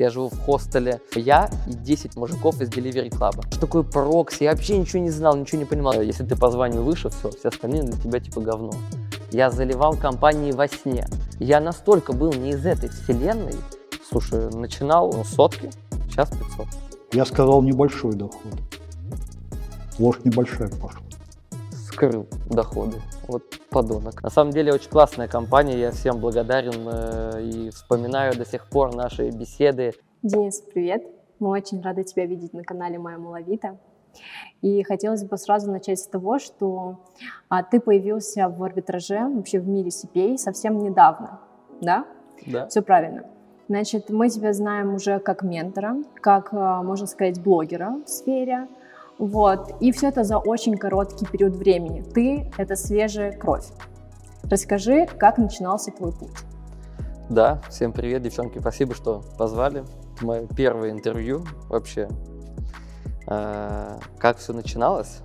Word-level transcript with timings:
Я 0.00 0.10
живу 0.10 0.28
в 0.28 0.38
хостеле. 0.40 1.00
Я 1.14 1.48
и 1.68 1.72
10 1.72 2.16
мужиков 2.16 2.60
из 2.60 2.68
Delivery 2.68 3.10
Club. 3.10 3.46
Что 3.50 3.60
такое 3.60 3.82
прокси? 3.84 4.42
Я 4.42 4.50
вообще 4.50 4.76
ничего 4.76 5.00
не 5.00 5.10
знал, 5.10 5.36
ничего 5.36 5.60
не 5.60 5.64
понимал. 5.64 6.00
Если 6.00 6.24
ты 6.24 6.36
позвонил 6.36 6.82
выше, 6.82 7.10
все, 7.10 7.30
все 7.30 7.48
остальные 7.48 7.84
для 7.84 7.96
тебя 7.98 8.18
типа 8.18 8.40
говно. 8.40 8.72
Я 9.30 9.50
заливал 9.50 9.96
компании 9.96 10.50
во 10.50 10.66
сне. 10.66 11.06
Я 11.38 11.60
настолько 11.60 12.12
был 12.12 12.32
не 12.32 12.50
из 12.50 12.66
этой 12.66 12.88
вселенной. 12.88 13.54
Слушай, 14.10 14.50
начинал 14.52 15.12
ну, 15.12 15.24
сотки, 15.24 15.70
сейчас 16.10 16.28
500. 16.30 16.66
Я 17.12 17.24
сказал 17.24 17.62
небольшой 17.62 18.14
доход. 18.14 18.52
Ложь 19.98 20.18
небольшая 20.24 20.68
пошла. 20.68 21.00
Скрыл 21.94 22.26
доходы. 22.50 22.96
Вот 23.28 23.44
подонок. 23.70 24.20
На 24.20 24.28
самом 24.28 24.50
деле 24.50 24.72
очень 24.72 24.90
классная 24.90 25.28
компания, 25.28 25.78
я 25.78 25.92
всем 25.92 26.18
благодарен 26.18 26.88
э, 26.88 27.42
и 27.44 27.70
вспоминаю 27.70 28.36
до 28.36 28.44
сих 28.44 28.68
пор 28.68 28.96
наши 28.96 29.30
беседы. 29.30 29.92
Денис, 30.20 30.60
привет. 30.60 31.04
Мы 31.38 31.50
очень 31.50 31.80
рады 31.82 32.02
тебя 32.02 32.26
видеть 32.26 32.52
на 32.52 32.64
канале 32.64 32.98
Моя 32.98 33.16
Маловита. 33.18 33.78
И 34.60 34.82
хотелось 34.82 35.22
бы 35.22 35.38
сразу 35.38 35.70
начать 35.70 36.00
с 36.00 36.08
того, 36.08 36.40
что 36.40 36.98
а, 37.48 37.62
ты 37.62 37.78
появился 37.78 38.48
в 38.48 38.60
арбитраже, 38.64 39.28
вообще 39.28 39.60
в 39.60 39.68
мире 39.68 39.90
CPA 39.90 40.36
совсем 40.36 40.78
недавно, 40.82 41.38
да? 41.80 42.06
Да. 42.44 42.66
Все 42.66 42.82
правильно. 42.82 43.22
Значит, 43.68 44.10
мы 44.10 44.30
тебя 44.30 44.52
знаем 44.52 44.94
уже 44.94 45.20
как 45.20 45.44
ментора, 45.44 45.94
как, 46.14 46.48
а, 46.52 46.82
можно 46.82 47.06
сказать, 47.06 47.40
блогера 47.40 48.00
в 48.04 48.08
сфере, 48.08 48.66
вот. 49.18 49.72
И 49.80 49.92
все 49.92 50.08
это 50.08 50.24
за 50.24 50.38
очень 50.38 50.76
короткий 50.76 51.26
период 51.26 51.56
времени. 51.56 52.02
Ты— 52.02 52.50
это 52.58 52.76
свежая 52.76 53.32
кровь. 53.32 53.66
Расскажи, 54.42 55.06
как 55.06 55.38
начинался 55.38 55.90
твой 55.90 56.12
путь. 56.12 56.36
Да, 57.30 57.62
всем 57.70 57.92
привет, 57.92 58.22
девчонки. 58.22 58.58
Спасибо, 58.58 58.94
что 58.94 59.22
позвали. 59.38 59.84
Мое 60.20 60.46
первое 60.46 60.90
интервью 60.90 61.44
вообще. 61.68 62.08
А, 63.26 63.98
как 64.18 64.36
все 64.38 64.52
начиналось? 64.52 65.20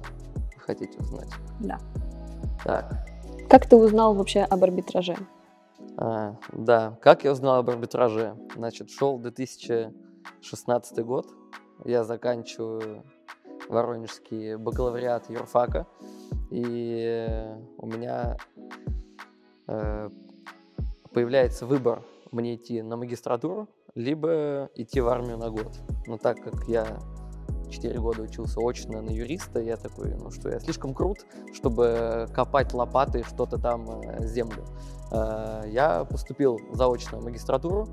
Хотите 0.58 0.98
узнать? 1.00 1.30
Да. 1.60 1.80
Так. 2.64 3.06
Как 3.50 3.68
ты 3.68 3.76
узнал 3.76 4.14
вообще 4.14 4.42
об 4.42 4.64
арбитраже? 4.64 5.18
А, 5.98 6.36
да, 6.54 6.98
как 7.02 7.26
я 7.26 7.32
узнал 7.34 7.58
об 7.58 7.70
арбитраже? 7.70 8.36
Значит, 8.56 8.90
шел 8.90 9.18
2016 9.20 11.04
год. 11.04 11.28
Я 11.84 12.04
заканчиваю 12.04 13.04
Воронежский 13.70 14.56
бакалавриат 14.56 15.30
юрфака. 15.30 15.88
И 16.50 17.56
у 17.78 17.86
меня 17.86 18.38
э, 19.68 20.10
появляется 21.14 21.66
выбор 21.66 22.04
мне 22.32 22.56
идти 22.56 22.82
на 22.82 22.98
магистратуру, 22.98 23.70
либо 23.96 24.70
идти 24.76 25.02
в 25.02 25.08
армию 25.08 25.38
на 25.38 25.50
год. 25.50 25.80
Но 26.08 26.18
так 26.18 26.42
как 26.44 26.68
я 26.68 27.00
4 27.70 28.00
года 28.00 28.24
учился 28.24 28.60
очно 28.60 29.02
на 29.02 29.10
юриста, 29.10 29.60
я 29.60 29.78
такой, 29.78 30.16
ну 30.16 30.32
что, 30.32 30.50
я 30.50 30.60
слишком 30.60 30.94
крут, 30.94 31.20
чтобы 31.54 32.28
копать 32.34 32.74
лопатой 32.74 33.24
что-то 33.24 33.58
там 33.58 34.02
э, 34.02 34.26
землю. 34.26 34.66
Э, 35.12 35.64
я 35.68 36.06
поступил 36.06 36.60
заочно 36.74 37.20
в 37.20 37.24
магистратуру 37.24 37.88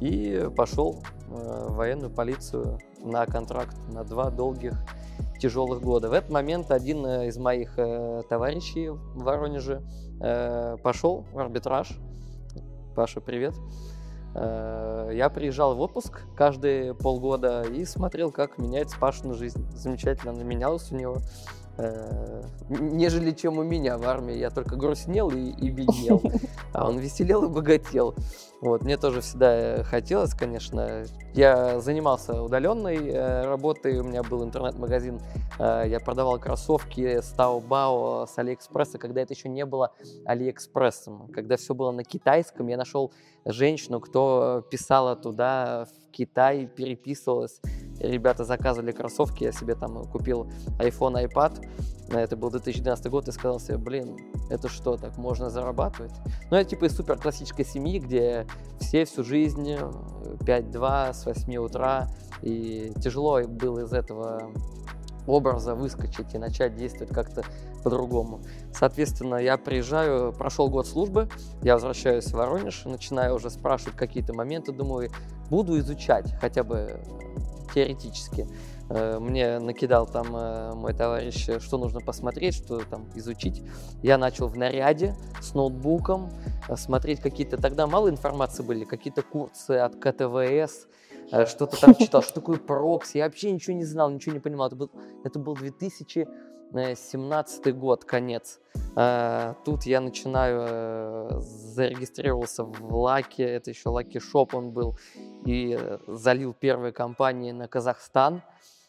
и 0.00 0.48
пошел 0.56 1.02
э, 1.28 1.66
в 1.68 1.74
военную 1.74 2.10
полицию 2.10 2.78
на 3.00 3.26
контракт 3.26 3.76
на 3.88 4.04
два 4.04 4.30
долгих 4.30 4.74
тяжелых 5.38 5.82
года. 5.82 6.08
В 6.08 6.12
этот 6.12 6.30
момент 6.30 6.70
один 6.70 7.04
из 7.04 7.36
моих 7.36 7.74
товарищей 8.28 8.90
в 8.90 9.24
Воронеже 9.24 9.82
пошел 10.82 11.24
в 11.32 11.38
арбитраж. 11.38 11.98
Паша, 12.94 13.20
привет. 13.20 13.54
Э, 13.54 13.91
я 14.34 15.30
приезжал 15.32 15.74
в 15.74 15.80
отпуск 15.80 16.22
каждые 16.36 16.94
полгода 16.94 17.62
и 17.62 17.84
смотрел, 17.84 18.30
как 18.30 18.58
меняется 18.58 18.98
Пашина 18.98 19.34
жизнь. 19.34 19.66
Замечательно 19.74 20.32
она 20.32 20.42
менялась 20.42 20.90
у 20.90 20.96
него. 20.96 21.18
Э, 21.78 22.42
нежели 22.68 23.30
чем 23.30 23.58
у 23.58 23.62
меня 23.62 23.96
в 23.96 24.06
армии. 24.06 24.36
Я 24.36 24.50
только 24.50 24.76
грустнел 24.76 25.30
и, 25.30 25.50
и 25.50 25.70
беднел, 25.70 26.22
а 26.72 26.88
он 26.88 26.98
веселел 26.98 27.44
и 27.44 27.48
богател. 27.48 28.14
Вот, 28.60 28.82
мне 28.82 28.96
тоже 28.96 29.22
всегда 29.22 29.54
э, 29.54 29.82
хотелось, 29.82 30.34
конечно. 30.34 31.04
Я 31.34 31.80
занимался 31.80 32.42
удаленной 32.42 33.08
э, 33.08 33.44
работой, 33.44 33.98
у 33.98 34.04
меня 34.04 34.22
был 34.22 34.44
интернет-магазин, 34.44 35.20
э, 35.58 35.84
я 35.88 35.98
продавал 35.98 36.38
кроссовки 36.38 37.20
с 37.20 37.34
Taobao, 37.36 38.26
с 38.26 38.38
Алиэкспресса, 38.38 38.98
когда 38.98 39.22
это 39.22 39.32
еще 39.32 39.48
не 39.48 39.64
было 39.64 39.92
Алиэкспрессом, 40.26 41.28
когда 41.34 41.56
все 41.56 41.74
было 41.74 41.90
на 41.90 42.04
китайском. 42.04 42.68
Я 42.68 42.76
нашел 42.76 43.12
женщину, 43.44 43.98
кто 43.98 44.64
писала 44.70 45.16
туда 45.16 45.86
в 45.86 46.12
Китай, 46.12 46.66
переписывалась 46.66 47.60
ребята 48.02 48.44
заказывали 48.44 48.92
кроссовки, 48.92 49.44
я 49.44 49.52
себе 49.52 49.74
там 49.74 50.04
купил 50.04 50.50
iPhone, 50.78 51.24
iPad, 51.28 51.66
это 52.10 52.36
был 52.36 52.50
2012 52.50 53.06
год, 53.08 53.28
и 53.28 53.32
сказал 53.32 53.58
себе, 53.60 53.78
блин, 53.78 54.16
это 54.50 54.68
что, 54.68 54.96
так 54.96 55.16
можно 55.16 55.48
зарабатывать? 55.50 56.12
Ну, 56.50 56.56
я 56.56 56.64
типа 56.64 56.86
из 56.86 56.96
супер 56.96 57.18
классической 57.18 57.64
семьи, 57.64 57.98
где 57.98 58.46
все 58.80 59.04
всю 59.04 59.24
жизнь 59.24 59.72
5-2 59.72 61.14
с 61.14 61.26
8 61.26 61.56
утра, 61.56 62.08
и 62.42 62.92
тяжело 63.02 63.40
было 63.42 63.80
из 63.84 63.92
этого 63.92 64.52
образа 65.26 65.74
выскочить 65.74 66.34
и 66.34 66.38
начать 66.38 66.74
действовать 66.74 67.14
как-то 67.14 67.44
по-другому. 67.84 68.40
Соответственно, 68.72 69.36
я 69.36 69.56
приезжаю, 69.56 70.32
прошел 70.32 70.68
год 70.68 70.86
службы, 70.86 71.28
я 71.62 71.74
возвращаюсь 71.74 72.26
в 72.26 72.32
Воронеж, 72.32 72.84
начинаю 72.84 73.36
уже 73.36 73.48
спрашивать 73.48 73.96
какие-то 73.96 74.34
моменты, 74.34 74.72
думаю, 74.72 75.10
буду 75.48 75.78
изучать 75.78 76.34
хотя 76.40 76.64
бы 76.64 77.00
теоретически. 77.74 78.46
Э, 78.88 79.18
мне 79.18 79.58
накидал 79.58 80.06
там 80.06 80.36
э, 80.36 80.74
мой 80.74 80.92
товарищ, 80.92 81.48
что 81.60 81.78
нужно 81.78 82.00
посмотреть, 82.00 82.54
что 82.54 82.80
там 82.84 83.06
изучить. 83.14 83.62
Я 84.02 84.18
начал 84.18 84.48
в 84.48 84.56
наряде 84.56 85.16
с 85.40 85.54
ноутбуком 85.54 86.30
э, 86.68 86.76
смотреть 86.76 87.20
какие-то, 87.20 87.56
тогда 87.56 87.86
мало 87.86 88.10
информации 88.10 88.62
были, 88.62 88.84
какие-то 88.84 89.22
курсы 89.22 89.72
от 89.72 89.96
КТВС, 89.96 90.88
что-то 91.46 91.80
там 91.80 91.94
читал, 91.94 92.22
что 92.22 92.34
такое 92.34 92.58
прокси. 92.58 93.18
Я 93.18 93.24
вообще 93.24 93.52
ничего 93.52 93.74
не 93.74 93.84
знал, 93.84 94.10
ничего 94.10 94.34
не 94.34 94.40
понимал. 94.40 94.66
Это 94.66 94.76
был, 94.76 94.90
это 95.24 95.38
был 95.38 95.54
2017 96.72 97.76
год, 97.76 98.04
конец. 98.04 98.58
Тут 99.64 99.84
я 99.84 100.00
начинаю, 100.00 101.40
зарегистрировался 101.40 102.64
в 102.64 102.94
Lucky, 102.94 103.44
это 103.44 103.70
еще 103.70 103.90
Lucky 103.90 104.18
Shop 104.18 104.54
он 104.54 104.70
был, 104.70 104.98
и 105.44 105.78
залил 106.06 106.54
первые 106.54 106.92
кампании 106.92 107.52
на 107.52 107.68
Казахстан. 107.68 108.42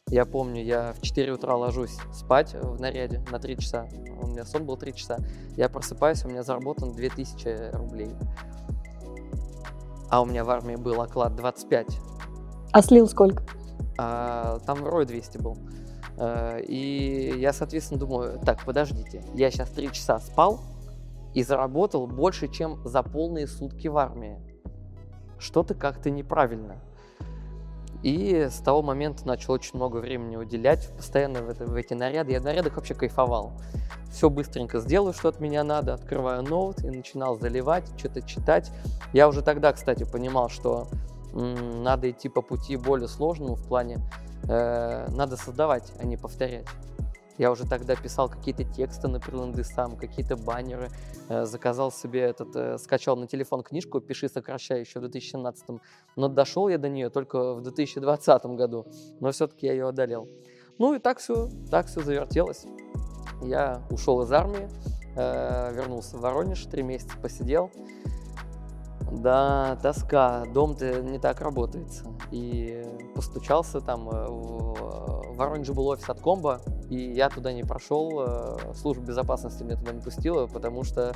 Я 0.08 0.26
помню, 0.26 0.64
я 0.64 0.94
в 0.94 1.02
4 1.02 1.32
утра 1.34 1.56
ложусь 1.56 1.98
спать 2.14 2.54
в 2.54 2.80
наряде 2.80 3.24
на 3.32 3.40
3 3.40 3.58
часа. 3.58 3.88
У 4.22 4.28
меня 4.28 4.46
сон 4.46 4.66
был 4.66 4.78
3 4.78 4.94
часа. 4.94 5.18
Я 5.56 5.70
просыпаюсь, 5.70 6.26
у 6.26 6.30
меня 6.30 6.44
заработан 6.44 6.94
2000 6.94 7.76
рублей. 7.76 8.12
А 10.10 10.22
у 10.22 10.26
меня 10.26 10.44
в 10.44 10.50
армии 10.50 10.76
был 10.76 11.02
оклад 11.02 11.36
25. 11.36 11.88
А 12.72 12.82
слил 12.82 13.08
сколько? 13.08 13.44
А, 13.98 14.60
там 14.66 14.86
рой 14.86 15.06
200 15.06 15.38
был. 15.38 15.58
А, 16.18 16.58
и 16.58 17.40
я, 17.40 17.54
соответственно, 17.54 18.00
думаю, 18.00 18.40
так, 18.40 18.64
подождите, 18.66 19.24
я 19.34 19.50
сейчас 19.52 19.70
3 19.70 19.92
часа 19.92 20.20
спал 20.20 20.62
и 21.34 21.44
заработал 21.44 22.08
больше, 22.08 22.48
чем 22.48 22.80
за 22.86 23.04
полные 23.04 23.48
сутки 23.48 23.88
в 23.88 23.98
армии. 23.98 24.38
Что-то 25.40 25.74
как-то 25.74 26.10
неправильно. 26.10 26.78
И 28.04 28.50
с 28.52 28.58
того 28.58 28.82
момента 28.82 29.26
начал 29.26 29.54
очень 29.54 29.78
много 29.78 29.98
времени 29.98 30.36
уделять 30.36 30.90
постоянно 30.96 31.42
в, 31.42 31.50
это, 31.50 31.66
в 31.66 31.74
эти 31.76 31.94
наряды. 31.94 32.34
Я 32.34 32.42
в 32.42 32.44
нарядах 32.44 32.76
вообще 32.76 32.94
кайфовал. 32.94 33.54
Все 34.12 34.30
быстренько 34.30 34.80
сделаю, 34.80 35.14
что 35.14 35.30
от 35.30 35.40
меня 35.40 35.64
надо, 35.64 35.94
открываю 35.94 36.44
ноут 36.44 36.84
и 36.84 36.90
начинал 36.90 37.40
заливать, 37.40 37.86
что-то 37.98 38.22
читать. 38.22 38.72
Я 39.14 39.30
уже 39.30 39.42
тогда, 39.42 39.72
кстати, 39.72 40.04
понимал, 40.04 40.50
что 40.50 40.88
м, 41.34 41.82
надо 41.82 42.12
идти 42.12 42.28
по 42.28 42.42
пути 42.42 42.76
более 42.76 43.08
сложному 43.08 43.56
в 43.56 43.66
плане, 43.66 44.00
э, 44.48 45.08
надо 45.10 45.38
создавать, 45.38 45.92
а 46.00 46.06
не 46.06 46.18
повторять. 46.18 46.68
Я 47.38 47.52
уже 47.52 47.68
тогда 47.68 47.96
писал 47.96 48.30
какие-то 48.30 48.64
тексты 48.64 49.08
на 49.08 49.20
приланды 49.20 49.64
сам, 49.64 49.98
какие-то 49.98 50.38
баннеры, 50.38 50.90
э, 51.30 51.46
заказал 51.46 51.92
себе 51.92 52.22
этот, 52.22 52.56
э, 52.56 52.78
скачал 52.78 53.16
на 53.18 53.28
телефон 53.28 53.64
книжку 53.64 54.00
«Пиши, 54.02 54.30
сокращай» 54.30 54.82
еще 54.82 55.00
в 55.00 55.02
2017, 55.02 55.82
но 56.16 56.28
дошел 56.28 56.68
я 56.68 56.78
до 56.78 56.90
нее 56.90 57.10
только 57.10 57.56
в 57.56 57.62
2020 57.62 58.56
году, 58.56 58.86
но 59.20 59.32
все-таки 59.32 59.66
я 59.66 59.74
ее 59.74 59.88
одолел. 59.88 60.28
Ну 60.78 60.94
и 60.94 61.00
так 61.00 61.20
все, 61.20 61.50
так 61.72 61.88
все 61.88 62.02
завертелось. 62.02 62.66
Я 63.42 63.82
ушел 63.90 64.22
из 64.22 64.32
армии, 64.32 64.70
вернулся 65.16 66.18
в 66.18 66.22
Воронеж, 66.22 66.66
три 66.66 66.82
месяца 66.82 67.16
посидел. 67.22 67.70
Да, 69.12 69.78
тоска, 69.82 70.46
дом-то 70.54 71.02
не 71.02 71.20
так 71.20 71.42
работается. 71.42 72.06
И 72.34 72.84
постучался 73.14 73.80
там, 73.80 74.10
в 74.10 75.36
Воронеже 75.36 75.74
был 75.74 75.88
офис 75.88 76.10
от 76.10 76.20
Комбо, 76.20 76.62
и 76.90 76.96
я 76.96 77.30
туда 77.30 77.54
не 77.54 77.64
прошел, 77.64 78.24
э, 78.26 78.74
служба 78.74 79.06
безопасности 79.06 79.62
меня 79.64 79.78
туда 79.78 79.94
не 79.94 80.02
пустила, 80.02 80.48
потому 80.48 80.84
что 80.84 81.14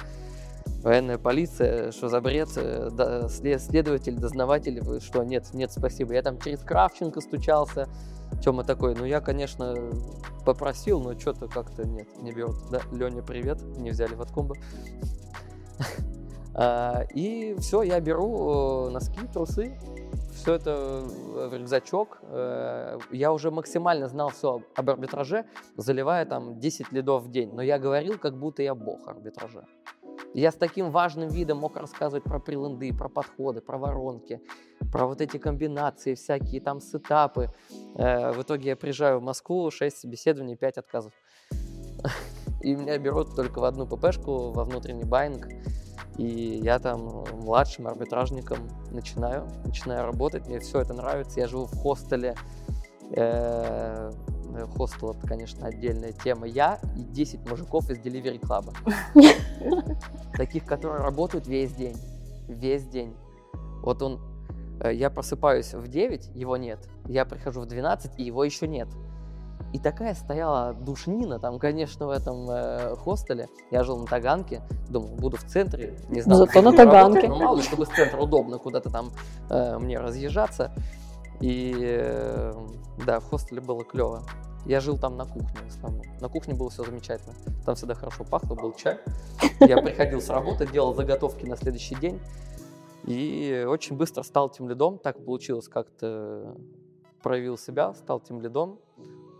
Военная 0.83 1.17
полиция, 1.17 1.91
что 1.91 2.07
за 2.07 2.21
бред, 2.21 2.49
э, 2.55 2.89
да, 2.91 3.27
след- 3.29 3.61
следователь, 3.61 4.15
дознаватель, 4.15 4.81
что, 5.01 5.23
нет, 5.23 5.53
нет, 5.53 5.71
спасибо. 5.71 6.13
Я 6.13 6.21
там 6.21 6.39
через 6.39 6.59
Кравченко 6.59 7.21
стучался, 7.21 7.87
Тёма 8.43 8.63
такой, 8.63 8.93
ну 8.95 9.05
я, 9.05 9.21
конечно, 9.21 9.75
попросил, 10.45 10.99
но 11.01 11.17
что-то 11.17 11.47
как-то 11.47 11.87
нет, 11.87 12.07
не 12.21 12.31
берут. 12.31 12.57
Да, 12.69 12.81
Леня, 12.91 13.23
привет, 13.23 13.61
не 13.77 13.91
взяли 13.91 14.13
в 14.13 14.21
откомбо. 14.21 14.55
А, 16.57 17.03
И 17.13 17.55
все, 17.59 17.83
я 17.83 17.99
беру 17.99 18.87
э, 18.87 18.89
носки, 18.89 19.19
трусы, 19.31 19.77
все 20.33 20.53
это 20.53 21.03
в 21.03 21.53
рюкзачок. 21.53 22.19
Э, 22.23 22.99
Я 23.11 23.31
уже 23.31 23.51
максимально 23.51 24.07
знал 24.07 24.29
все 24.29 24.61
об 24.75 24.89
арбитраже, 24.89 25.45
заливая 25.77 26.25
там 26.25 26.59
10 26.59 26.91
лидов 26.91 27.23
в 27.23 27.31
день. 27.31 27.51
Но 27.53 27.61
я 27.61 27.77
говорил, 27.77 28.17
как 28.17 28.37
будто 28.37 28.63
я 28.63 28.73
бог 28.75 29.07
арбитража. 29.07 29.65
Я 30.33 30.51
с 30.51 30.55
таким 30.55 30.91
важным 30.91 31.29
видом 31.29 31.59
мог 31.59 31.77
рассказывать 31.77 32.23
про 32.23 32.39
прилынды, 32.39 32.93
про 32.93 33.09
подходы, 33.09 33.61
про 33.61 33.77
воронки, 33.77 34.41
про 34.91 35.07
вот 35.07 35.21
эти 35.21 35.37
комбинации, 35.37 36.15
всякие 36.15 36.61
там 36.61 36.81
сетапы. 36.81 37.49
Э, 37.95 38.31
В 38.31 38.41
итоге 38.41 38.69
я 38.69 38.75
приезжаю 38.75 39.19
в 39.19 39.23
Москву, 39.23 39.69
6 39.69 39.97
собеседований, 39.97 40.55
5 40.55 40.77
отказов. 40.79 41.13
И 42.61 42.75
меня 42.75 42.97
берут 42.97 43.35
только 43.35 43.59
в 43.59 43.63
одну 43.63 43.85
ППшку, 43.85 44.51
во 44.51 44.63
внутренний 44.63 45.05
байинг. 45.05 45.47
И 46.17 46.59
я 46.63 46.79
там 46.79 47.07
э, 47.07 47.35
младшим 47.35 47.87
арбитражником 47.87 48.57
начинаю, 48.91 49.47
начинаю 49.63 50.05
работать. 50.05 50.47
Мне 50.47 50.59
все 50.59 50.81
это 50.81 50.93
нравится. 50.93 51.39
Я 51.39 51.47
живу 51.47 51.65
в 51.65 51.77
хостеле. 51.77 52.35
Э, 53.15 54.11
э, 54.55 54.65
Хостел 54.75 55.11
это, 55.11 55.27
конечно, 55.27 55.67
отдельная 55.67 56.13
тема. 56.13 56.47
Я 56.47 56.79
и 56.95 57.03
10 57.03 57.47
мужиков 57.47 57.89
из 57.91 57.99
Delivery 57.99 58.39
Club. 58.39 58.73
Таких, 60.37 60.65
которые 60.65 61.03
работают 61.03 61.45
весь 61.45 61.73
день. 61.73 61.97
Весь 62.47 62.85
день. 62.87 63.15
Вот 63.83 64.01
он, 64.01 64.19
я 64.83 65.09
просыпаюсь 65.09 65.73
в 65.73 65.87
9, 65.87 66.35
его 66.35 66.57
нет. 66.57 66.89
Я 67.05 67.25
прихожу 67.25 67.61
в 67.61 67.67
12, 67.67 68.19
и 68.19 68.23
его 68.23 68.43
еще 68.43 68.67
нет. 68.67 68.87
И 69.73 69.79
такая 69.79 70.15
стояла 70.15 70.73
душнина 70.73 71.39
там, 71.39 71.59
конечно, 71.59 72.07
в 72.07 72.09
этом 72.09 72.49
э, 72.49 72.95
хостеле. 72.95 73.49
Я 73.69 73.83
жил 73.83 73.97
на 73.97 74.05
Таганке, 74.05 74.61
думал, 74.89 75.09
буду 75.17 75.37
в 75.37 75.43
центре, 75.43 75.97
не 76.09 76.21
знаю. 76.21 76.45
Зато 76.45 76.61
на 76.61 76.71
Таганке. 76.71 77.27
но 77.27 77.37
мало 77.37 77.61
чтобы 77.61 77.85
с 77.85 77.89
центра 77.89 78.19
удобно 78.19 78.59
куда-то 78.59 78.89
там 78.89 79.11
э, 79.49 79.77
мне 79.77 79.99
разъезжаться. 79.99 80.71
И 81.41 81.75
э, 81.77 82.53
да, 83.05 83.19
в 83.19 83.25
хостеле 83.25 83.61
было 83.61 83.83
клево. 83.83 84.23
Я 84.65 84.79
жил 84.79 84.97
там 84.97 85.17
на 85.17 85.25
кухне 85.25 85.59
в 85.65 85.67
основном. 85.67 86.05
На 86.19 86.29
кухне 86.29 86.53
было 86.53 86.69
все 86.69 86.83
замечательно. 86.83 87.33
Там 87.65 87.75
всегда 87.75 87.93
хорошо 87.93 88.23
пахло, 88.23 88.55
был 88.55 88.73
чай. 88.73 88.99
Я 89.59 89.81
приходил 89.81 90.21
с 90.21 90.29
работы, 90.29 90.65
делал 90.65 90.93
заготовки 90.93 91.45
на 91.45 91.55
следующий 91.55 91.95
день. 91.95 92.19
И 93.05 93.65
очень 93.67 93.95
быстро 93.95 94.23
стал 94.23 94.49
тем 94.49 94.67
лидом. 94.67 94.97
Так 94.97 95.23
получилось, 95.23 95.67
как-то 95.67 96.55
проявил 97.21 97.57
себя, 97.57 97.93
стал 97.93 98.19
тем 98.19 98.41
лидом, 98.41 98.79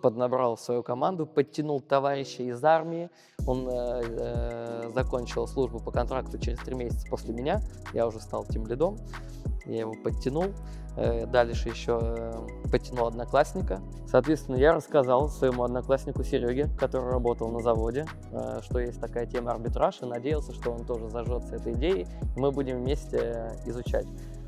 поднабрал 0.02 0.58
свою 0.58 0.84
команду, 0.84 1.26
подтянул 1.26 1.82
товарища 1.82 2.44
из 2.44 2.64
армии. 2.64 3.10
Он 3.46 3.68
э, 3.70 4.02
э, 4.06 4.92
закончил 4.94 5.48
службу 5.48 5.80
по 5.80 5.92
контракту 5.92 6.38
через 6.38 6.60
три 6.60 6.76
месяца 6.76 7.08
после 7.10 7.34
меня. 7.34 7.62
Я 7.94 8.08
уже 8.08 8.20
стал 8.20 8.46
тем 8.46 8.66
лидом. 8.68 8.98
Я 9.66 9.82
его 9.82 9.94
подтянул. 10.04 10.54
Э, 10.98 11.26
Дальше 11.28 11.70
еще 11.70 12.00
э, 12.02 12.48
подтянул 12.72 13.08
одноклассника. 13.08 13.82
Соответственно, 14.08 14.56
я 14.56 14.74
рассказал 14.74 15.30
своему 15.30 15.64
однокласснику 15.64 16.24
Сереге, 16.24 16.70
который 16.80 17.12
работал 17.12 17.50
на 17.50 17.60
заводе, 17.60 18.08
э, 18.32 18.60
что 18.64 18.80
есть 18.80 19.00
такая 19.00 19.26
тема 19.26 19.52
арбитраж, 19.52 20.02
и 20.02 20.06
надеялся, 20.06 20.54
что 20.54 20.72
он 20.72 20.86
тоже 20.86 21.10
зажжется 21.10 21.56
этой 21.56 21.74
идеей, 21.74 22.08
и 22.36 22.40
мы 22.40 22.52
будем 22.52 22.78
вместе 22.78 23.18
э, 23.18 23.70
изучать. 23.70 24.08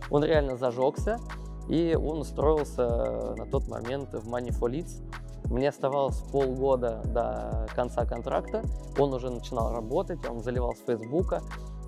Он 0.09 0.23
реально 0.23 0.57
зажегся, 0.57 1.19
и 1.67 1.95
он 1.95 2.19
устроился 2.21 3.35
на 3.37 3.45
тот 3.45 3.67
момент 3.67 4.13
в 4.13 4.27
Money 4.27 4.49
for 4.49 4.71
Leads. 4.71 5.03
Мне 5.49 5.69
оставалось 5.69 6.19
полгода 6.31 7.01
до 7.05 7.67
конца 7.75 8.05
контракта. 8.05 8.63
Он 8.99 9.13
уже 9.13 9.29
начинал 9.31 9.73
работать, 9.73 10.19
он 10.29 10.41
заливал 10.41 10.75
с 10.75 10.81
Фейсбука, 10.81 11.41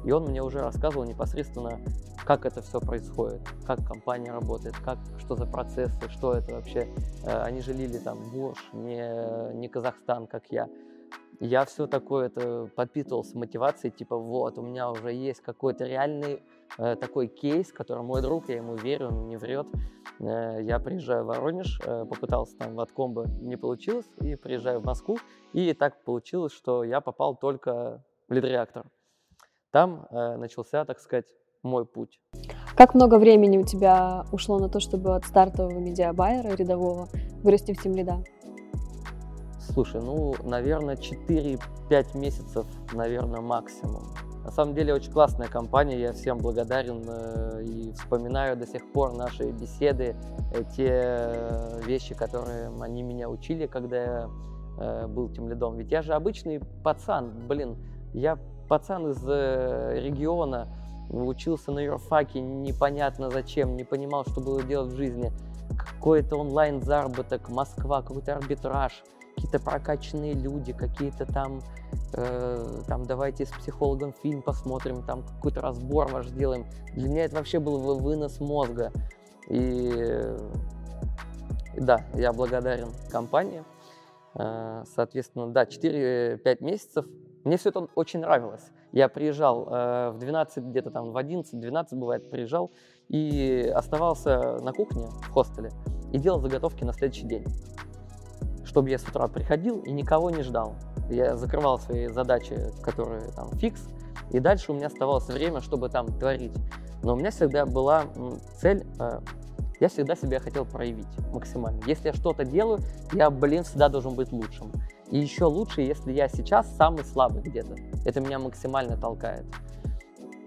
и 0.03 0.11
он 0.11 0.25
мне 0.25 0.41
уже 0.41 0.59
рассказывал 0.59 1.05
непосредственно, 1.05 1.79
как 2.25 2.45
это 2.45 2.61
все 2.63 2.79
происходит, 2.79 3.41
как 3.67 3.85
компания 3.85 4.31
работает, 4.31 4.75
как, 4.83 4.97
что 5.19 5.35
за 5.35 5.45
процессы, 5.45 6.09
что 6.09 6.33
это 6.33 6.55
вообще. 6.55 6.87
Э, 7.23 7.43
Они 7.43 7.61
же 7.61 7.73
лили 7.73 7.99
там 7.99 8.17
Бурж, 8.31 8.57
не, 8.73 9.53
не 9.53 9.67
Казахстан, 9.67 10.25
как 10.25 10.47
я. 10.49 10.67
Я 11.39 11.65
все 11.65 11.87
такое 11.87 12.27
это 12.27 12.69
подпитывался 12.75 13.37
мотивацией, 13.37 13.91
типа 13.91 14.17
вот, 14.17 14.57
у 14.57 14.61
меня 14.61 14.89
уже 14.89 15.13
есть 15.13 15.41
какой-то 15.41 15.85
реальный 15.85 16.41
такой 16.77 17.27
кейс, 17.27 17.71
который 17.71 18.03
мой 18.03 18.21
друг, 18.21 18.49
я 18.49 18.55
ему 18.55 18.75
верю, 18.75 19.09
он 19.09 19.27
не 19.27 19.37
врет. 19.37 19.67
Э, 20.21 20.59
я 20.61 20.79
приезжаю 20.79 21.23
в 21.23 21.27
Воронеж, 21.27 21.79
э, 21.83 22.05
попытался 22.05 22.55
там 22.57 22.75
в 22.75 22.79
Аткомбо, 22.79 23.25
не 23.41 23.55
получилось, 23.55 24.05
и 24.21 24.35
приезжаю 24.35 24.79
в 24.79 24.85
Москву, 24.85 25.17
и 25.53 25.73
так 25.73 26.03
получилось, 26.03 26.53
что 26.53 26.83
я 26.83 27.01
попал 27.01 27.35
только 27.35 28.03
в 28.27 28.33
лид-реактор. 28.33 28.85
Там 29.71 30.07
э, 30.11 30.37
начался, 30.37 30.85
так 30.85 30.99
сказать, 30.99 31.25
мой 31.63 31.85
путь. 31.85 32.19
Как 32.75 32.93
много 32.93 33.17
времени 33.17 33.57
у 33.57 33.63
тебя 33.63 34.25
ушло 34.31 34.59
на 34.59 34.69
то, 34.69 34.79
чтобы 34.79 35.15
от 35.15 35.25
стартового 35.25 35.79
медиабайера 35.79 36.55
рядового 36.55 37.07
вырасти 37.43 37.73
в 37.73 37.81
тим 37.81 37.95
лида? 37.95 38.23
Слушай, 39.59 40.01
ну, 40.01 40.35
наверное, 40.43 40.97
4-5 40.97 42.17
месяцев, 42.17 42.65
наверное, 42.93 43.41
максимум. 43.41 44.03
На 44.43 44.49
самом 44.49 44.73
деле, 44.73 44.93
очень 44.93 45.11
классная 45.11 45.47
компания, 45.47 45.99
я 45.99 46.13
всем 46.13 46.39
благодарен 46.39 47.03
э, 47.07 47.63
и 47.63 47.91
вспоминаю 47.93 48.57
до 48.57 48.65
сих 48.65 48.91
пор 48.91 49.13
наши 49.13 49.51
беседы, 49.51 50.15
э, 50.51 50.63
те 50.75 50.89
э, 50.89 51.81
вещи, 51.85 52.15
которые 52.15 52.71
они 52.81 53.03
меня 53.03 53.29
учили, 53.29 53.67
когда 53.67 53.97
я 53.97 54.29
был 55.07 55.29
тем 55.29 55.47
лидом. 55.47 55.77
Ведь 55.77 55.91
я 55.91 56.01
же 56.01 56.13
обычный 56.13 56.59
пацан, 56.83 57.33
блин, 57.47 57.77
я 58.13 58.39
пацан 58.67 59.11
из 59.11 59.23
региона, 59.23 60.69
учился 61.09 61.71
на 61.71 61.79
юрфаке, 61.79 62.39
непонятно 62.41 63.29
зачем, 63.29 63.75
не 63.75 63.83
понимал, 63.83 64.25
что 64.25 64.41
было 64.41 64.63
делать 64.63 64.93
в 64.93 64.95
жизни. 64.95 65.31
Какой-то 65.77 66.37
онлайн-заработок, 66.37 67.49
Москва, 67.49 68.01
какой-то 68.01 68.37
арбитраж, 68.37 69.03
какие-то 69.41 69.59
прокачанные 69.59 70.33
люди, 70.33 70.71
какие-то 70.71 71.25
там, 71.25 71.61
э, 72.13 72.81
там 72.87 73.05
давайте 73.05 73.45
с 73.45 73.49
психологом 73.49 74.13
фильм 74.13 74.43
посмотрим, 74.43 75.03
там 75.03 75.23
какой-то 75.23 75.61
разбор 75.61 76.11
ваш 76.11 76.27
сделаем. 76.27 76.65
Для 76.93 77.09
меня 77.09 77.25
это 77.25 77.37
вообще 77.37 77.59
был 77.59 77.79
вы- 77.79 77.97
вынос 77.97 78.39
мозга. 78.39 78.91
И 79.47 79.91
э, 79.95 80.37
да, 81.75 82.05
я 82.13 82.33
благодарен 82.33 82.89
компании. 83.11 83.63
Э, 84.35 84.83
Соответственно, 84.95 85.47
да, 85.47 85.63
4-5 85.63 86.63
месяцев. 86.63 87.05
Мне 87.43 87.57
все 87.57 87.69
это 87.69 87.87
очень 87.95 88.19
нравилось. 88.19 88.69
Я 88.91 89.09
приезжал 89.09 89.67
э, 89.67 90.11
в 90.11 90.19
12, 90.19 90.65
где-то 90.65 90.91
там 90.91 91.11
в 91.11 91.17
11-12 91.17 91.95
бывает, 91.95 92.29
приезжал 92.29 92.71
и 93.09 93.71
оставался 93.73 94.59
на 94.61 94.71
кухне 94.71 95.07
в 95.07 95.29
хостеле 95.31 95.71
и 96.13 96.19
делал 96.19 96.39
заготовки 96.39 96.83
на 96.83 96.93
следующий 96.93 97.25
день. 97.25 97.45
Чтобы 98.71 98.89
я 98.89 98.97
с 98.97 99.03
утра 99.03 99.27
приходил 99.27 99.79
и 99.81 99.91
никого 99.91 100.29
не 100.29 100.43
ждал. 100.43 100.75
Я 101.09 101.35
закрывал 101.35 101.77
свои 101.77 102.07
задачи, 102.07 102.57
которые 102.81 103.29
там 103.31 103.51
фикс, 103.57 103.81
и 104.31 104.39
дальше 104.39 104.71
у 104.71 104.75
меня 104.75 104.87
оставалось 104.87 105.27
время, 105.27 105.59
чтобы 105.59 105.89
там 105.89 106.07
творить. 106.07 106.53
Но 107.03 107.13
у 107.13 107.17
меня 107.17 107.31
всегда 107.31 107.65
была 107.65 108.05
цель, 108.61 108.85
э, 108.97 109.19
я 109.81 109.89
всегда 109.89 110.15
себя 110.15 110.39
хотел 110.39 110.63
проявить 110.63 111.05
максимально. 111.33 111.81
Если 111.85 112.07
я 112.07 112.13
что-то 112.13 112.45
делаю, 112.45 112.79
я, 113.11 113.29
блин, 113.29 113.65
всегда 113.65 113.89
должен 113.89 114.15
быть 114.15 114.31
лучшим. 114.31 114.71
И 115.09 115.19
еще 115.19 115.43
лучше, 115.43 115.81
если 115.81 116.13
я 116.13 116.29
сейчас 116.29 116.73
самый 116.77 117.03
слабый 117.03 117.41
где-то. 117.41 117.75
Это 118.05 118.21
меня 118.21 118.39
максимально 118.39 118.95
толкает. 118.95 119.45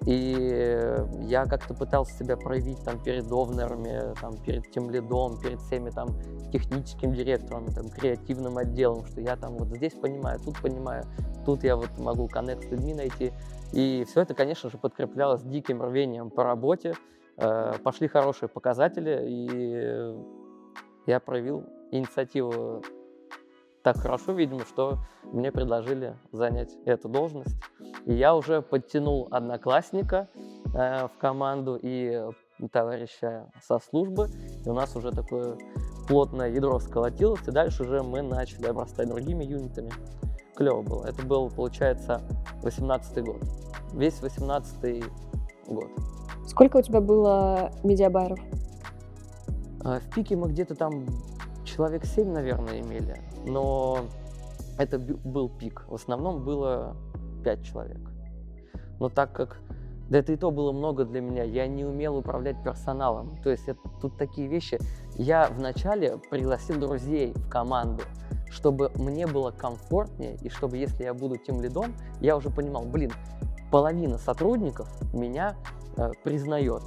И 0.07 0.97
я 1.23 1.47
как-то 1.47 1.73
пытался 1.73 2.15
себя 2.19 2.37
проявить 2.37 2.83
там 2.85 3.03
перед 3.03 3.31
овнерами, 3.33 4.15
там, 4.21 4.37
перед 4.37 4.71
тем 4.71 4.91
лидом, 4.91 5.41
перед 5.41 5.61
всеми 5.61 5.91
там 5.91 6.09
техническим 6.53 7.15
директором, 7.15 7.67
там, 7.75 7.89
креативным 7.89 8.59
отделом, 8.59 9.07
что 9.07 9.23
я 9.23 9.37
там 9.37 9.57
вот 9.57 9.69
здесь 9.69 9.95
понимаю, 9.95 10.39
тут 10.41 10.61
понимаю, 10.61 11.05
тут 11.47 11.65
я 11.65 11.77
вот 11.77 11.89
могу 11.99 12.29
коннект 12.29 12.65
с 12.65 12.71
людьми 12.71 12.93
найти. 12.95 13.33
И 13.73 14.05
все 14.09 14.21
это, 14.21 14.35
конечно 14.35 14.69
же, 14.69 14.77
подкреплялось 14.77 15.43
диким 15.43 15.83
рвением 15.83 16.31
по 16.31 16.45
работе. 16.45 16.95
Э, 17.39 17.73
Пошли 17.83 18.07
хорошие 18.07 18.49
показатели, 18.49 19.21
и 19.27 20.15
я 21.07 21.19
проявил 21.19 21.65
инициативу 21.91 22.83
так 23.85 23.99
хорошо, 23.99 24.33
видимо, 24.33 24.65
что 24.65 24.99
мне 25.31 25.53
предложили 25.53 26.17
занять 26.33 26.75
эту 26.87 27.09
должность. 27.11 27.55
И 28.07 28.15
я 28.15 28.35
уже 28.35 28.63
подтянул 28.63 29.29
одноклассника 29.31 30.29
э, 30.75 31.07
в 31.07 31.19
команду 31.19 31.79
и 31.81 32.23
товарища 32.73 33.51
со 33.61 33.79
службы. 33.79 34.31
И 34.65 34.69
у 34.71 34.73
нас 34.73 34.97
уже 34.97 35.13
такое 35.13 35.59
плотное 36.09 36.51
ядро 36.51 36.79
сколотилось, 36.81 37.47
и 37.47 37.51
дальше 37.51 37.83
уже 37.83 38.03
мы 38.03 38.23
начали 38.23 38.67
обрастать 38.67 39.09
другими 39.09 39.45
юнитами. 39.45 39.93
Клево 40.57 40.81
было. 40.81 41.05
Это 41.05 41.25
был, 41.27 41.51
получается, 41.51 42.23
18 42.63 43.23
год. 43.23 43.43
весь 43.93 44.21
18 44.23 45.05
год. 45.67 45.91
Сколько 46.47 46.79
у 46.79 46.83
тебя 46.83 47.03
было 47.03 47.71
медиабайеров? 47.83 48.39
А, 49.85 50.01
В 50.01 50.15
пике 50.15 50.37
мы 50.37 50.49
где-то 50.49 50.75
там 50.75 51.05
человек 51.65 52.07
7, 52.07 52.31
наверное, 52.31 52.81
имели, 52.81 53.21
но 53.45 54.07
это 54.79 54.99
был 54.99 55.49
пик. 55.49 55.85
В 55.89 55.95
основном 55.95 56.45
было 56.45 56.97
5 57.45 57.65
человек. 57.65 58.01
Но 58.99 59.09
так 59.09 59.33
как 59.33 59.61
да 60.09 60.19
это 60.19 60.33
и 60.33 60.37
то 60.37 60.51
было 60.51 60.73
много 60.73 61.05
для 61.05 61.21
меня, 61.21 61.45
я 61.45 61.67
не 61.67 61.85
умел 61.85 62.17
управлять 62.17 62.63
персоналом. 62.63 63.37
То 63.43 63.51
есть 63.51 63.69
это, 63.69 63.81
тут 64.01 64.17
такие 64.19 64.49
вещи. 64.49 64.79
Я 65.17 65.49
вначале 65.49 66.19
пригласил 66.31 66.79
друзей 66.79 67.33
в 67.35 67.49
команду, 67.49 68.03
чтобы 68.51 68.91
мне 68.97 69.27
было 69.27 69.51
комфортнее, 69.51 70.37
и 70.43 70.51
чтобы 70.51 70.77
если 70.77 71.05
я 71.05 71.15
буду 71.15 71.37
тем 71.39 71.61
лидом, 71.61 71.95
я 72.21 72.37
уже 72.37 72.51
понимал, 72.51 72.85
блин, 72.85 73.13
половина 73.71 74.19
сотрудников 74.19 74.89
меня 75.15 75.57
э, 75.97 76.11
признает. 76.23 76.83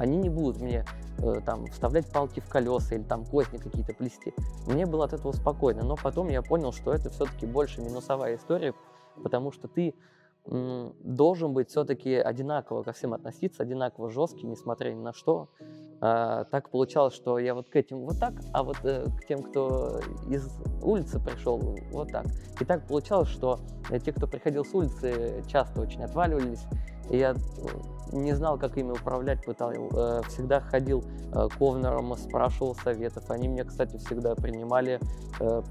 Они 0.00 0.16
не 0.16 0.30
будут 0.30 0.62
мне 0.62 0.86
э, 1.18 1.40
там 1.44 1.66
вставлять 1.66 2.10
палки 2.10 2.40
в 2.40 2.48
колеса 2.48 2.94
или 2.94 3.02
там 3.02 3.26
козни 3.26 3.58
какие-то 3.58 3.92
плести. 3.92 4.32
Мне 4.66 4.86
было 4.86 5.04
от 5.04 5.12
этого 5.12 5.32
спокойно, 5.32 5.82
но 5.82 5.94
потом 5.94 6.30
я 6.30 6.40
понял, 6.40 6.72
что 6.72 6.94
это 6.94 7.10
все-таки 7.10 7.44
больше 7.44 7.82
минусовая 7.82 8.36
история, 8.36 8.72
потому 9.22 9.52
что 9.52 9.68
ты 9.68 9.94
должен 10.50 11.52
быть 11.52 11.68
все-таки 11.68 12.14
одинаково 12.14 12.82
ко 12.82 12.92
всем 12.92 13.14
относиться, 13.14 13.62
одинаково 13.62 14.10
жесткий, 14.10 14.46
несмотря 14.46 14.90
ни 14.90 15.00
на 15.00 15.12
что. 15.12 15.48
А, 16.02 16.44
так 16.44 16.70
получалось, 16.70 17.14
что 17.14 17.38
я 17.38 17.54
вот 17.54 17.68
к 17.68 17.76
этим 17.76 18.00
вот 18.06 18.18
так, 18.18 18.32
а 18.52 18.62
вот 18.62 18.78
э, 18.84 19.06
к 19.20 19.26
тем, 19.26 19.42
кто 19.42 20.00
из 20.28 20.48
улицы 20.82 21.20
пришел, 21.20 21.58
вот 21.92 22.10
так. 22.10 22.24
И 22.58 22.64
так 22.64 22.86
получалось, 22.86 23.28
что 23.28 23.60
э, 23.90 23.98
те, 24.00 24.12
кто 24.12 24.26
приходил 24.26 24.64
с 24.64 24.74
улицы, 24.74 25.44
часто 25.46 25.82
очень 25.82 26.02
отваливались. 26.02 26.64
И 27.10 27.18
я 27.18 27.32
э, 27.32 27.36
не 28.12 28.32
знал, 28.32 28.58
как 28.58 28.78
ими 28.78 28.92
управлять, 28.92 29.44
пытал, 29.44 29.72
э, 29.72 30.22
всегда 30.28 30.60
ходил 30.60 31.04
э, 31.34 31.48
к 31.48 31.60
owner 31.60 31.95
ам, 31.95 32.16
спрашивал 32.16 32.74
советов. 32.76 33.30
Они 33.30 33.48
меня, 33.48 33.64
кстати, 33.64 33.96
всегда 33.98 34.34
принимали, 34.34 35.00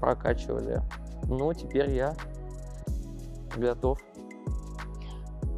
прокачивали. 0.00 0.80
Ну, 1.24 1.52
теперь 1.54 1.90
я 1.90 2.14
готов. 3.56 4.00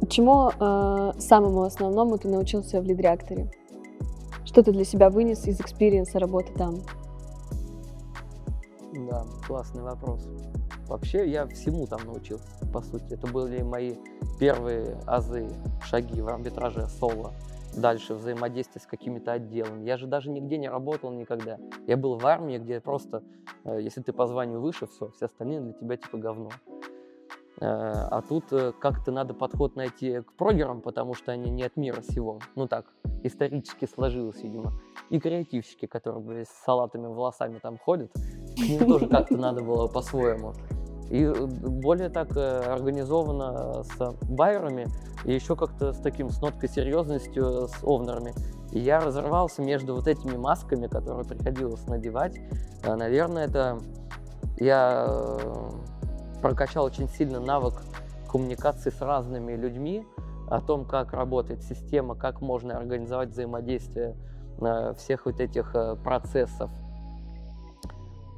Чему 0.09 0.49
э, 0.49 1.11
самому 1.19 1.63
основному 1.63 2.17
ты 2.17 2.27
научился 2.27 2.81
в 2.81 2.83
Leadreaktor 2.83 3.39
е? 3.39 3.49
Что 4.45 4.63
ты 4.63 4.71
для 4.71 4.83
себя 4.83 5.09
вынес 5.09 5.45
из 5.47 5.59
experience 5.59 6.13
а 6.13 6.19
работы 6.19 6.51
там? 6.53 6.81
Да, 8.93 9.25
классный 9.47 9.83
вопрос. 9.83 10.27
Вообще 10.87 11.29
я 11.29 11.47
всему 11.47 11.87
там 11.87 12.01
научился, 12.05 12.43
по 12.73 12.81
сути. 12.81 13.13
Это 13.13 13.27
были 13.27 13.61
мои 13.61 13.95
первые 14.39 14.97
азы, 15.05 15.47
шаги 15.83 16.21
в 16.21 16.27
арбитраже 16.27 16.87
соло. 16.87 17.33
Дальше 17.75 18.13
взаимодействие 18.13 18.81
с 18.81 18.85
какими-то 18.85 19.31
отделами. 19.31 19.85
Я 19.85 19.97
же 19.97 20.05
даже 20.05 20.29
нигде 20.29 20.57
не 20.57 20.69
работал 20.69 21.11
никогда. 21.11 21.57
Я 21.87 21.97
был 21.97 22.17
в 22.17 22.25
армии, 22.25 22.57
где 22.57 22.79
просто, 22.79 23.23
э, 23.63 23.79
если 23.81 24.01
ты 24.01 24.11
по 24.11 24.27
званию 24.27 24.59
выше, 24.59 24.85
все, 24.87 25.09
все 25.15 25.25
остальные 25.25 25.61
для 25.61 25.73
тебя 25.73 25.97
типа 25.97 26.17
говно. 26.17 26.49
Э, 27.63 28.07
А 28.11 28.21
тут 28.21 28.51
э, 28.51 28.73
как-то 28.77 29.11
надо 29.11 29.33
подход 29.33 29.77
найти 29.77 30.19
к 30.19 30.33
прогерам, 30.33 30.81
потому 30.81 31.13
что 31.13 31.31
они 31.31 31.49
не 31.49 31.63
от 31.63 31.77
мира 31.77 32.01
сего. 32.01 32.39
Ну 32.55 32.67
так, 32.67 32.85
исторически 33.23 33.85
сложилось, 33.85 34.43
видимо. 34.43 34.73
И 35.09 35.19
креативщики, 35.19 35.85
которые 35.85 36.43
с 36.43 36.49
салатами 36.49 37.07
волосами 37.07 37.59
там 37.59 37.77
ходят, 37.77 38.11
к 38.11 38.59
ним 38.59 38.85
тоже 38.85 39.07
как-то 39.07 39.37
надо 39.37 39.63
было 39.63 39.87
по-своему. 39.87 40.53
И 41.09 41.23
э, 41.23 41.45
более 41.45 42.09
так 42.09 42.35
организованно 42.35 43.83
с 43.83 44.13
байерами, 44.29 44.87
и 45.23 45.33
еще 45.33 45.55
как-то 45.55 45.93
с 45.93 45.99
таким, 45.99 46.29
с 46.29 46.41
ноткой 46.41 46.67
серьезностью 46.67 47.69
с 47.69 47.81
овнерами. 47.81 48.33
И 48.73 48.79
я 48.79 48.99
разрывался 48.99 49.61
между 49.61 49.95
вот 49.95 50.07
этими 50.09 50.35
масками, 50.35 50.87
которые 50.87 51.23
приходилось 51.23 51.87
надевать. 51.87 52.35
Наверное, 52.85 53.45
это 53.45 53.77
я 54.57 55.07
прокачал 56.43 56.83
очень 56.83 57.07
сильно 57.07 57.39
навык 57.39 57.81
коммуникации 58.29 58.89
с 58.89 59.01
разными 59.01 59.53
людьми, 59.53 60.05
о 60.49 60.59
том, 60.59 60.85
как 60.85 61.13
работает 61.13 61.63
система, 61.63 62.15
как 62.15 62.41
можно 62.41 62.77
организовать 62.77 63.29
взаимодействие 63.29 64.15
э, 64.59 64.93
всех 64.97 65.25
вот 65.25 65.39
этих 65.39 65.73
э, 65.73 65.95
процессов. 65.95 66.69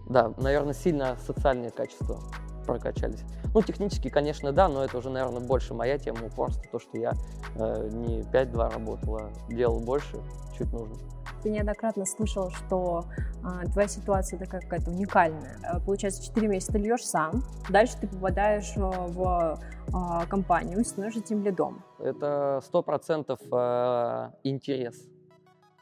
Да, 0.07 0.31
наверное, 0.37 0.73
сильно 0.73 1.17
социальные 1.25 1.71
качества 1.71 2.19
прокачались. 2.67 3.23
Ну, 3.53 3.61
технически, 3.63 4.09
конечно, 4.09 4.51
да, 4.51 4.69
но 4.69 4.83
это 4.83 4.99
уже, 4.99 5.09
наверное, 5.09 5.41
больше 5.41 5.73
моя 5.73 5.97
тема 5.97 6.27
упорства, 6.27 6.63
то, 6.71 6.79
что 6.79 6.97
я 6.97 7.13
э, 7.55 7.89
не 7.91 8.21
5-2 8.21 8.73
работал, 8.73 9.17
а 9.17 9.31
делал 9.49 9.79
больше, 9.79 10.17
чуть 10.57 10.71
нужно. 10.71 10.95
Ты 11.43 11.49
неоднократно 11.49 12.05
слышал, 12.05 12.49
что 12.51 13.05
а, 13.43 13.65
твоя 13.65 13.87
ситуация 13.87 14.39
такая 14.39 14.61
какая-то 14.61 14.91
уникальная. 14.91 15.57
А, 15.63 15.79
Получается, 15.79 16.23
4 16.23 16.47
месяца 16.47 16.73
ты 16.73 16.79
льешь 16.79 17.05
сам, 17.05 17.43
дальше 17.69 17.97
ты 17.99 18.07
попадаешь 18.07 18.73
а, 18.77 19.07
в 19.07 19.59
а, 19.93 20.25
компанию 20.25 20.79
и 20.79 20.83
становишься 20.83 21.21
тем 21.21 21.43
лидом. 21.43 21.83
Это 21.99 22.61
сто 22.63 22.81
процентов 22.81 23.39
э, 23.51 24.29
интерес, 24.43 24.95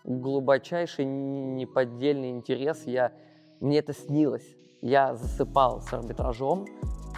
глубочайший, 0.03 1.05
неподдельный 1.05 2.29
интерес. 2.29 2.83
Я, 2.85 3.11
мне 3.59 3.79
это 3.79 3.93
снилось. 3.93 4.45
Я 4.81 5.15
засыпал 5.15 5.81
с 5.81 5.93
арбитражом, 5.93 6.65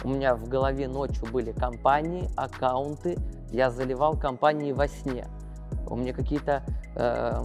у 0.04 0.08
меня 0.08 0.36
в 0.36 0.48
голове 0.48 0.88
ночью 0.88 1.26
были 1.32 1.52
компании, 1.52 2.28
аккаунты, 2.36 3.16
я 3.50 3.70
заливал 3.70 4.16
компании 4.16 4.72
во 4.72 4.86
сне. 4.86 5.26
У 5.88 5.96
меня 5.96 6.12
какие-то 6.12 6.62
э, 6.94 7.42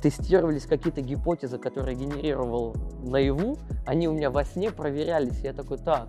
тестировались 0.00 0.66
какие-то 0.66 1.00
гипотезы, 1.00 1.58
которые 1.58 1.96
генерировал 1.96 2.74
наяву, 3.02 3.56
они 3.86 4.08
у 4.08 4.12
меня 4.12 4.30
во 4.30 4.44
сне 4.44 4.70
проверялись. 4.70 5.40
Я 5.40 5.52
такой, 5.52 5.78
так, 5.78 6.08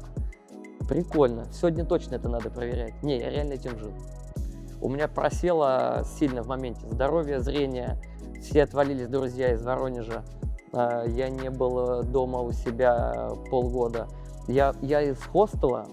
прикольно, 0.87 1.45
сегодня 1.51 1.85
точно 1.85 2.15
это 2.15 2.29
надо 2.29 2.49
проверять. 2.49 3.01
Не, 3.03 3.19
я 3.19 3.29
реально 3.29 3.53
этим 3.53 3.77
жил. 3.77 3.91
У 4.81 4.89
меня 4.89 5.07
просело 5.07 6.05
сильно 6.17 6.41
в 6.41 6.47
моменте 6.47 6.87
здоровье, 6.89 7.39
зрение. 7.41 7.99
Все 8.41 8.63
отвалились 8.63 9.07
друзья 9.07 9.53
из 9.53 9.61
Воронежа. 9.63 10.23
А, 10.71 11.05
Я 11.05 11.29
не 11.29 11.49
был 11.49 12.01
э, 12.01 12.03
дома 12.03 12.39
у 12.39 12.51
себя 12.53 13.29
полгода. 13.49 14.07
Я, 14.47 14.73
я 14.81 15.01
из 15.01 15.21
хостела 15.21 15.87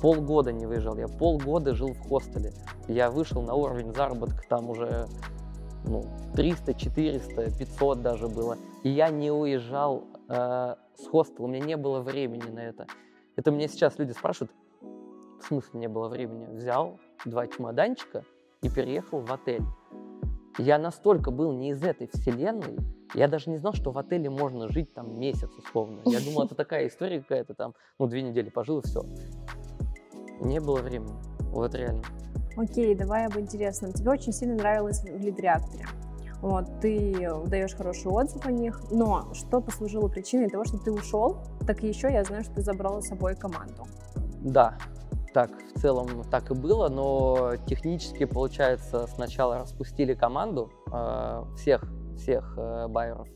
полгода 0.00 0.52
не 0.52 0.66
выезжал. 0.66 0.96
Я 0.96 1.06
полгода 1.06 1.74
жил 1.74 1.92
в 1.92 2.08
хостеле. 2.08 2.52
Я 2.88 3.10
вышел 3.10 3.40
на 3.42 3.54
уровень 3.54 3.94
заработка 3.94 4.42
там 4.48 4.68
уже 4.70 5.06
ну, 5.84 6.04
300, 6.34 6.74
400, 6.74 7.50
500 7.58 8.02
даже 8.02 8.28
было. 8.28 8.56
И 8.82 8.88
я 8.88 9.10
не 9.10 9.30
уезжал 9.30 10.04
э, 10.28 10.76
с 10.96 11.06
хостела. 11.08 11.46
У 11.46 11.48
меня 11.48 11.64
не 11.64 11.76
было 11.76 12.00
времени 12.00 12.50
на 12.50 12.60
это. 12.60 12.86
Это 13.36 13.50
мне 13.50 13.68
сейчас 13.68 13.98
люди 13.98 14.12
спрашивают, 14.12 14.52
в 14.80 15.44
смысле 15.46 15.80
не 15.80 15.88
было 15.88 16.08
времени? 16.08 16.46
Взял 16.46 16.98
два 17.24 17.46
чемоданчика 17.46 18.24
и 18.62 18.68
переехал 18.68 19.20
в 19.20 19.32
отель. 19.32 19.62
Я 20.58 20.78
настолько 20.78 21.30
был 21.30 21.52
не 21.52 21.70
из 21.70 21.82
этой 21.82 22.08
вселенной, 22.08 22.78
я 23.14 23.28
даже 23.28 23.50
не 23.50 23.58
знал, 23.58 23.72
что 23.74 23.90
в 23.90 23.98
отеле 23.98 24.30
можно 24.30 24.68
жить 24.68 24.92
там 24.94 25.18
месяц 25.18 25.50
условно. 25.58 26.00
Я 26.04 26.20
думал, 26.20 26.44
это 26.44 26.54
такая 26.54 26.88
история 26.88 27.20
какая-то 27.20 27.54
там, 27.54 27.74
ну, 27.98 28.06
две 28.06 28.22
недели 28.22 28.48
пожил 28.48 28.78
и 28.78 28.86
все. 28.86 29.02
Не 30.40 30.60
было 30.60 30.78
времени. 30.78 31.14
Вот 31.50 31.74
реально. 31.74 32.02
Окей, 32.56 32.94
давай 32.94 33.26
об 33.26 33.38
интересном. 33.38 33.92
Тебе 33.92 34.10
очень 34.10 34.32
сильно 34.32 34.54
нравилось 34.56 35.02
в 35.02 35.06
лид-реакторе. 35.06 35.86
Вот, 36.40 36.80
ты 36.80 37.30
даешь 37.46 37.74
хороший 37.74 38.08
отзыв 38.10 38.44
о 38.46 38.50
них, 38.50 38.80
но 38.90 39.32
что 39.32 39.60
послужило 39.60 40.08
причиной 40.08 40.48
того, 40.48 40.64
что 40.64 40.76
ты 40.76 40.90
ушел, 40.90 41.38
так 41.66 41.82
еще 41.84 42.12
я 42.12 42.24
знаю, 42.24 42.42
что 42.42 42.54
ты 42.54 42.62
забрал 42.62 43.00
с 43.00 43.06
собой 43.06 43.36
команду. 43.36 43.86
Да, 44.40 44.76
так 45.32 45.50
в 45.74 45.80
целом 45.80 46.24
так 46.30 46.50
и 46.50 46.54
было, 46.54 46.88
но 46.88 47.52
технически, 47.66 48.24
получается, 48.24 49.06
сначала 49.06 49.58
распустили 49.60 50.14
команду 50.14 50.70
э, 50.92 51.44
всех, 51.56 51.84
всех 52.16 52.54
э, 52.58 52.88
байеров. 52.88 53.28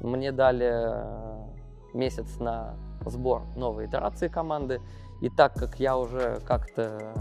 Мне 0.00 0.32
дали 0.32 0.70
э, 0.70 1.50
месяц 1.94 2.38
на 2.38 2.76
сбор 3.06 3.42
новой 3.56 3.86
итерации 3.86 4.28
команды. 4.28 4.80
И 5.22 5.30
так 5.30 5.54
как 5.54 5.78
я 5.80 5.96
уже 5.96 6.40
как-то, 6.46 7.12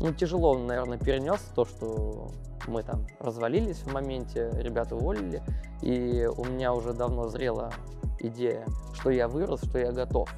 ну, 0.00 0.12
тяжело, 0.12 0.58
наверное, 0.58 0.98
перенес 0.98 1.40
то, 1.54 1.64
что 1.64 2.30
мы 2.66 2.82
там 2.82 3.06
развалились 3.18 3.78
в 3.78 3.92
моменте, 3.92 4.50
ребята 4.54 4.96
уволили, 4.96 5.42
и 5.82 6.26
у 6.26 6.44
меня 6.44 6.74
уже 6.74 6.92
давно 6.92 7.28
зрела 7.28 7.72
идея, 8.18 8.66
что 8.94 9.10
я 9.10 9.28
вырос, 9.28 9.62
что 9.64 9.78
я 9.78 9.92
готов 9.92 10.28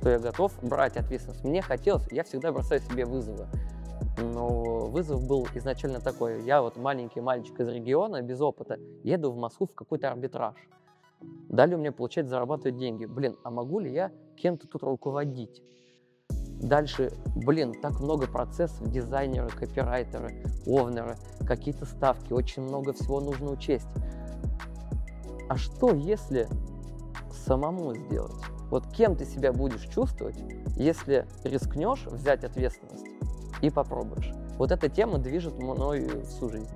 что 0.00 0.08
я 0.08 0.18
готов 0.18 0.52
брать 0.62 0.96
ответственность. 0.96 1.44
Мне 1.44 1.60
хотелось, 1.60 2.06
я 2.10 2.24
всегда 2.24 2.52
бросаю 2.52 2.80
себе 2.80 3.04
вызовы. 3.04 3.46
Но 4.18 4.86
вызов 4.86 5.26
был 5.26 5.46
изначально 5.54 6.00
такой. 6.00 6.42
Я 6.42 6.62
вот 6.62 6.76
маленький 6.76 7.20
мальчик 7.20 7.60
из 7.60 7.68
региона, 7.68 8.22
без 8.22 8.40
опыта, 8.40 8.78
еду 9.04 9.30
в 9.30 9.36
Москву 9.36 9.66
в 9.66 9.74
какой-то 9.74 10.10
арбитраж. 10.10 10.54
Дали 11.48 11.74
мне, 11.74 11.92
получается, 11.92 12.30
зарабатывать 12.30 12.78
деньги. 12.78 13.04
Блин, 13.04 13.36
а 13.44 13.50
могу 13.50 13.78
ли 13.78 13.92
я 13.92 14.10
кем-то 14.36 14.66
тут 14.66 14.82
руководить? 14.82 15.62
Дальше, 16.60 17.10
блин, 17.34 17.74
так 17.80 18.00
много 18.00 18.26
процессов, 18.26 18.90
дизайнеры, 18.90 19.48
копирайтеры, 19.48 20.44
овнеры, 20.66 21.16
какие-то 21.46 21.86
ставки, 21.86 22.34
очень 22.34 22.62
много 22.62 22.92
всего 22.92 23.20
нужно 23.20 23.50
учесть. 23.50 23.88
А 25.48 25.56
что, 25.56 25.94
если 25.94 26.46
самому 27.46 27.94
сделать? 27.94 28.34
Вот 28.70 28.86
кем 28.88 29.16
ты 29.16 29.24
себя 29.24 29.52
будешь 29.52 29.86
чувствовать, 29.88 30.36
если 30.76 31.26
рискнешь 31.44 32.04
взять 32.06 32.44
ответственность 32.44 33.06
и 33.62 33.70
попробуешь? 33.70 34.32
Вот 34.58 34.70
эта 34.70 34.90
тема 34.90 35.18
движет 35.18 35.58
мной 35.58 36.08
всю 36.24 36.50
жизнь. 36.50 36.68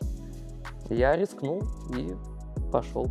Я 0.89 1.15
рискнул 1.15 1.63
и 1.95 2.17
пошел. 2.73 3.09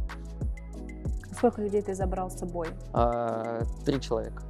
Сколько 1.32 1.62
людей 1.62 1.82
ты 1.82 1.94
забрал 1.94 2.32
с 2.32 2.40
собой? 2.40 2.68
А, 2.94 3.62
три 3.86 4.02
человека. 4.02 4.44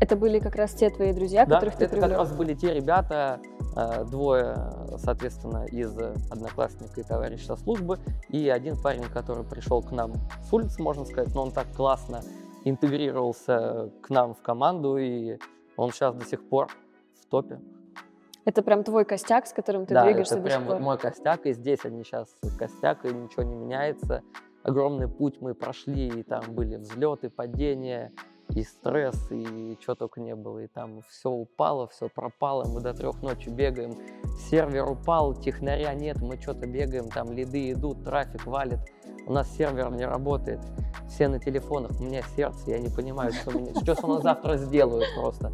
Это 0.00 0.16
были 0.16 0.38
как 0.40 0.56
раз 0.56 0.72
те 0.72 0.90
твои 0.90 1.12
друзья, 1.12 1.46
Да, 1.46 1.56
которых 1.56 1.76
ты 1.76 1.84
это 1.84 1.92
привлек? 1.94 2.10
как 2.10 2.18
раз 2.18 2.32
были 2.36 2.54
те 2.54 2.74
ребята, 2.74 3.40
э, 3.76 4.04
двое, 4.04 4.56
соответственно, 4.98 5.64
из 5.66 5.96
одноклассника 6.30 7.00
и 7.00 7.04
товарища 7.04 7.54
службы, 7.56 7.98
и 8.28 8.48
один 8.48 8.76
парень, 8.80 9.04
который 9.04 9.44
пришел 9.44 9.80
к 9.82 9.92
нам 9.92 10.14
с 10.48 10.52
улицы, 10.52 10.82
можно 10.82 11.04
сказать, 11.04 11.34
но 11.34 11.42
он 11.42 11.52
так 11.52 11.66
классно 11.76 12.22
интегрировался 12.64 13.90
к 14.02 14.10
нам 14.10 14.34
в 14.34 14.42
команду, 14.42 14.96
и 14.96 15.38
он 15.76 15.90
сейчас 15.92 16.14
до 16.14 16.24
сих 16.24 16.48
пор 16.48 16.68
в 17.20 17.26
топе. 17.26 17.60
Это 18.44 18.62
прям 18.62 18.82
твой 18.82 19.04
костяк, 19.04 19.46
с 19.46 19.52
которым 19.52 19.86
ты 19.86 19.94
да, 19.94 20.04
двигаешься 20.04 20.34
это 20.34 20.42
до 20.42 20.48
прям 20.48 20.60
сих 20.62 20.68
вот 20.68 20.74
пор. 20.78 20.82
мой 20.82 20.98
костяк, 20.98 21.46
и 21.46 21.52
здесь 21.52 21.84
они 21.84 22.02
сейчас 22.02 22.34
костяк, 22.58 23.04
и 23.04 23.08
ничего 23.14 23.44
не 23.44 23.54
меняется. 23.54 24.22
Огромный 24.64 25.06
путь 25.08 25.40
мы 25.40 25.54
прошли, 25.54 26.08
и 26.08 26.22
там 26.24 26.42
были 26.48 26.76
взлеты, 26.76 27.30
падения, 27.30 28.12
и 28.54 28.64
стресс, 28.64 29.30
и 29.30 29.76
что 29.80 29.94
только 29.94 30.20
не 30.20 30.34
было. 30.34 30.60
И 30.60 30.66
там 30.66 31.02
все 31.08 31.30
упало, 31.30 31.88
все 31.88 32.08
пропало, 32.08 32.64
мы 32.64 32.80
до 32.80 32.92
трех 32.92 33.22
ночи 33.22 33.48
бегаем. 33.48 33.96
Сервер 34.50 34.90
упал, 34.90 35.34
технаря 35.34 35.94
нет, 35.94 36.20
мы 36.20 36.40
что-то 36.40 36.66
бегаем, 36.66 37.08
там 37.08 37.32
лиды 37.32 37.72
идут, 37.72 38.04
трафик 38.04 38.46
валит. 38.46 38.80
У 39.26 39.32
нас 39.32 39.48
сервер 39.56 39.90
не 39.92 40.04
работает, 40.04 40.60
все 41.08 41.28
на 41.28 41.38
телефонах, 41.38 41.92
у 42.00 42.04
меня 42.04 42.22
сердце, 42.36 42.70
я 42.70 42.78
не 42.78 42.88
понимаю, 42.88 43.32
что, 43.32 43.52
меня, 43.52 43.72
что 43.80 43.94
со 43.94 44.06
мной 44.06 44.22
завтра 44.22 44.56
сделают 44.56 45.06
просто. 45.14 45.52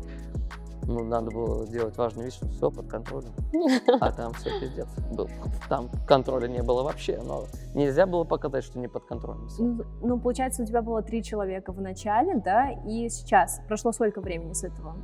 Ну, 0.89 1.05
надо 1.05 1.31
было 1.31 1.67
сделать 1.67 1.99
важную 1.99 2.25
вещь, 2.25 2.37
что 2.37 2.49
все 2.49 2.71
под 2.71 2.89
контролем. 2.89 3.35
А 4.01 4.11
там 4.11 4.33
все 4.33 4.59
пиздец 4.59 4.89
был. 5.13 5.29
Там 5.69 5.91
контроля 6.07 6.49
не 6.49 6.63
было 6.63 6.83
вообще, 6.83 7.21
но 7.23 7.45
нельзя 7.75 8.07
было 8.07 8.25
показать, 8.25 8.65
что 8.65 8.79
не 8.79 8.89
под 8.89 9.05
контролем. 9.05 9.49
Ну, 9.59 9.85
ну, 10.01 10.19
получается, 10.19 10.63
у 10.63 10.67
тебя 10.67 10.81
было 10.81 11.03
три 11.03 11.23
человека 11.23 11.73
в 11.73 11.81
начале, 11.83 12.41
да, 12.43 12.71
и 12.87 13.11
сейчас. 13.11 13.61
Прошло 13.69 13.93
сколько 13.93 14.23
времени 14.23 14.55
с 14.55 14.65
этого? 14.65 14.97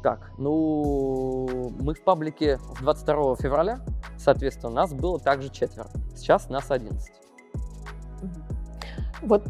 Так, 0.00 0.30
ну, 0.38 1.72
мы 1.80 1.92
в 1.92 2.04
паблике 2.04 2.58
с 2.58 2.80
22 2.80 3.34
февраля, 3.34 3.80
соответственно, 4.16 4.72
нас 4.72 4.94
было 4.94 5.18
также 5.18 5.48
четверо. 5.48 5.88
Сейчас 6.14 6.48
нас 6.48 6.70
11. 6.70 7.12
Вот 9.22 9.42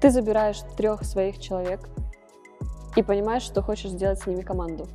ты 0.00 0.10
забираешь 0.10 0.62
трех 0.76 1.04
своих 1.04 1.38
человек 1.38 1.88
и 2.96 3.02
понимаешь, 3.02 3.42
что 3.42 3.62
хочешь 3.62 3.90
сделать 3.90 4.20
с 4.20 4.26
ними 4.26 4.42
команду. 4.42 4.86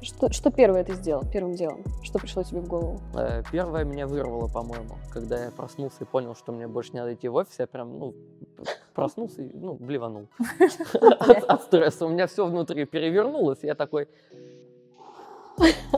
Что, 0.00 0.32
что 0.32 0.52
первое 0.52 0.84
ты 0.84 0.94
сделал, 0.94 1.24
первым 1.28 1.54
делом? 1.54 1.82
Что 2.04 2.20
пришло 2.20 2.44
тебе 2.44 2.60
в 2.60 2.68
голову? 2.68 3.00
Э, 3.14 3.42
Первое 3.50 3.82
меня 3.84 4.06
вырвало, 4.06 4.46
по-моему, 4.46 4.94
когда 5.12 5.44
я 5.44 5.50
проснулся 5.50 5.96
и 6.02 6.04
понял, 6.04 6.36
что 6.36 6.52
мне 6.52 6.68
больше 6.68 6.92
не 6.92 7.00
надо 7.00 7.14
идти 7.14 7.26
в 7.26 7.34
офис, 7.34 7.58
я 7.58 7.66
прям, 7.66 7.98
ну, 7.98 8.14
проснулся 8.94 9.42
и, 9.42 9.50
ну, 9.52 9.74
блеванул 9.74 10.28
от, 11.48 11.62
стресса. 11.62 12.06
У 12.06 12.10
меня 12.10 12.28
все 12.28 12.46
внутри 12.46 12.84
перевернулось, 12.84 13.58
я 13.62 13.74
такой, 13.74 14.08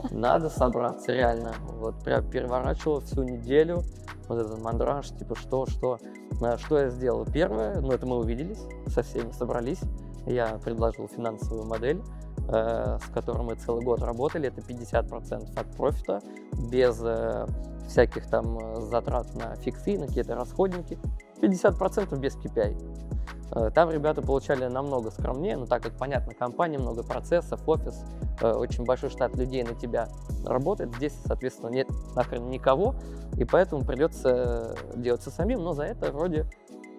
надо 0.09 0.49
собраться, 0.49 1.11
реально. 1.11 1.53
Вот 1.77 2.03
прям 2.03 2.27
переворачивал 2.27 3.01
всю 3.01 3.21
неделю, 3.21 3.83
вот 4.27 4.39
этот 4.39 4.59
мандраж, 4.59 5.09
типа, 5.09 5.35
что, 5.35 5.67
что. 5.67 5.99
А, 6.41 6.57
Что 6.57 6.79
я 6.79 6.89
сделал? 6.89 7.25
Первое, 7.31 7.79
ну, 7.81 7.91
это 7.91 8.07
мы 8.07 8.17
увиделись, 8.17 8.61
со 8.87 9.03
всеми 9.03 9.31
собрались, 9.31 9.81
я 10.25 10.59
предложил 10.63 11.07
финансовую 11.07 11.65
модель, 11.65 12.01
э, 12.47 12.97
с 12.99 13.13
которой 13.13 13.43
мы 13.43 13.55
целый 13.55 13.83
год 13.83 14.01
работали, 14.01 14.47
это 14.47 14.61
50% 14.61 15.49
от 15.55 15.75
профита, 15.75 16.21
без 16.69 16.99
э, 17.03 17.47
всяких 17.87 18.27
там 18.27 18.57
э, 18.57 18.81
затрат 18.81 19.33
на 19.35 19.55
фиксы, 19.55 19.97
на 19.97 20.07
какие-то 20.07 20.35
расходники, 20.35 20.97
50% 21.41 22.17
без 22.19 22.35
KPI. 22.37 23.71
Там 23.73 23.89
ребята 23.89 24.21
получали 24.21 24.65
намного 24.67 25.11
скромнее, 25.11 25.57
но 25.57 25.65
так 25.65 25.83
как, 25.83 25.97
понятно, 25.97 26.33
компания, 26.33 26.77
много 26.77 27.03
процессов, 27.03 27.59
офис, 27.67 28.01
очень 28.41 28.85
большой 28.85 29.09
штат 29.09 29.35
людей 29.35 29.61
на 29.63 29.73
тебя 29.73 30.07
работает, 30.45 30.95
здесь, 30.95 31.11
соответственно, 31.25 31.67
нет 31.67 31.89
нахрен 32.15 32.49
никого, 32.49 32.95
и 33.35 33.43
поэтому 33.43 33.83
придется 33.83 34.77
делать 34.95 35.21
со 35.21 35.31
самим, 35.31 35.63
но 35.63 35.73
за 35.73 35.83
это 35.83 36.13
вроде, 36.13 36.45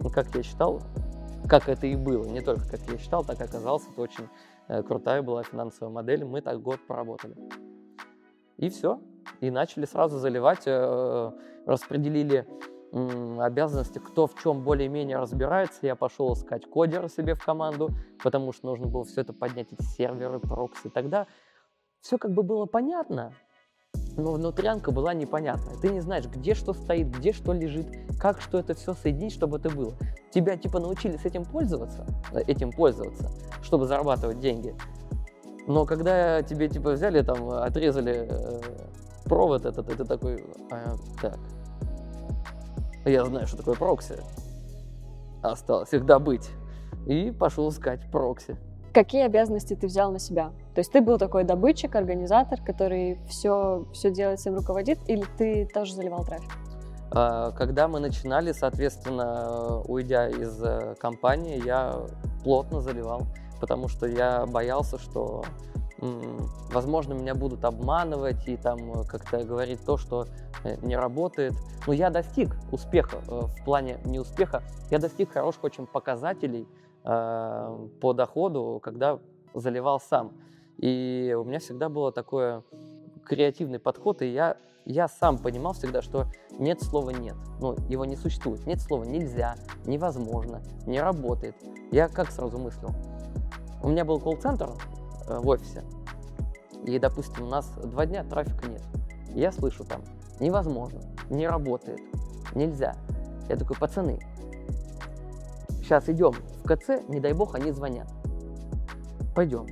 ну, 0.00 0.10
как 0.10 0.34
я 0.34 0.42
считал, 0.42 0.82
как 1.48 1.68
это 1.68 1.86
и 1.86 1.96
было, 1.96 2.24
не 2.26 2.40
только 2.40 2.68
как 2.68 2.80
я 2.88 2.98
считал, 2.98 3.24
так 3.24 3.40
оказалось, 3.40 3.84
это 3.90 4.00
очень 4.00 4.28
э, 4.68 4.82
крутая 4.82 5.22
была 5.22 5.42
финансовая 5.42 5.92
модель, 5.92 6.24
мы 6.24 6.40
так 6.40 6.60
год 6.60 6.80
поработали. 6.86 7.36
И 8.58 8.68
все, 8.68 9.00
и 9.40 9.50
начали 9.50 9.84
сразу 9.84 10.18
заливать, 10.18 10.62
э, 10.66 11.32
распределили 11.66 12.46
обязанности, 12.92 13.98
кто 13.98 14.26
в 14.26 14.38
чем 14.38 14.62
более-менее 14.62 15.16
разбирается. 15.16 15.78
Я 15.86 15.96
пошел 15.96 16.34
искать 16.34 16.68
кодера 16.68 17.08
себе 17.08 17.34
в 17.34 17.42
команду, 17.42 17.90
потому 18.22 18.52
что 18.52 18.66
нужно 18.66 18.86
было 18.86 19.04
все 19.04 19.22
это 19.22 19.32
поднять, 19.32 19.72
эти 19.72 19.82
серверы, 19.82 20.38
прокси. 20.40 20.90
Тогда 20.90 21.26
все 22.02 22.18
как 22.18 22.32
бы 22.32 22.42
было 22.42 22.66
понятно, 22.66 23.32
но 24.16 24.32
внутрянка 24.32 24.90
была 24.90 25.14
непонятная. 25.14 25.76
Ты 25.76 25.90
не 25.90 26.00
знаешь, 26.00 26.26
где 26.26 26.54
что 26.54 26.74
стоит, 26.74 27.08
где 27.08 27.32
что 27.32 27.52
лежит, 27.52 27.86
как 28.18 28.40
что 28.40 28.58
это 28.58 28.74
все 28.74 28.94
соединить, 28.94 29.32
чтобы 29.32 29.58
это 29.58 29.70
было. 29.70 29.94
Тебя 30.30 30.56
типа 30.56 30.78
научили 30.78 31.16
с 31.16 31.24
этим 31.24 31.44
пользоваться, 31.44 32.06
э, 32.32 32.40
этим 32.46 32.70
пользоваться, 32.72 33.30
чтобы 33.62 33.86
зарабатывать 33.86 34.40
деньги. 34.40 34.74
Но 35.66 35.86
когда 35.86 36.42
тебе 36.42 36.68
типа 36.68 36.92
взяли 36.92 37.22
там, 37.22 37.50
отрезали 37.50 38.28
э, 38.28 38.60
провод 39.24 39.64
этот, 39.64 39.86
ты 39.86 40.04
такой, 40.04 40.44
«А, 40.70 40.96
так, 41.20 41.38
я 43.04 43.24
знаю, 43.24 43.46
что 43.46 43.56
такое 43.56 43.74
прокси. 43.74 44.16
Осталось 45.42 45.92
их 45.92 46.06
добыть. 46.06 46.50
И 47.06 47.32
пошел 47.32 47.68
искать 47.68 48.08
прокси. 48.10 48.56
Какие 48.92 49.24
обязанности 49.24 49.74
ты 49.74 49.86
взял 49.86 50.12
на 50.12 50.18
себя? 50.18 50.52
То 50.74 50.80
есть 50.80 50.92
ты 50.92 51.00
был 51.00 51.16
такой 51.16 51.44
добытчик, 51.44 51.94
организатор, 51.94 52.60
который 52.60 53.18
все, 53.26 53.86
все 53.94 54.10
делает, 54.10 54.38
всем 54.38 54.54
руководит, 54.54 54.98
или 55.08 55.24
ты 55.38 55.66
тоже 55.72 55.94
заливал 55.94 56.24
трафик? 56.24 56.50
А, 57.10 57.52
Когда 57.52 57.88
мы 57.88 58.00
начинали, 58.00 58.52
соответственно, 58.52 59.80
уйдя 59.86 60.28
из 60.28 60.62
э, 60.62 60.94
компании, 61.00 61.64
я 61.64 62.02
плотно 62.44 62.82
заливал, 62.82 63.22
потому 63.60 63.88
что 63.88 64.06
я 64.06 64.44
боялся, 64.44 64.98
что, 64.98 65.42
возможно, 66.70 67.14
меня 67.14 67.34
будут 67.34 67.64
обманывать 67.64 68.46
и 68.46 68.58
там 68.58 69.04
как-то 69.04 69.42
говорить 69.42 69.82
то, 69.86 69.96
что 69.96 70.26
э, 70.64 70.76
не 70.82 70.96
работает. 70.96 71.54
Но 71.86 71.94
я 71.94 72.10
достиг 72.10 72.54
успеха 72.70 73.22
э, 73.26 73.40
в 73.40 73.64
плане 73.64 74.00
не 74.04 74.18
успеха, 74.18 74.62
я 74.90 74.98
достиг 74.98 75.32
хороших 75.32 75.64
очень 75.64 75.86
показателей 75.86 76.68
э, 77.04 77.88
по 78.00 78.12
доходу, 78.12 78.80
когда 78.82 79.18
заливал 79.54 80.00
сам. 80.00 80.32
И 80.78 81.36
у 81.38 81.44
меня 81.44 81.58
всегда 81.58 81.88
было 81.88 82.12
такое 82.12 82.62
креативный 83.24 83.78
подход, 83.78 84.22
и 84.22 84.26
я, 84.26 84.56
я 84.84 85.08
сам 85.08 85.38
понимал 85.38 85.74
всегда, 85.74 86.02
что 86.02 86.26
нет 86.58 86.82
слова 86.82 87.10
«нет». 87.10 87.36
Ну, 87.60 87.76
его 87.88 88.04
не 88.04 88.16
существует. 88.16 88.66
Нет 88.66 88.80
слова 88.80 89.04
«нельзя», 89.04 89.56
«невозможно», 89.86 90.62
«не 90.86 91.00
работает». 91.00 91.56
Я 91.90 92.08
как 92.08 92.30
сразу 92.30 92.58
мыслил? 92.58 92.90
У 93.82 93.88
меня 93.88 94.04
был 94.04 94.20
колл-центр 94.20 94.70
э, 95.28 95.38
в 95.38 95.48
офисе, 95.48 95.84
и, 96.84 96.98
допустим, 96.98 97.44
у 97.44 97.48
нас 97.48 97.70
два 97.84 98.06
дня 98.06 98.24
трафика 98.24 98.68
нет. 98.68 98.82
Я 99.28 99.52
слышу 99.52 99.84
там 99.84 100.02
«невозможно», 100.40 101.00
«не 101.30 101.46
работает», 101.46 102.00
«нельзя». 102.54 102.96
Я 103.48 103.56
такой, 103.56 103.76
пацаны, 103.76 104.20
сейчас 105.82 106.08
идем 106.08 106.32
в 106.32 106.66
КЦ, 106.66 107.08
не 107.08 107.20
дай 107.20 107.32
бог, 107.32 107.54
они 107.54 107.70
звонят. 107.72 108.08
Пойдем. 109.34 109.66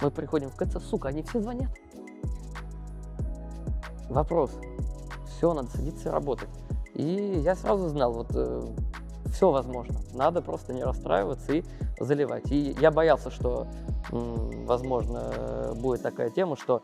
Мы 0.00 0.10
приходим 0.10 0.50
в 0.50 0.56
КЦ, 0.56 0.82
сука, 0.82 1.08
они 1.08 1.22
все 1.22 1.40
звонят. 1.40 1.70
Вопрос. 4.08 4.50
Все, 5.26 5.52
надо 5.52 5.68
садиться 5.68 6.08
и 6.08 6.12
работать. 6.12 6.48
И 6.94 7.40
я 7.42 7.54
сразу 7.54 7.88
знал, 7.88 8.12
вот 8.12 8.30
все 9.32 9.50
возможно. 9.50 9.96
Надо 10.14 10.40
просто 10.40 10.72
не 10.72 10.82
расстраиваться 10.82 11.52
и 11.52 11.64
заливать. 12.00 12.50
И 12.50 12.76
я 12.80 12.90
боялся, 12.90 13.30
что, 13.30 13.66
м, 14.10 14.64
возможно, 14.64 15.30
э, 15.34 15.74
будет 15.74 16.02
такая 16.02 16.30
тема, 16.30 16.56
что 16.56 16.82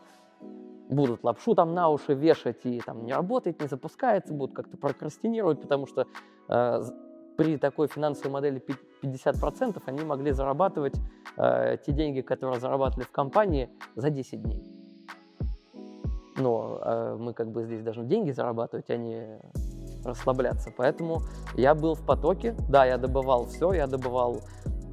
будут 0.89 1.23
лапшу 1.23 1.55
там 1.55 1.73
на 1.73 1.89
уши 1.89 2.13
вешать 2.13 2.65
и 2.65 2.79
там 2.79 3.05
не 3.05 3.13
работает, 3.13 3.61
не 3.61 3.67
запускается, 3.67 4.33
будут 4.33 4.55
как-то 4.55 4.77
прокрастинировать, 4.77 5.61
потому 5.61 5.87
что 5.87 6.05
э, 6.49 6.81
при 7.37 7.57
такой 7.57 7.87
финансовой 7.87 8.31
модели 8.31 8.59
пи- 8.59 8.75
50% 9.01 9.81
они 9.85 10.03
могли 10.03 10.31
зарабатывать 10.31 10.95
э, 11.37 11.77
те 11.85 11.91
деньги, 11.91 12.21
которые 12.21 12.59
зарабатывали 12.59 13.05
в 13.05 13.11
компании 13.11 13.69
за 13.95 14.09
10 14.09 14.41
дней. 14.41 14.63
Но 16.37 16.79
э, 16.83 17.17
мы 17.19 17.33
как 17.33 17.51
бы 17.51 17.63
здесь 17.63 17.83
должны 17.83 18.05
деньги 18.05 18.31
зарабатывать, 18.31 18.89
а 18.89 18.97
не 18.97 19.39
расслабляться. 20.03 20.71
Поэтому 20.75 21.21
я 21.55 21.75
был 21.75 21.95
в 21.95 22.05
потоке, 22.05 22.55
да, 22.69 22.85
я 22.85 22.97
добывал 22.97 23.45
все, 23.45 23.73
я 23.73 23.87
добывал 23.87 24.41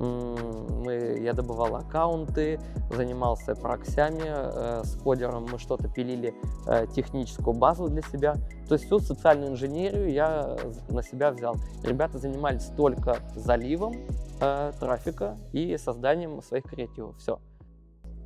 мы, 0.01 1.19
я 1.21 1.35
добывал 1.35 1.77
аккаунты, 1.77 2.59
занимался 2.91 3.55
проксями, 3.55 4.23
э, 4.25 4.83
с 4.85 4.97
кодером 4.97 5.47
мы 5.53 5.59
что-то 5.59 5.89
пилили, 5.89 6.35
э, 6.67 6.87
техническую 6.95 7.57
базу 7.57 7.89
для 7.89 8.03
себя. 8.03 8.35
То 8.67 8.75
есть 8.75 8.87
всю 8.87 8.99
социальную 8.99 9.53
инженерию 9.53 10.11
я 10.11 10.57
на 10.89 11.03
себя 11.03 11.31
взял. 11.31 11.57
Ребята 11.85 12.19
занимались 12.19 12.67
только 12.77 13.17
заливом 13.35 13.95
э, 14.41 14.73
трафика 14.81 15.37
и 15.53 15.77
созданием 15.77 16.43
своих 16.43 16.65
креативов. 16.65 17.17
Все. 17.19 17.39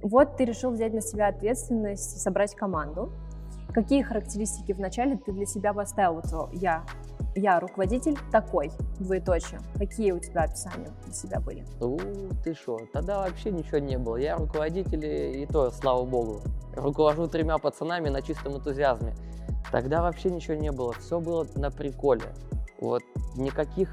Вот 0.03 0.37
ты 0.37 0.45
решил 0.45 0.71
взять 0.71 0.93
на 0.93 1.01
себя 1.01 1.29
ответственность, 1.29 2.21
собрать 2.21 2.55
команду. 2.55 3.11
Какие 3.72 4.03
характеристики 4.03 4.72
вначале 4.72 5.16
ты 5.16 5.33
для 5.33 5.46
себя 5.46 5.72
поставил? 5.72 6.20
Вот 6.20 6.53
я 6.53 6.85
я 7.37 7.59
руководитель 7.59 8.16
такой, 8.31 8.70
двоеточие. 9.00 9.61
Какие 9.77 10.12
у 10.12 10.20
тебя 10.20 10.42
описания 10.42 10.90
для 11.05 11.12
себя 11.12 11.40
были? 11.40 11.64
У, 11.81 11.98
ты 12.44 12.55
что, 12.55 12.79
тогда 12.92 13.18
вообще 13.18 13.50
ничего 13.50 13.79
не 13.79 13.98
было. 13.98 14.16
Я 14.16 14.37
руководитель, 14.37 15.05
и 15.05 15.46
то, 15.46 15.70
слава 15.70 16.05
богу. 16.05 16.40
Руковожу 16.77 17.27
тремя 17.27 17.59
пацанами 17.59 18.09
на 18.09 18.22
чистом 18.22 18.57
энтузиазме. 18.57 19.14
Тогда 19.72 20.03
вообще 20.03 20.31
ничего 20.31 20.55
не 20.55 20.70
было. 20.70 20.92
Все 20.92 21.18
было 21.20 21.44
на 21.57 21.70
приколе. 21.70 22.35
Вот 22.81 23.03
никаких 23.37 23.92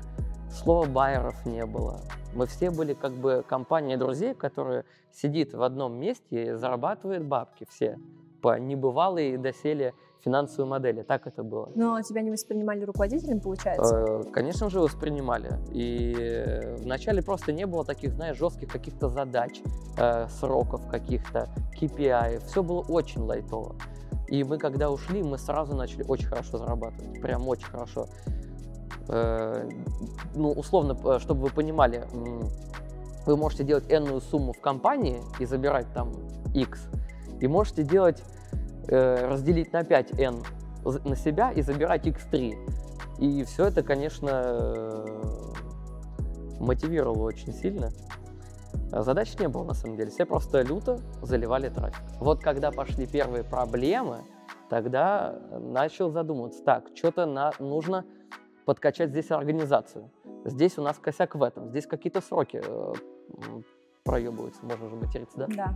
слова 0.51 0.85
байеров 0.85 1.45
не 1.45 1.65
было. 1.65 2.01
Мы 2.35 2.45
все 2.45 2.69
были 2.69 2.93
как 2.93 3.13
бы 3.13 3.43
компания 3.47 3.97
друзей, 3.97 4.35
которая 4.35 4.85
сидит 5.11 5.53
в 5.53 5.63
одном 5.63 5.99
месте 5.99 6.43
и 6.43 6.51
зарабатывает 6.53 7.25
бабки 7.25 7.65
все 7.69 7.97
по 8.41 8.59
небывалой 8.59 9.37
доселе 9.37 9.93
финансовой 10.23 10.69
модели. 10.69 11.01
Так 11.03 11.27
это 11.27 11.43
было. 11.43 11.69
Но 11.75 12.01
тебя 12.01 12.21
не 12.21 12.31
воспринимали 12.31 12.83
руководителем, 12.83 13.39
получается? 13.39 14.05
Э, 14.07 14.23
конечно 14.31 14.69
же, 14.69 14.79
воспринимали. 14.79 15.59
И 15.71 16.75
вначале 16.79 17.21
просто 17.21 17.51
не 17.51 17.65
было 17.65 17.83
таких, 17.83 18.13
знаешь, 18.13 18.37
жестких 18.37 18.69
каких-то 18.69 19.09
задач, 19.09 19.61
э, 19.97 20.27
сроков 20.39 20.87
каких-то, 20.87 21.49
KPI. 21.79 22.45
Все 22.45 22.63
было 22.63 22.81
очень 22.81 23.21
лайтово. 23.21 23.75
И 24.27 24.43
мы, 24.43 24.57
когда 24.57 24.89
ушли, 24.89 25.23
мы 25.23 25.37
сразу 25.37 25.75
начали 25.75 26.03
очень 26.07 26.27
хорошо 26.27 26.57
зарабатывать. 26.57 27.21
Прям 27.21 27.47
очень 27.47 27.65
хорошо. 27.65 28.05
Э, 29.07 29.67
ну, 30.35 30.51
условно, 30.51 31.19
чтобы 31.19 31.41
вы 31.41 31.49
понимали, 31.49 32.05
вы 33.25 33.37
можете 33.37 33.63
делать 33.63 33.85
энную 33.89 34.21
сумму 34.21 34.53
в 34.53 34.61
компании 34.61 35.21
и 35.39 35.45
забирать 35.45 35.87
там 35.93 36.11
X, 36.53 36.87
и 37.41 37.47
можете 37.47 37.83
делать 37.83 38.23
Э, 38.87 39.27
разделить 39.27 39.71
на 39.73 39.81
5n 39.81 40.43
на 41.05 41.15
себя 41.15 41.51
и 41.51 41.61
забирать 41.61 42.07
x3. 42.07 42.55
И 43.19 43.43
все 43.43 43.67
это, 43.67 43.83
конечно, 43.83 44.29
э, 44.29 45.05
мотивировало 46.59 47.23
очень 47.23 47.53
сильно. 47.53 47.89
Задач 48.91 49.37
не 49.39 49.47
было, 49.47 49.63
на 49.63 49.73
самом 49.73 49.97
деле. 49.97 50.09
Все 50.09 50.25
просто 50.25 50.63
люто 50.63 50.99
заливали 51.21 51.69
трафик. 51.69 52.01
Вот 52.19 52.41
когда 52.41 52.71
пошли 52.71 53.05
первые 53.05 53.43
проблемы, 53.43 54.23
тогда 54.69 55.39
начал 55.59 56.09
задумываться, 56.09 56.63
так, 56.63 56.87
что-то 56.95 57.25
на, 57.25 57.51
нужно 57.59 58.05
подкачать 58.65 59.11
здесь 59.11 59.29
организацию. 59.29 60.09
Здесь 60.43 60.77
у 60.77 60.81
нас 60.81 60.97
косяк 60.97 61.35
в 61.35 61.43
этом, 61.43 61.69
здесь 61.69 61.85
какие-то 61.85 62.21
сроки 62.21 62.61
э, 62.65 62.93
проебываются, 64.03 64.65
можно 64.65 64.89
же 64.89 64.95
материться, 64.95 65.37
да? 65.37 65.47
Да. 65.47 65.75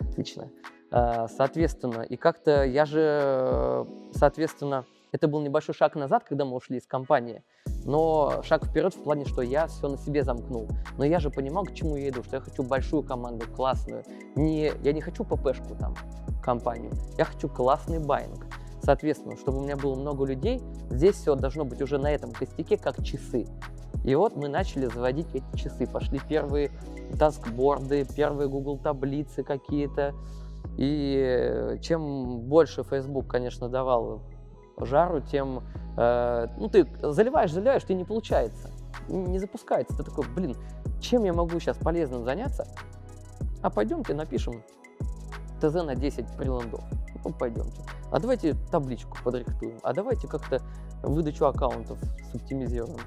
Отлично. 0.00 0.48
А, 0.90 1.28
соответственно, 1.28 2.02
и 2.02 2.16
как-то 2.16 2.64
я 2.64 2.84
же, 2.84 3.86
соответственно, 4.12 4.84
это 5.12 5.28
был 5.28 5.40
небольшой 5.40 5.74
шаг 5.74 5.96
назад, 5.96 6.24
когда 6.24 6.44
мы 6.44 6.56
ушли 6.56 6.78
из 6.78 6.86
компании, 6.86 7.42
но 7.84 8.42
шаг 8.44 8.64
вперед 8.64 8.94
в 8.94 9.02
плане, 9.02 9.24
что 9.24 9.42
я 9.42 9.66
все 9.66 9.88
на 9.88 9.98
себе 9.98 10.22
замкнул. 10.24 10.68
Но 10.98 11.04
я 11.04 11.18
же 11.18 11.30
понимал, 11.30 11.64
к 11.64 11.74
чему 11.74 11.96
я 11.96 12.08
иду, 12.08 12.22
что 12.22 12.36
я 12.36 12.42
хочу 12.42 12.62
большую 12.62 13.02
команду, 13.02 13.46
классную. 13.48 14.04
Не, 14.36 14.72
я 14.82 14.92
не 14.92 15.00
хочу 15.00 15.24
ППшку 15.24 15.74
там, 15.78 15.94
компанию, 16.42 16.92
я 17.18 17.24
хочу 17.24 17.48
классный 17.48 17.98
байинг. 17.98 18.46
Соответственно, 18.82 19.36
чтобы 19.36 19.58
у 19.58 19.62
меня 19.62 19.76
было 19.76 19.94
много 19.94 20.24
людей, 20.24 20.60
здесь 20.90 21.16
все 21.16 21.34
должно 21.34 21.64
быть 21.64 21.82
уже 21.82 21.98
на 21.98 22.10
этом 22.10 22.32
костяке, 22.32 22.78
как 22.78 23.02
часы. 23.04 23.46
И 24.04 24.14
вот 24.14 24.36
мы 24.36 24.48
начали 24.48 24.86
заводить 24.86 25.26
эти 25.34 25.56
часы. 25.56 25.86
Пошли 25.86 26.20
первые 26.28 26.70
таскборды, 27.18 28.06
первые 28.16 28.48
Google 28.48 28.78
таблицы 28.78 29.42
какие-то. 29.42 30.14
И 30.76 31.78
чем 31.82 32.40
больше 32.40 32.82
Facebook, 32.82 33.26
конечно, 33.26 33.68
давал 33.68 34.22
жару, 34.78 35.20
тем 35.20 35.62
э, 35.98 36.46
ну 36.56 36.68
ты 36.68 36.86
заливаешь, 37.02 37.52
заливаешь, 37.52 37.82
ты 37.84 37.94
не 37.94 38.04
получается, 38.04 38.70
не 39.08 39.38
запускается. 39.38 39.96
Ты 39.96 40.04
такой, 40.04 40.26
блин, 40.34 40.56
чем 41.00 41.24
я 41.24 41.32
могу 41.32 41.58
сейчас 41.60 41.76
полезным 41.76 42.24
заняться? 42.24 42.66
А 43.62 43.68
пойдемте 43.68 44.14
напишем 44.14 44.62
ТЗ 45.60 45.74
на 45.74 45.94
10 45.94 46.26
прилендов. 46.36 46.80
Ну, 47.24 47.32
пойдемте. 47.32 47.82
А 48.10 48.18
давайте 48.18 48.54
табличку 48.70 49.18
подрихтуем. 49.22 49.78
А 49.82 49.92
давайте 49.92 50.26
как-то 50.26 50.60
выдачу 51.02 51.44
аккаунтов 51.46 51.98
соптимизируем. 52.32 53.00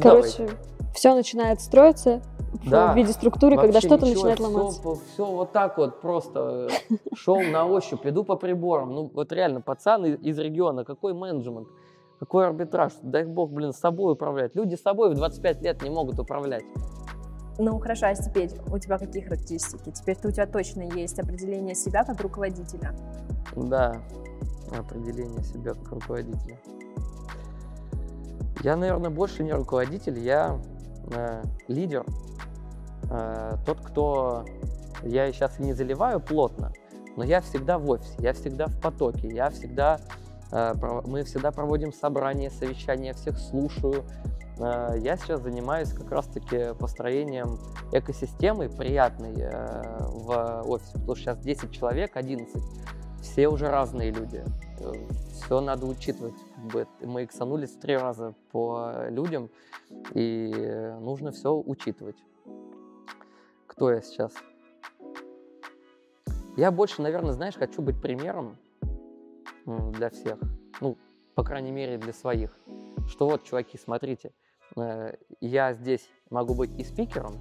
Короче, 0.00 0.38
давайте. 0.38 0.56
все 0.94 1.14
начинает 1.14 1.60
строиться, 1.60 2.22
да. 2.64 2.92
в 2.92 2.96
виде 2.96 3.12
структуры, 3.12 3.56
Вообще 3.56 3.72
когда 3.72 3.80
что-то 3.80 4.06
начинает 4.06 4.38
все, 4.38 4.48
ломаться. 4.48 4.82
Все 5.12 5.26
вот 5.26 5.52
так 5.52 5.78
вот 5.78 6.00
просто 6.00 6.68
шел 7.14 7.40
на 7.40 7.66
ощупь, 7.66 8.06
иду 8.06 8.24
по 8.24 8.36
приборам. 8.36 8.94
Ну 8.94 9.10
вот 9.12 9.32
реально, 9.32 9.60
пацан 9.60 10.04
из 10.04 10.38
региона, 10.38 10.84
какой 10.84 11.14
менеджмент, 11.14 11.68
какой 12.18 12.46
арбитраж, 12.46 12.92
дай 13.02 13.24
бог, 13.24 13.50
блин, 13.50 13.72
с 13.72 13.78
собой 13.78 14.12
управлять. 14.12 14.54
Люди 14.54 14.74
с 14.74 14.82
собой 14.82 15.10
в 15.10 15.14
25 15.14 15.62
лет 15.62 15.82
не 15.82 15.90
могут 15.90 16.18
управлять. 16.18 16.64
Ну 17.58 17.78
хорошо, 17.78 18.06
а 18.06 18.14
теперь 18.14 18.50
у 18.72 18.78
тебя 18.78 18.98
какие 18.98 19.22
характеристики? 19.22 19.90
Теперь 19.90 20.16
у 20.24 20.30
тебя 20.30 20.46
точно 20.46 20.82
есть 20.82 21.18
определение 21.18 21.74
себя 21.74 22.02
как 22.04 22.20
руководителя. 22.20 22.96
Да, 23.54 24.00
определение 24.76 25.42
себя 25.42 25.74
как 25.74 25.92
руководителя. 25.92 26.58
Я, 28.62 28.76
наверное, 28.76 29.10
больше 29.10 29.42
не 29.42 29.52
руководитель, 29.52 30.18
я 30.18 30.60
э, 31.10 31.42
лидер, 31.68 32.04
Э, 33.12 33.56
тот, 33.66 33.78
кто 33.80 34.44
я 35.02 35.30
сейчас 35.32 35.58
не 35.58 35.74
заливаю 35.74 36.18
плотно, 36.18 36.72
но 37.16 37.24
я 37.24 37.40
всегда 37.42 37.78
в 37.78 37.88
офисе, 37.90 38.14
я 38.18 38.32
всегда 38.32 38.66
в 38.66 38.80
потоке, 38.80 39.28
я 39.28 39.50
всегда, 39.50 40.00
э, 40.50 40.74
мы 41.06 41.24
всегда 41.24 41.50
проводим 41.50 41.92
собрания, 41.92 42.50
совещания, 42.50 43.12
всех 43.12 43.38
слушаю. 43.38 44.04
Э, 44.58 44.94
я 44.98 45.18
сейчас 45.18 45.42
занимаюсь 45.42 45.92
как 45.92 46.10
раз-таки 46.10 46.74
построением 46.78 47.58
экосистемы 47.92 48.70
приятной 48.70 49.34
в 50.08 50.62
офисе, 50.66 50.92
потому 50.92 51.16
что 51.16 51.24
сейчас 51.24 51.38
10 51.38 51.70
человек, 51.70 52.16
11, 52.16 52.62
все 53.20 53.48
уже 53.48 53.68
разные 53.68 54.10
люди, 54.10 54.42
все 55.34 55.60
надо 55.60 55.86
учитывать. 55.86 56.34
Мы 57.00 57.24
иксанулись 57.24 57.72
три 57.72 57.96
раза 57.96 58.34
по 58.50 59.08
людям, 59.08 59.50
и 60.14 60.94
нужно 61.00 61.32
все 61.32 61.54
учитывать 61.54 62.16
кто 63.82 63.90
я 63.90 64.02
сейчас. 64.02 64.32
Я 66.56 66.70
больше, 66.70 67.00
наверное, 67.02 67.32
знаешь, 67.32 67.54
хочу 67.54 67.80
быть 67.80 68.00
примером 68.00 68.56
для 69.64 70.10
всех. 70.10 70.38
Ну, 70.80 70.98
по 71.34 71.42
крайней 71.42 71.72
мере, 71.72 71.98
для 71.98 72.12
своих. 72.12 72.56
Что 73.08 73.26
вот, 73.28 73.44
чуваки, 73.44 73.78
смотрите, 73.78 74.32
э, 74.76 75.14
я 75.40 75.72
здесь 75.72 76.08
могу 76.30 76.54
быть 76.54 76.78
и 76.78 76.84
спикером, 76.84 77.40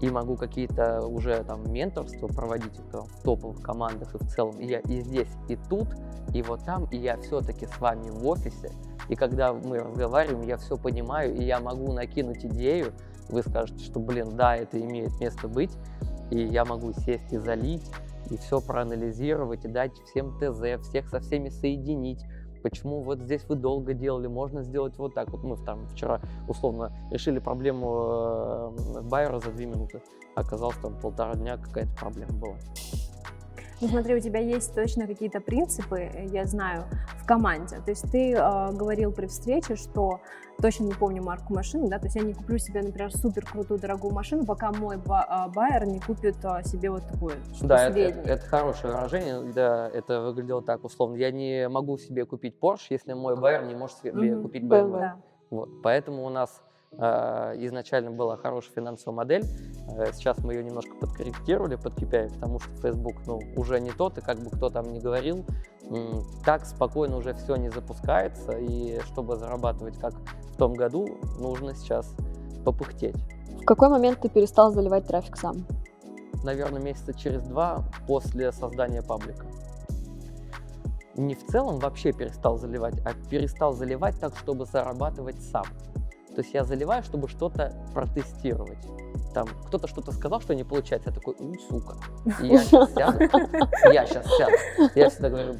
и 0.00 0.10
могу 0.10 0.36
какие-то 0.36 1.06
уже 1.06 1.42
там 1.44 1.70
менторства 1.72 2.28
проводить 2.28 2.78
в 2.92 3.22
топовых 3.22 3.60
командах 3.62 4.14
и 4.14 4.18
в 4.18 4.28
целом. 4.28 4.58
И 4.58 4.66
я 4.66 4.80
и 4.80 5.00
здесь, 5.00 5.30
и 5.48 5.56
тут, 5.68 5.88
и 6.32 6.42
вот 6.42 6.64
там, 6.64 6.84
и 6.90 6.96
я 6.96 7.16
все-таки 7.18 7.66
с 7.66 7.78
вами 7.80 8.10
в 8.10 8.26
офисе. 8.26 8.70
И 9.08 9.14
когда 9.14 9.52
мы 9.52 9.78
разговариваем, 9.78 10.46
я 10.46 10.56
все 10.56 10.76
понимаю, 10.76 11.34
и 11.34 11.42
я 11.42 11.60
могу 11.60 11.92
накинуть 11.92 12.44
идею, 12.44 12.92
вы 13.28 13.42
скажете, 13.42 13.84
что, 13.84 14.00
блин, 14.00 14.36
да, 14.36 14.56
это 14.56 14.80
имеет 14.80 15.18
место 15.20 15.48
быть, 15.48 15.72
и 16.30 16.40
я 16.42 16.64
могу 16.64 16.92
сесть 16.92 17.32
и 17.32 17.38
залить, 17.38 17.90
и 18.30 18.36
все 18.36 18.60
проанализировать, 18.60 19.64
и 19.64 19.68
дать 19.68 19.92
всем 20.04 20.38
ТЗ, 20.38 20.86
всех 20.88 21.08
со 21.08 21.20
всеми 21.20 21.48
соединить, 21.48 22.24
почему 22.62 23.02
вот 23.02 23.20
здесь 23.20 23.44
вы 23.48 23.56
долго 23.56 23.94
делали, 23.94 24.26
можно 24.26 24.62
сделать 24.62 24.96
вот 24.98 25.14
так. 25.14 25.30
Вот 25.30 25.42
мы 25.42 25.56
там 25.56 25.86
вчера 25.88 26.20
условно 26.48 26.92
решили 27.10 27.38
проблему 27.38 28.72
э, 28.96 29.00
Байера 29.02 29.40
за 29.40 29.50
две 29.50 29.66
минуты, 29.66 30.02
оказалось 30.34 30.76
там 30.76 30.98
полтора 31.00 31.34
дня 31.34 31.56
какая-то 31.56 31.94
проблема 31.98 32.32
была. 32.32 32.56
Ну 33.80 33.88
смотри, 33.88 34.16
у 34.16 34.20
тебя 34.20 34.40
есть 34.40 34.74
точно 34.74 35.06
какие-то 35.06 35.40
принципы, 35.40 36.10
я 36.32 36.44
знаю, 36.46 36.84
в 37.22 37.26
команде. 37.26 37.76
То 37.84 37.90
есть 37.90 38.10
ты 38.10 38.32
э, 38.32 38.72
говорил 38.72 39.12
при 39.12 39.26
встрече, 39.26 39.76
что 39.76 40.20
точно 40.60 40.84
не 40.84 40.94
помню 40.94 41.22
марку 41.22 41.54
машины, 41.54 41.88
да, 41.88 41.98
то 42.00 42.06
есть 42.06 42.16
я 42.16 42.22
не 42.22 42.34
куплю 42.34 42.58
себе, 42.58 42.82
например, 42.82 43.12
супер 43.12 43.46
крутую 43.46 43.78
дорогую 43.78 44.12
машину, 44.12 44.44
пока 44.44 44.72
мой 44.72 44.96
ба- 44.96 45.24
а, 45.28 45.48
байер 45.48 45.86
не 45.86 46.00
купит 46.00 46.34
а, 46.44 46.64
себе 46.64 46.90
вот 46.90 47.06
такую, 47.06 47.34
Да, 47.60 47.86
это, 47.86 47.98
это- 48.00 48.20
это 48.28 48.46
хорошее 48.46 48.92
выражение, 48.94 49.52
да, 49.52 49.88
это 49.88 50.20
выглядело 50.22 50.60
так 50.60 50.84
условно. 50.84 51.14
Я 51.14 51.30
не 51.30 51.68
могу 51.68 51.96
себе 51.98 52.24
купить 52.26 52.56
Porsche, 52.60 52.86
если 52.90 53.12
мой 53.12 53.36
байер 53.36 53.66
не 53.66 53.76
может 53.76 53.98
себе 53.98 54.12
Мгм. 54.12 54.42
купить 54.42 54.64
BMW. 54.64 54.98
Да. 54.98 55.16
Вот, 55.50 55.68
поэтому 55.82 56.24
у 56.26 56.28
нас 56.30 56.60
э, 56.60 56.67
изначально 56.96 58.10
была 58.10 58.36
хорошая 58.36 58.72
финансовая 58.74 59.16
модель. 59.16 59.44
Э, 59.96 60.12
сейчас 60.12 60.38
мы 60.38 60.54
ее 60.54 60.64
немножко 60.64 60.94
подкорректировали 60.96 61.76
под 61.76 61.94
KPI, 61.94 62.34
потому 62.34 62.58
что 62.60 62.70
Facebook 62.76 63.16
ну, 63.26 63.40
уже 63.56 63.80
не 63.80 63.90
тот, 63.90 64.18
и 64.18 64.20
как 64.20 64.38
бы 64.38 64.50
кто 64.50 64.70
там 64.70 64.92
ни 64.92 64.98
говорил, 64.98 65.44
так 66.44 66.66
спокойно 66.66 67.16
уже 67.16 67.34
все 67.34 67.56
не 67.56 67.70
запускается, 67.70 68.52
и 68.52 69.00
чтобы 69.00 69.36
зарабатывать 69.36 69.98
как 69.98 70.14
в 70.14 70.56
том 70.56 70.74
году, 70.74 71.18
нужно 71.38 71.74
сейчас 71.74 72.14
попыхтеть. 72.64 73.16
В 73.62 73.64
какой 73.64 73.88
момент 73.88 74.20
ты 74.20 74.28
перестал 74.28 74.72
заливать 74.72 75.06
трафик 75.06 75.36
сам? 75.36 75.66
Наверное, 76.44 76.80
месяца 76.80 77.12
через 77.14 77.42
два 77.42 77.84
после 78.06 78.52
создания 78.52 79.02
паблика. 79.02 79.46
Не 81.16 81.34
в 81.34 81.44
целом 81.46 81.78
вообще 81.78 82.12
перестал 82.12 82.58
заливать, 82.58 82.94
а 83.04 83.10
перестал 83.28 83.72
заливать 83.72 84.18
так, 84.20 84.36
чтобы 84.36 84.66
зарабатывать 84.66 85.42
сам. 85.42 85.64
То 86.38 86.42
есть 86.42 86.54
я 86.54 86.62
заливаю, 86.62 87.02
чтобы 87.02 87.26
что-то 87.26 87.72
протестировать. 87.92 88.78
Там 89.34 89.48
кто-то 89.66 89.88
что-то 89.88 90.12
сказал, 90.12 90.40
что 90.40 90.54
не 90.54 90.62
получается. 90.62 91.10
Я 91.10 91.14
такой, 91.16 91.34
у, 91.36 91.52
сука. 91.54 91.96
Я 92.40 92.58
сейчас 92.58 92.94
сяду. 92.94 93.18
Я 93.92 94.06
сейчас 94.06 94.24
сяду. 94.36 94.52
Я 94.94 95.10
всегда 95.10 95.30
говорю, 95.30 95.56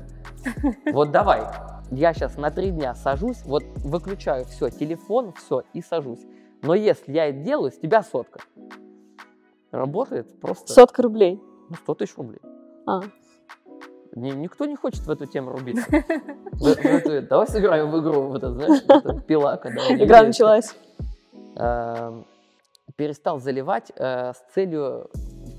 вот 0.93 1.11
давай, 1.11 1.43
я 1.91 2.15
сейчас 2.15 2.37
на 2.37 2.53
три 2.53 2.71
дня 2.71 2.95
сажусь, 2.95 3.43
вот 3.45 3.65
выключаю 3.79 4.45
все, 4.45 4.71
телефон, 4.71 5.33
все, 5.33 5.65
и 5.73 5.83
сажусь. 5.83 6.25
Но 6.63 6.77
если 6.77 7.11
я 7.11 7.27
это 7.27 7.41
делаю, 7.41 7.73
с 7.73 7.79
тебя 7.81 8.05
сотка. 8.05 8.39
Работает 9.73 10.41
просто 10.41 10.73
Сотка 10.73 11.03
рублей. 11.03 11.43
ну, 11.71 11.75
100 11.75 11.95
тысяч 11.97 12.17
рублей. 12.17 12.41
А, 12.87 13.01
Ни- 14.15 14.31
никто 14.33 14.67
не 14.67 14.77
хочет 14.77 15.01
в 15.01 15.11
эту 15.11 15.27
тему 15.27 15.53
рубиться. 15.53 15.87
Давай 17.29 17.47
сыграем 17.47 17.91
в 17.91 18.01
игру, 18.01 18.23
вот 18.29 18.39
это, 18.39 18.53
знаешь, 18.53 19.25
пила, 19.27 19.57
когда... 19.57 19.83
игра 19.95 20.23
началась. 20.23 20.75
Эм, 21.57 22.25
перестал 22.97 23.41
заливать 23.41 23.93
э, 23.97 24.33
с 24.33 24.55
целью 24.55 25.11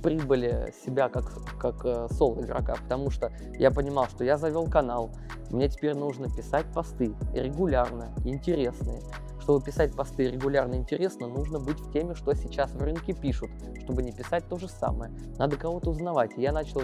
прибыли 0.02 0.74
себя 0.86 1.10
как, 1.10 1.26
как 1.60 1.86
э, 1.86 2.08
соло 2.12 2.42
игрока, 2.42 2.76
потому 2.84 3.10
что 3.10 3.32
я 3.58 3.72
понимал, 3.72 4.08
что 4.08 4.24
я 4.24 4.38
завел 4.38 4.66
канал, 4.68 5.12
мне 5.50 5.68
теперь 5.68 5.96
нужно 5.96 6.28
писать 6.28 6.66
посты 6.74 7.14
регулярно, 7.34 8.14
интересные. 8.24 9.02
Чтобы 9.42 9.64
писать 9.64 9.96
посты 9.96 10.30
регулярно 10.30 10.76
интересно, 10.76 11.28
нужно 11.28 11.60
быть 11.60 11.80
в 11.80 11.92
теме, 11.92 12.14
что 12.14 12.34
сейчас 12.34 12.72
в 12.72 12.82
рынке 12.84 13.14
пишут, 13.14 13.50
чтобы 13.84 14.04
не 14.04 14.12
писать 14.12 14.48
то 14.48 14.58
же 14.58 14.68
самое. 14.68 15.12
Надо 15.38 15.58
кого-то 15.58 15.90
узнавать. 15.90 16.38
И 16.38 16.42
я 16.42 16.52
начал 16.52 16.82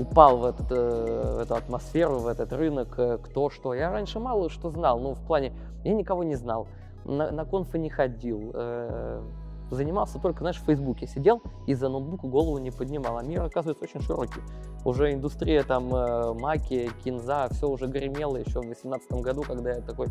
упал 0.00 0.38
в, 0.38 0.44
этот, 0.46 0.66
э, 0.70 1.34
в 1.36 1.38
эту 1.40 1.54
атмосферу, 1.54 2.18
в 2.18 2.26
этот 2.26 2.52
рынок, 2.52 2.94
э, 2.98 3.18
кто 3.18 3.50
что. 3.50 3.74
Я 3.74 3.90
раньше 3.90 4.18
мало 4.18 4.48
что 4.48 4.70
знал, 4.70 4.98
ну, 4.98 5.14
в 5.14 5.20
плане, 5.26 5.52
я 5.84 5.92
никого 5.92 6.24
не 6.24 6.36
знал, 6.36 6.66
на, 7.04 7.30
на 7.30 7.44
конфы 7.44 7.78
не 7.78 7.90
ходил, 7.90 8.50
э, 8.54 9.22
занимался 9.70 10.18
только, 10.18 10.40
знаешь, 10.40 10.56
в 10.56 10.64
Фейсбуке 10.64 11.06
сидел 11.06 11.42
и 11.66 11.74
за 11.74 11.88
ноутбука 11.88 12.26
голову 12.26 12.58
не 12.58 12.70
поднимал. 12.70 13.18
А 13.18 13.22
мир, 13.22 13.42
оказывается, 13.42 13.84
очень 13.84 14.00
широкий. 14.00 14.40
Уже 14.84 15.12
индустрия 15.12 15.62
там 15.62 15.94
э, 15.94 16.32
MAC 16.32 16.90
и, 17.04 17.15
KINZA, 17.15 17.48
все 17.50 17.68
уже 17.68 17.86
гремело 17.86 18.36
еще 18.36 18.60
в 18.60 18.64
2018 18.64 19.12
году, 19.12 19.42
когда 19.42 19.70
я 19.70 19.80
такой, 19.82 20.08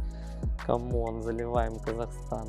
come 0.66 0.99
on, 0.99 1.24
заливаем 1.24 1.80
Казахстан. 1.80 2.48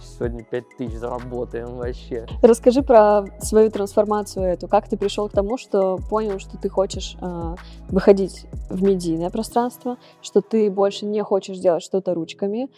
Сегодня 0.00 0.44
5000 0.44 0.92
заработаем 0.92 1.76
вообще. 1.76 2.26
Расскажи 2.42 2.82
про 2.82 3.24
свою 3.40 3.70
трансформацию 3.70 4.44
эту. 4.44 4.68
Как 4.68 4.88
ты 4.88 4.96
пришел 4.96 5.28
к 5.28 5.32
тому, 5.32 5.58
что 5.58 5.98
понял, 6.10 6.38
что 6.38 6.56
ты 6.58 6.68
хочешь 6.68 7.16
э, 7.20 7.54
выходить 7.88 8.46
в 8.70 8.82
медийное 8.82 9.30
пространство, 9.30 9.98
что 10.22 10.40
ты 10.40 10.70
больше 10.70 11.06
не 11.06 11.22
хочешь 11.22 11.58
делать 11.58 11.82
что-то 11.82 12.14
ручками. 12.14 12.68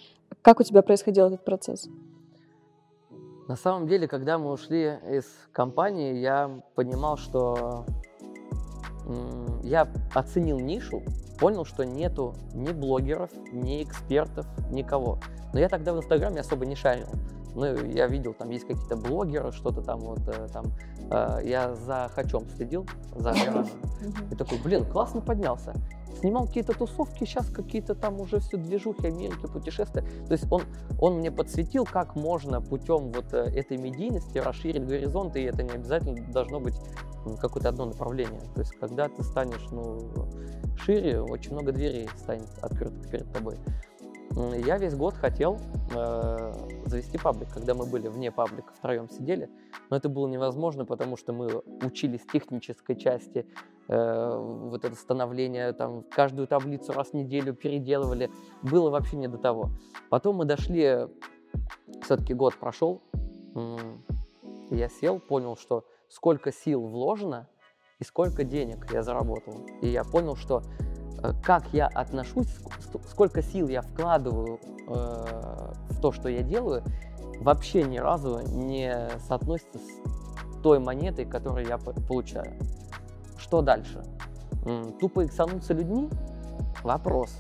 Как 0.43 0.61
у 0.61 0.63
тебя 0.63 0.83
происходил 0.83 1.27
этот 1.27 1.45
процесс? 1.45 1.89
На 3.49 3.57
самом 3.57 3.89
деле, 3.89 4.07
когда 4.07 4.37
мы 4.39 4.53
ушли 4.53 4.99
из 5.11 5.25
компании, 5.53 6.19
я 6.19 6.61
понимал, 6.75 7.17
что 7.17 7.87
я 9.63 9.89
оценил 10.15 10.59
нишу, 10.59 11.03
понял, 11.39 11.65
что 11.65 11.85
нету 11.85 12.35
ни 12.55 12.73
блогеров, 12.73 13.31
ни 13.53 13.83
экспертов, 13.83 14.47
никого. 14.71 15.19
Но 15.53 15.61
я 15.61 15.69
тогда 15.69 15.93
в 15.93 15.99
Инстаграме 15.99 16.41
особо 16.41 16.67
не 16.67 16.75
шарил. 16.75 17.09
Ну, 17.59 17.87
я 17.87 18.07
видел, 18.07 18.35
там 18.35 18.51
есть 18.51 18.69
какие-то 18.69 18.97
блогеры, 18.97 19.51
что-то 19.51 19.83
там 19.83 19.99
вот 19.99 20.21
э, 20.29 20.47
там. 20.53 20.67
э, 21.11 21.41
я 21.45 21.75
за 21.75 22.09
Хачом 22.15 22.49
следил, 22.51 22.87
за. 23.17 23.35
И 24.31 24.37
такой, 24.37 24.59
блин, 24.59 24.85
классно 24.85 25.21
поднялся. 25.21 25.75
Снимал 26.21 26.47
какие-то 26.47 26.73
тусовки, 26.73 27.25
сейчас 27.25 27.51
какие-то 27.51 27.97
там 27.97 28.21
уже 28.21 28.39
все 28.39 28.59
движухи, 28.59 29.09
Америки, 29.09 29.49
путешествия. 29.53 30.03
То 30.03 30.33
есть 30.33 30.47
он, 30.53 30.63
он 31.01 31.19
мне 31.19 31.33
подсветил, 31.33 31.85
как 31.85 32.15
можно 32.15 32.61
путем 32.61 33.11
вот 33.11 33.35
э, 33.35 33.39
этой 33.39 33.77
медийности 33.77 34.39
расширить 34.39 34.87
горизонты, 34.87 35.43
и 35.43 35.47
это 35.47 35.65
не 35.65 35.73
обязательно 35.73 36.33
должно 36.33 36.61
быть 36.61 36.77
какое-то 37.41 37.71
одно 37.71 37.87
направление. 37.87 38.41
То 38.55 38.61
есть 38.61 38.73
когда 38.77 39.09
ты 39.09 39.25
станешь 39.25 39.67
ну, 39.73 39.99
шире, 40.77 41.21
очень 41.21 41.55
много 41.55 41.73
дверей 41.73 42.09
станет 42.17 42.49
открытых 42.63 43.11
перед 43.11 43.33
тобой. 43.33 43.57
Я 44.37 44.79
весь 44.79 44.95
год 44.95 45.15
хотел 45.15 45.59
э, 45.95 46.53
завести 46.85 47.19
паблик, 47.19 47.49
когда 47.53 47.75
мы 47.75 47.87
были 47.87 48.09
вне 48.09 48.31
паблика, 48.31 48.73
втроем 48.75 49.09
сидели, 49.09 49.51
но 49.91 49.97
это 49.97 50.09
было 50.09 50.29
невозможно, 50.29 50.85
потому 50.85 51.17
что 51.17 51.33
мы 51.33 51.63
учились 51.83 52.21
технической 52.33 52.95
части, 52.95 53.47
э, 53.89 54.37
вот 54.37 54.85
это 54.85 54.95
становление, 54.95 55.73
там, 55.73 56.05
каждую 56.11 56.47
таблицу 56.47 56.93
раз 56.93 57.09
в 57.09 57.15
неделю 57.15 57.55
переделывали, 57.55 58.31
было 58.63 58.91
вообще 58.91 59.17
не 59.17 59.29
до 59.29 59.39
того. 59.39 59.71
Потом 60.11 60.37
мы 60.37 60.45
дошли, 60.45 61.09
все-таки 62.03 62.35
год 62.35 62.55
прошел, 62.55 63.03
я 64.71 64.89
сел, 64.89 65.19
понял, 65.19 65.57
что 65.57 65.85
сколько 66.09 66.53
сил 66.53 66.87
вложено 66.87 67.49
и 67.99 68.05
сколько 68.05 68.45
денег 68.45 68.93
я 68.93 69.03
заработал. 69.03 69.67
И 69.83 69.89
я 69.89 70.05
понял, 70.05 70.37
что 70.37 70.63
как 71.43 71.65
я 71.73 71.87
отношусь, 71.89 72.47
ск- 72.47 73.01
сколько 73.09 73.43
сил 73.43 73.69
я 73.69 73.83
вкладываю 73.83 74.59
э, 74.89 75.73
в 75.91 76.01
то, 76.01 76.13
что 76.13 76.29
я 76.29 76.43
делаю, 76.43 76.83
вообще 77.41 77.83
ни 77.85 77.99
разу 77.99 78.41
не 78.47 79.09
соотносится 79.27 79.79
с 79.79 80.63
той 80.63 80.79
монетой, 80.79 81.25
которую 81.25 81.67
я 81.67 81.79
по- 81.79 81.93
получаю. 81.93 82.53
Что 83.39 83.63
дальше? 83.63 84.03
Тупо 85.01 85.25
иксануться 85.25 85.73
людьми? 85.75 86.09
Вопрос. 86.83 87.37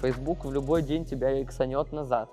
Facebook 0.00 0.44
в 0.44 0.52
любой 0.52 0.82
день 0.82 1.04
тебя 1.04 1.42
иксанет 1.42 1.92
назад. 1.92 2.28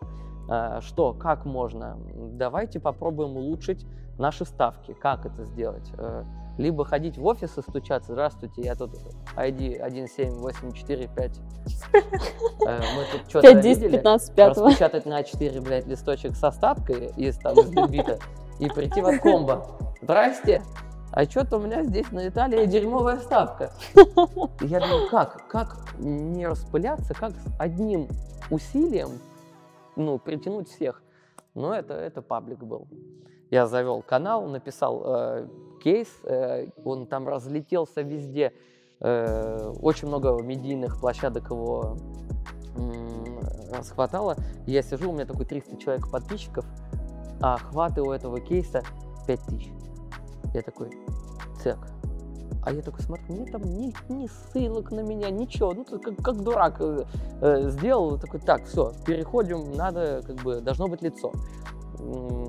А, 0.49 0.81
Что, 0.81 1.13
как 1.13 1.45
можно? 1.45 1.97
Давайте 2.33 2.79
попробуем 2.79 3.37
улучшить 3.37 3.85
наши 4.17 4.45
ставки. 4.45 4.93
Как 4.93 5.25
это 5.25 5.45
сделать? 5.45 5.89
Либо 6.57 6.85
ходить 6.85 7.17
в 7.17 7.25
офис 7.25 7.57
и 7.57 7.61
стучаться. 7.61 8.13
Здравствуйте, 8.13 8.61
я 8.61 8.75
тут 8.75 8.91
ID 9.35 10.07
17845. 10.07 11.31
Э, 12.67 12.81
Мы 12.95 13.05
тут 13.11 13.29
что-то 13.29 13.53
5, 13.53 13.61
10, 13.61 13.81
видели. 13.81 13.97
15, 13.97 14.35
5. 14.35 14.57
Распечатать 14.57 15.05
на 15.05 15.23
4, 15.23 15.61
блядь, 15.61 15.87
листочек 15.87 16.35
с 16.35 16.43
остаткой 16.43 17.11
из, 17.17 17.37
там, 17.37 17.59
из 17.59 17.71
Любита 17.71 18.19
и 18.59 18.69
прийти 18.69 19.01
в 19.01 19.19
комбо. 19.19 19.65
Здрасте, 20.01 20.61
а 21.11 21.25
что-то 21.25 21.57
у 21.57 21.61
меня 21.61 21.83
здесь 21.83 22.11
на 22.11 22.27
Италии 22.27 22.65
дерьмовая 22.65 23.19
ставка. 23.19 23.71
Я 24.61 24.79
думаю, 24.79 25.09
как? 25.09 25.47
Как 25.47 25.77
не 25.99 26.47
распыляться, 26.47 27.13
как 27.13 27.31
с 27.31 27.45
одним 27.59 28.07
усилием 28.49 29.19
ну, 29.95 30.17
притянуть 30.17 30.69
всех? 30.69 31.03
Но 31.53 31.73
это, 31.73 31.93
это 31.93 32.21
паблик 32.21 32.63
был. 32.63 32.87
Я 33.51 33.67
завел 33.67 34.01
канал, 34.01 34.47
написал 34.47 35.03
э, 35.05 35.47
кейс, 35.83 36.07
э, 36.23 36.67
он 36.83 37.05
там 37.07 37.27
разлетелся 37.27 38.01
везде. 38.01 38.53
Э, 38.99 39.73
очень 39.81 40.07
много 40.07 40.41
медийных 40.41 40.99
площадок 40.99 41.49
его 41.49 41.97
расхватало. 43.71 44.37
Я 44.65 44.81
сижу, 44.81 45.09
у 45.09 45.13
меня 45.13 45.25
такой 45.25 45.45
300 45.45 45.77
человек 45.77 46.09
подписчиков, 46.09 46.65
а 47.41 47.55
охваты 47.55 48.01
у 48.01 48.11
этого 48.11 48.39
кейса 48.39 48.83
5000. 49.27 49.71
Я 50.53 50.61
такой, 50.61 50.89
так. 51.63 51.79
А 52.65 52.71
я 52.71 52.81
такой 52.81 53.01
смотрю, 53.01 53.35
нет 53.35 53.51
там 53.51 53.61
ни, 53.63 53.93
ни 54.09 54.27
ссылок 54.27 54.91
на 54.91 55.01
меня, 55.01 55.29
ничего. 55.29 55.73
Ну, 55.73 55.83
ты 55.83 55.97
как, 55.99 56.15
как 56.17 56.41
дурак 56.41 56.77
э, 56.79 57.03
э, 57.41 57.69
сделал. 57.71 58.17
Такой, 58.17 58.39
так, 58.39 58.65
все, 58.65 58.93
переходим, 59.05 59.73
надо, 59.75 60.21
как 60.25 60.37
бы, 60.37 60.61
должно 60.61 60.87
быть 60.87 61.01
лицо. 61.01 61.33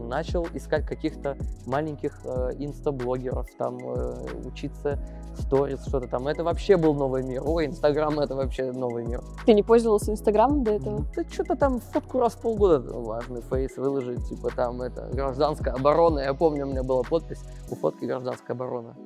Начал 0.08 0.46
искать 0.54 0.86
каких-то 0.86 1.36
маленьких 1.66 2.20
э, 2.24 2.50
инстаблогеров, 2.58 3.48
там 3.56 3.78
э, 3.78 4.14
учиться 4.44 4.98
сторис, 5.36 5.84
что-то 5.86 6.08
там. 6.08 6.28
Это 6.28 6.44
вообще 6.44 6.76
был 6.76 6.94
новый 6.94 7.22
мир. 7.22 7.42
Ой, 7.44 7.66
Инстаграм 7.66 8.18
это 8.20 8.34
вообще 8.34 8.70
новый 8.72 9.04
мир. 9.04 9.22
Ты 9.46 9.54
не 9.54 9.62
пользовался 9.62 10.12
Инстаграмом 10.12 10.62
до 10.62 10.72
этого? 10.72 11.04
Да 11.16 11.24
что-то 11.28 11.56
там 11.56 11.80
фотку 11.80 12.20
раз 12.20 12.34
в 12.34 12.40
полгода 12.42 12.80
важный 12.92 13.40
фейс 13.42 13.76
выложить, 13.76 14.28
типа 14.28 14.50
там 14.54 14.82
это 14.82 15.08
гражданская 15.12 15.74
оборона. 15.74 16.20
Я 16.20 16.34
помню, 16.34 16.66
у 16.66 16.70
меня 16.70 16.82
была 16.82 17.02
подпись 17.02 17.42
у 17.70 17.74
фотки 17.74 18.04
гражданская 18.04 18.54
оборона. 18.54 18.96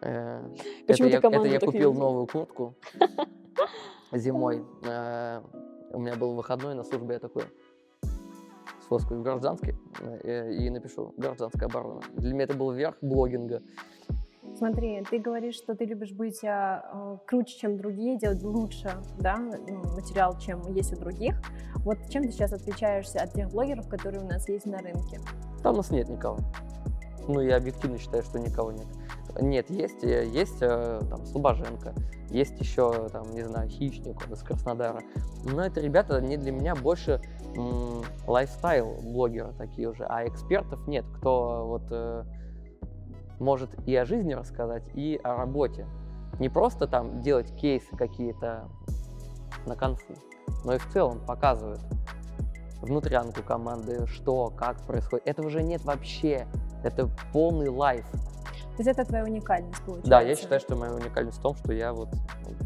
Э, 0.00 0.42
Почему 0.86 1.08
это 1.08 1.28
я, 1.28 1.38
это 1.38 1.48
я 1.48 1.60
купил 1.60 1.90
видел? 1.90 1.94
новую 1.94 2.26
куртку 2.26 2.74
зимой. 4.12 4.64
Э, 4.84 5.40
У 5.92 6.00
меня 6.00 6.16
был 6.16 6.34
выходной 6.34 6.74
на 6.74 6.84
службе, 6.84 7.14
я 7.14 7.20
такой 7.20 7.44
сфоткаю 8.88 9.20
в 9.20 9.22
гражданской 9.22 9.76
э, 10.00 10.52
и 10.52 10.70
напишу 10.70 11.12
гражданская 11.16 11.68
оборона. 11.68 12.00
Для 12.16 12.32
меня 12.32 12.44
это 12.44 12.56
был 12.56 12.72
верх 12.72 12.96
блогинга. 13.02 13.62
Смотри, 14.56 15.04
ты 15.08 15.18
говоришь, 15.18 15.56
что 15.56 15.74
ты 15.74 15.84
любишь 15.84 16.12
быть 16.12 16.42
а, 16.42 17.18
круче, 17.26 17.58
чем 17.58 17.76
другие, 17.76 18.18
делать 18.18 18.42
лучше, 18.42 18.90
да, 19.18 19.36
ну, 19.36 19.82
материал, 19.94 20.38
чем 20.38 20.62
есть 20.72 20.92
у 20.94 20.96
других. 20.96 21.36
Вот 21.84 21.98
чем 22.08 22.24
ты 22.24 22.30
сейчас 22.30 22.52
отличаешься 22.52 23.20
от 23.20 23.34
тех 23.34 23.50
блогеров, 23.50 23.88
которые 23.88 24.22
у 24.22 24.26
нас 24.26 24.48
есть 24.48 24.64
на 24.64 24.78
рынке? 24.78 25.20
Там 25.62 25.74
у 25.74 25.76
нас 25.76 25.90
нет 25.90 26.08
никого. 26.08 26.38
Ну, 27.28 27.40
я 27.40 27.56
объективно 27.56 27.98
считаю, 27.98 28.22
что 28.22 28.38
никого 28.38 28.72
нет. 28.72 28.86
Нет, 29.40 29.70
есть, 29.70 30.02
э, 30.02 30.26
есть 30.26 30.58
э, 30.62 31.00
там 31.08 31.24
Слобоженко, 31.26 31.94
есть 32.30 32.58
еще, 32.58 33.08
там, 33.10 33.30
не 33.34 33.42
знаю, 33.42 33.68
Хищник 33.68 34.16
он 34.26 34.32
из 34.32 34.42
Краснодара. 34.42 35.02
Но 35.44 35.64
это 35.64 35.80
ребята, 35.80 36.16
они 36.16 36.36
для 36.36 36.52
меня 36.52 36.74
больше 36.74 37.20
м, 37.58 38.02
лайфстайл-блогеры 38.26 39.52
такие 39.54 39.88
уже, 39.88 40.04
а 40.04 40.26
экспертов 40.26 40.86
нет, 40.86 41.04
кто 41.16 41.66
вот 41.66 41.82
э, 41.90 42.24
может 43.38 43.70
и 43.86 43.94
о 43.96 44.04
жизни 44.04 44.32
рассказать, 44.32 44.84
и 44.94 45.20
о 45.22 45.36
работе. 45.36 45.86
Не 46.38 46.48
просто 46.48 46.86
там 46.86 47.20
делать 47.20 47.54
кейсы 47.56 47.96
какие-то 47.96 48.68
на 49.66 49.74
конфу, 49.74 50.14
но 50.64 50.74
и 50.74 50.78
в 50.78 50.88
целом 50.92 51.20
показывают 51.26 51.80
внутрянку 52.80 53.42
команды, 53.42 54.06
что, 54.06 54.50
как 54.50 54.80
происходит. 54.86 55.26
Этого 55.26 55.50
же 55.50 55.62
нет 55.62 55.84
вообще. 55.84 56.46
Это 56.84 57.10
полный 57.32 57.68
лайф. 57.68 58.06
То 58.76 58.84
есть 58.84 58.90
это 58.90 59.04
твоя 59.04 59.24
уникальность 59.24 59.82
получается? 59.82 60.10
Да, 60.10 60.20
я 60.20 60.36
считаю, 60.36 60.60
что 60.60 60.76
моя 60.76 60.94
уникальность 60.94 61.38
в 61.38 61.42
том, 61.42 61.56
что 61.56 61.72
я 61.72 61.92
вот 61.92 62.08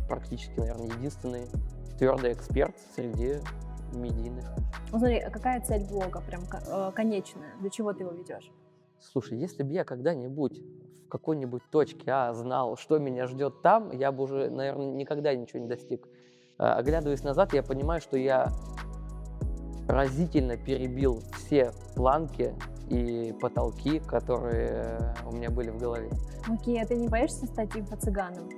практически, 0.07 0.59
наверное, 0.59 0.89
единственный 0.89 1.47
твердый 1.99 2.35
эксперт 2.35 2.75
среди 2.95 3.37
медийных. 3.93 4.45
Ну, 4.91 4.99
смотри, 4.99 5.19
а 5.19 5.31
какая 5.31 5.61
цель 5.61 5.87
блога, 5.89 6.21
прям 6.21 6.43
э, 6.43 6.93
конечная? 6.95 7.55
Для 7.61 7.71
чего 7.71 7.93
ты 7.93 8.05
его 8.05 8.13
ведешь? 8.13 8.51
Слушай, 9.01 9.39
если 9.39 9.63
бы 9.63 9.73
я 9.73 9.85
когда-нибудь 9.85 10.61
в 11.07 11.09
какой-нибудь 11.09 11.63
точке 11.71 12.11
А 12.11 12.33
знал, 12.33 12.77
что 12.77 12.99
меня 12.99 13.27
ждет 13.27 13.63
там, 13.63 13.91
я 13.91 14.13
бы 14.13 14.25
уже, 14.25 14.51
наверное, 14.51 14.93
никогда 14.93 15.35
ничего 15.35 15.61
не 15.61 15.69
достиг. 15.69 16.09
А, 16.59 16.77
Оглядываясь 16.77 17.23
назад, 17.25 17.53
я 17.53 17.63
понимаю, 17.63 18.01
что 18.01 18.17
я 18.17 18.53
разительно 19.89 20.57
перебил 20.57 21.21
все 21.35 21.73
планки 21.95 22.55
и 22.89 23.35
потолки, 23.41 23.99
которые 24.01 25.15
у 25.27 25.35
меня 25.35 25.51
были 25.51 25.71
в 25.71 25.79
голове. 25.79 26.11
Окей, 26.49 26.81
а 26.83 26.87
ты 26.87 26.95
не 26.95 27.09
боишься 27.09 27.47
стать 27.47 27.75
инфо-цыганом? 27.77 28.49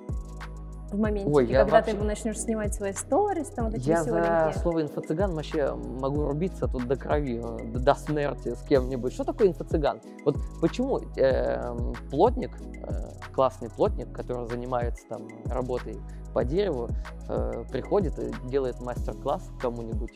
В 0.95 1.01
моменте, 1.01 1.29
Ой, 1.29 1.47
когда 1.49 1.65
вообще- 1.65 1.95
ты 1.95 2.05
начнешь 2.05 2.39
снимать 2.39 2.73
свои 2.73 2.93
сторис, 2.93 3.49
там 3.49 3.65
вот 3.65 3.75
эти 3.75 3.89
Я 3.89 4.05
за 4.05 4.53
слово 4.61 4.83
инфо-цыган 4.83 5.35
вообще 5.35 5.75
могу 5.75 6.25
рубиться 6.29 6.69
тут 6.69 6.87
до 6.87 6.95
крови, 6.95 7.43
э, 7.43 7.65
до, 7.73 7.81
до 7.81 7.95
смерти 7.97 8.55
с 8.55 8.63
кем-нибудь. 8.63 9.13
Что 9.13 9.25
такое 9.25 9.49
инфо-цыган? 9.49 10.01
Вот 10.25 10.37
почему 10.61 11.01
эм, 11.17 11.95
плотник, 12.11 12.53
э, 12.87 13.09
классный 13.35 13.71
плотник, 13.71 14.13
который 14.13 14.47
занимается 14.47 15.05
там 15.09 15.27
работой 15.47 15.99
по 16.33 16.45
дереву, 16.45 16.89
э, 17.29 17.65
приходит 17.73 18.17
и 18.21 18.31
делает 18.49 18.81
мастер-класс 18.81 19.51
кому-нибудь, 19.61 20.13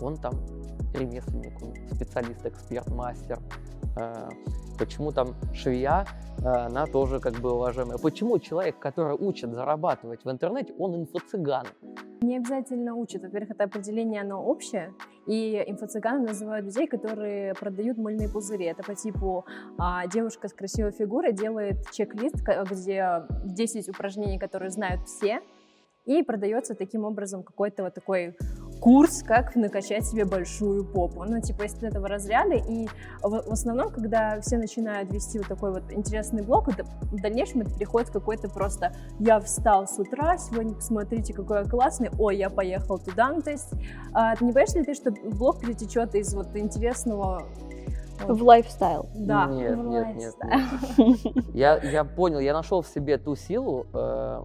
он 0.00 0.16
там 0.18 0.34
ремесленник, 0.94 1.60
он 1.60 1.74
специалист, 1.92 2.46
эксперт, 2.46 2.88
мастер. 2.90 3.40
Э, 3.96 4.28
Почему 4.78 5.12
там 5.12 5.34
швея, 5.54 6.04
э, 6.38 6.48
она 6.48 6.86
тоже 6.86 7.20
как 7.20 7.34
бы 7.34 7.52
уважаемая. 7.52 7.98
Почему 7.98 8.38
человек, 8.38 8.78
который 8.78 9.14
учит 9.14 9.52
зарабатывать 9.52 10.24
в 10.24 10.30
интернете, 10.30 10.74
он 10.78 10.94
инфо-цыган? 10.96 11.66
Не 12.22 12.38
обязательно 12.38 12.94
учат. 12.94 13.22
Во-первых, 13.22 13.50
это 13.50 13.64
определение, 13.64 14.22
оно 14.22 14.42
общее. 14.42 14.92
И 15.26 15.62
инфо-цыганы 15.68 16.26
называют 16.26 16.66
людей, 16.66 16.86
которые 16.88 17.54
продают 17.54 17.98
мыльные 17.98 18.28
пузыри. 18.28 18.64
Это 18.64 18.82
по 18.82 18.94
типу 18.94 19.44
а, 19.78 20.06
девушка 20.08 20.48
с 20.48 20.52
красивой 20.52 20.90
фигурой 20.90 21.32
делает 21.32 21.88
чек-лист, 21.92 22.36
где 22.70 23.22
10 23.44 23.88
упражнений, 23.88 24.38
которые 24.38 24.70
знают 24.70 25.06
все, 25.06 25.40
и 26.04 26.22
продается 26.22 26.74
таким 26.74 27.04
образом 27.04 27.42
какой-то 27.42 27.84
вот 27.84 27.94
такой 27.94 28.36
курс, 28.80 29.22
как 29.22 29.56
накачать 29.56 30.04
себе 30.04 30.24
большую 30.24 30.84
попу. 30.84 31.24
Ну, 31.24 31.40
типа, 31.40 31.64
из 31.64 31.74
этого 31.82 32.08
разряда. 32.08 32.54
И 32.54 32.86
в, 33.22 33.30
в 33.30 33.52
основном, 33.52 33.90
когда 33.90 34.40
все 34.40 34.58
начинают 34.58 35.12
вести 35.12 35.38
вот 35.38 35.48
такой 35.48 35.72
вот 35.72 35.92
интересный 35.92 36.42
блог, 36.42 36.68
это, 36.68 36.84
в 37.02 37.20
дальнейшем 37.20 37.62
это 37.62 37.70
переходит 37.74 38.10
в 38.10 38.12
какой-то 38.12 38.48
просто 38.48 38.92
«я 39.18 39.40
встал 39.40 39.86
с 39.86 39.98
утра, 39.98 40.36
сегодня 40.38 40.74
посмотрите, 40.74 41.32
какой 41.32 41.58
я 41.60 41.64
классный, 41.64 42.10
ой, 42.18 42.36
я 42.36 42.50
поехал 42.50 42.98
туда». 42.98 43.30
Ну, 43.30 43.42
то 43.42 43.50
есть, 43.50 43.70
а, 44.12 44.34
не 44.40 44.52
боишься 44.52 44.78
ли 44.78 44.84
ты, 44.84 44.94
что 44.94 45.10
блог 45.10 45.60
перетечет 45.60 46.14
из 46.14 46.34
вот 46.34 46.54
интересного... 46.54 47.48
В 48.28 48.42
lifestyle. 48.44 49.08
Да, 49.14 49.46
Нет, 49.46 49.76
в 49.76 49.86
нет, 49.86 50.16
нет, 50.16 50.34
lifestyle. 50.40 51.52
Я, 51.52 51.76
я 51.78 52.04
понял, 52.04 52.38
я 52.38 52.52
нашел 52.52 52.80
в 52.80 52.86
себе 52.86 53.18
ту 53.18 53.34
силу, 53.34 53.86
э, 53.92 54.42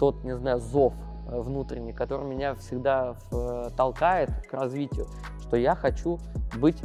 тот, 0.00 0.24
не 0.24 0.36
знаю, 0.36 0.58
зов 0.58 0.92
внутренний, 1.26 1.92
который 1.92 2.26
меня 2.26 2.54
всегда 2.54 3.16
в- 3.30 3.70
толкает 3.76 4.30
к 4.48 4.52
развитию, 4.54 5.06
что 5.40 5.56
я 5.56 5.74
хочу 5.74 6.18
быть 6.58 6.80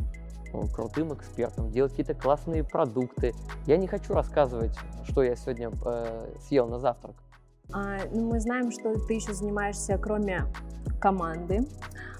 ну, 0.53 0.67
крутым 0.67 1.13
экспертом, 1.13 1.69
делать 1.71 1.91
какие-то 1.91 2.13
классные 2.13 2.63
продукты. 2.63 3.33
Я 3.65 3.77
не 3.77 3.87
хочу 3.87 4.13
рассказывать, 4.13 4.75
что 5.03 5.21
я 5.23 5.35
сегодня 5.35 5.71
э, 5.85 6.35
съел 6.47 6.67
на 6.67 6.79
завтрак. 6.79 7.15
А, 7.73 7.97
ну, 8.11 8.31
мы 8.31 8.39
знаем, 8.39 8.71
что 8.71 8.93
ты 9.07 9.15
еще 9.15 9.33
занимаешься, 9.33 9.97
кроме 9.97 10.45
команды, 11.01 11.67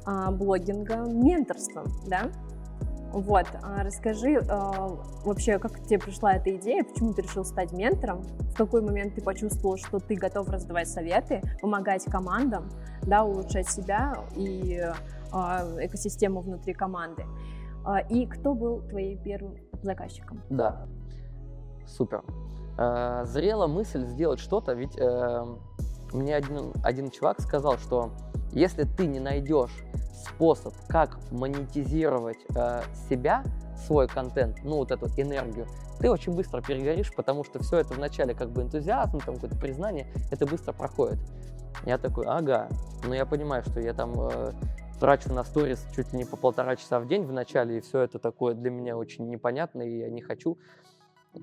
а, 0.05 0.31
блогинга, 0.31 0.97
менторством, 0.97 1.85
да? 2.05 2.29
Вот, 3.11 3.47
а 3.63 3.83
расскажи 3.83 4.43
а, 4.49 4.89
вообще, 5.23 5.59
как 5.59 5.81
тебе 5.83 5.99
пришла 5.99 6.33
эта 6.33 6.55
идея, 6.55 6.83
почему 6.83 7.13
ты 7.13 7.21
решил 7.21 7.45
стать 7.45 7.71
ментором, 7.71 8.21
в 8.21 8.55
какой 8.55 8.81
момент 8.81 9.15
ты 9.15 9.21
почувствовал, 9.21 9.77
что 9.77 9.99
ты 9.99 10.15
готов 10.15 10.49
раздавать 10.49 10.87
советы, 10.87 11.41
помогать 11.61 12.03
командам, 12.05 12.69
да, 13.03 13.23
улучшать 13.23 13.69
себя 13.69 14.15
и 14.35 14.81
а, 15.31 15.65
экосистему 15.79 16.41
внутри 16.41 16.73
команды. 16.73 17.25
И 18.09 18.25
кто 18.27 18.53
был 18.53 18.81
твоим 18.81 19.17
первым 19.23 19.55
заказчиком? 19.81 20.41
Да, 20.49 20.85
супер. 21.85 22.21
Зрела 22.75 23.67
мысль 23.67 24.05
сделать 24.05 24.39
что-то, 24.39 24.73
ведь 24.73 24.97
э, 24.99 25.45
мне 26.13 26.35
один, 26.35 26.73
один 26.83 27.09
чувак 27.09 27.41
сказал, 27.41 27.77
что 27.77 28.11
если 28.51 28.83
ты 28.83 29.05
не 29.05 29.19
найдешь 29.19 29.83
способ, 30.13 30.73
как 30.87 31.17
монетизировать 31.31 32.39
э, 32.55 32.81
себя, 33.09 33.43
свой 33.85 34.07
контент, 34.07 34.57
ну 34.63 34.77
вот 34.77 34.91
эту 34.91 35.07
энергию, 35.17 35.67
ты 35.99 36.09
очень 36.09 36.33
быстро 36.33 36.61
перегоришь, 36.61 37.13
потому 37.15 37.43
что 37.43 37.59
все 37.59 37.77
это 37.77 37.93
вначале 37.93 38.33
как 38.33 38.51
бы 38.51 38.61
энтузиазм, 38.61 39.19
там 39.19 39.35
какое-то 39.35 39.57
признание, 39.57 40.07
это 40.31 40.45
быстро 40.45 40.73
проходит. 40.73 41.19
Я 41.85 41.97
такой, 41.97 42.25
ага, 42.25 42.69
но 43.05 43.13
я 43.13 43.25
понимаю, 43.25 43.63
что 43.63 43.79
я 43.79 43.93
там 43.93 44.13
э, 44.17 44.51
трачу 44.99 45.31
на 45.31 45.43
сторис 45.43 45.85
чуть 45.95 46.11
ли 46.11 46.19
не 46.19 46.25
по 46.25 46.37
полтора 46.37 46.75
часа 46.75 46.99
в 46.99 47.07
день 47.07 47.23
в 47.23 47.31
начале, 47.31 47.77
и 47.77 47.81
все 47.81 48.01
это 48.01 48.19
такое 48.19 48.53
для 48.55 48.71
меня 48.71 48.97
очень 48.97 49.29
непонятно, 49.29 49.81
и 49.81 49.99
я 49.99 50.09
не 50.09 50.21
хочу. 50.21 50.57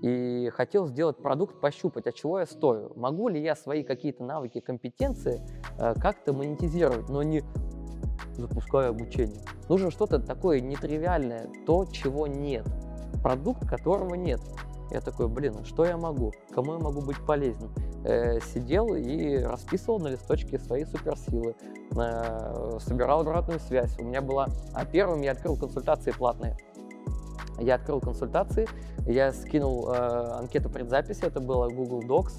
И 0.03 0.51
хотел 0.55 0.87
сделать 0.87 1.17
продукт, 1.19 1.61
пощупать, 1.61 2.07
от 2.07 2.15
чего 2.15 2.41
я 2.41 2.47
стою. 2.47 2.93
Могу 2.97 3.29
ли 3.29 3.41
я 3.43 3.55
свои 3.55 3.83
какие-то 3.83 4.25
навыки, 4.25 4.61
компетенции 4.61 5.41
э, 5.79 5.95
как-то 5.95 6.33
монетизировать, 6.33 7.09
но 7.09 7.23
не 7.23 7.43
запуская 8.37 8.89
обучение. 8.89 9.41
Нужно 9.69 9.91
что-то 9.91 10.19
такое 10.19 10.61
нетривиальное, 10.61 11.49
то, 11.67 11.87
чего 11.87 12.27
нет. 12.27 12.67
Продукт, 13.23 13.67
которого 13.69 14.15
нет. 14.15 14.41
Я 14.91 15.01
такой, 15.01 15.29
блин, 15.29 15.57
а 15.61 15.65
что 15.65 15.85
я 15.85 15.97
могу? 15.97 16.33
Кому 16.53 16.75
я 16.75 16.79
могу 16.79 17.01
быть 17.01 17.17
полезен? 17.25 17.71
Э, 18.05 18.39
сидел 18.41 18.95
и 18.95 19.39
расписывал 19.39 19.99
на 19.99 20.09
листочке 20.09 20.59
свои 20.59 20.85
суперсилы, 20.85 21.55
э, 21.97 22.79
собирал 22.81 23.21
обратную 23.21 23.61
связь. 23.61 23.99
У 23.99 24.05
меня 24.05 24.21
была... 24.21 24.49
А 24.75 24.85
первым 24.85 25.23
я 25.23 25.33
открыл 25.33 25.57
консультации 25.57 26.11
платные. 26.11 26.57
Я 27.59 27.77
открыл 27.77 28.01
консультации, 28.01 28.69
я 29.07 29.33
скинул 29.33 29.89
э, 29.91 30.39
анкету 30.39 30.69
предзаписи, 30.69 31.25
это 31.25 31.41
было 31.41 31.69
Google 31.69 32.03
Docs, 32.03 32.33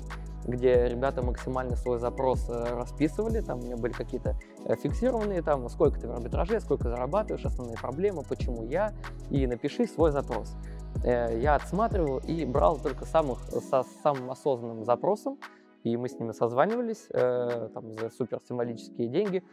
где 0.48 0.88
ребята 0.88 1.24
максимально 1.24 1.76
свой 1.76 2.00
запрос 2.00 2.48
э, 2.50 2.76
расписывали, 2.76 3.42
там 3.42 3.60
у 3.60 3.64
меня 3.64 3.78
были 3.78 3.94
какие-то 3.94 4.38
э, 4.66 4.76
фиксированные, 4.76 5.42
там, 5.42 5.68
сколько 5.70 6.00
ты 6.00 6.08
в 6.08 6.12
арбитраже, 6.12 6.60
сколько 6.60 6.90
зарабатываешь, 6.90 7.46
основные 7.46 7.78
проблемы, 7.78 8.24
почему 8.28 8.64
я, 8.64 8.94
и 9.30 9.48
напиши 9.48 9.88
свой 9.88 10.12
запрос. 10.12 10.56
Э, 11.04 11.40
я 11.40 11.56
отсматривал 11.56 12.20
и 12.20 12.46
брал 12.46 12.78
только 12.78 13.06
самых, 13.06 13.40
со 13.40 13.84
самым 14.04 14.32
осознанным 14.32 14.86
запросом, 14.86 15.40
и 15.84 15.98
мы 15.98 16.10
с 16.10 16.20
ними 16.20 16.32
созванивались 16.32 17.08
там, 17.12 17.94
за 17.94 18.10
супер 18.10 18.40
символические 18.48 19.08
деньги. 19.08 19.44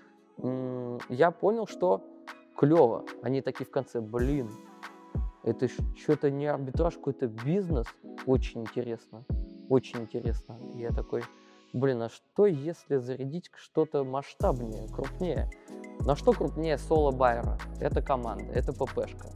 Я 1.10 1.30
понял, 1.30 1.66
что 1.66 2.00
клево. 2.56 3.04
Они 3.22 3.42
такие 3.42 3.66
в 3.66 3.70
конце, 3.70 4.00
блин, 4.00 4.48
это 5.44 5.68
что-то 5.96 6.30
не 6.30 6.46
арбитраж, 6.46 6.94
какой-то 6.94 7.26
бизнес. 7.26 7.86
Очень 8.26 8.62
интересно 8.62 9.24
очень 9.72 10.00
интересно. 10.00 10.58
я 10.74 10.90
такой, 10.90 11.22
блин, 11.72 12.02
а 12.02 12.08
что 12.08 12.46
если 12.46 12.98
зарядить 12.98 13.50
что-то 13.54 14.04
масштабнее, 14.04 14.88
крупнее? 14.88 15.50
На 16.00 16.14
что 16.14 16.32
крупнее 16.32 16.78
соло 16.78 17.10
байера? 17.10 17.58
Это 17.80 18.02
команда, 18.02 18.52
это 18.52 18.72
ППшка. 18.72 19.28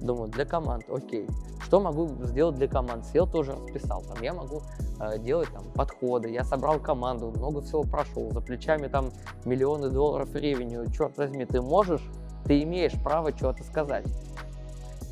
Думаю, 0.00 0.28
для 0.28 0.46
команд, 0.46 0.84
окей. 0.88 1.26
Что 1.62 1.80
могу 1.80 2.06
сделать 2.24 2.56
для 2.56 2.68
команд? 2.68 3.04
Сел 3.06 3.26
тоже 3.30 3.52
расписал. 3.52 4.02
Там 4.02 4.22
я 4.22 4.32
могу 4.32 4.62
э, 4.98 5.18
делать 5.18 5.48
там 5.52 5.64
подходы. 5.74 6.30
Я 6.30 6.42
собрал 6.42 6.80
команду, 6.80 7.30
много 7.36 7.60
всего 7.60 7.82
прошел. 7.82 8.30
За 8.30 8.40
плечами 8.40 8.88
там 8.88 9.10
миллионы 9.44 9.90
долларов 9.90 10.34
ревеню. 10.34 10.90
Черт 10.90 11.18
возьми, 11.18 11.44
ты 11.44 11.60
можешь, 11.60 12.02
ты 12.46 12.62
имеешь 12.62 12.94
право 13.02 13.36
что-то 13.36 13.62
сказать. 13.62 14.06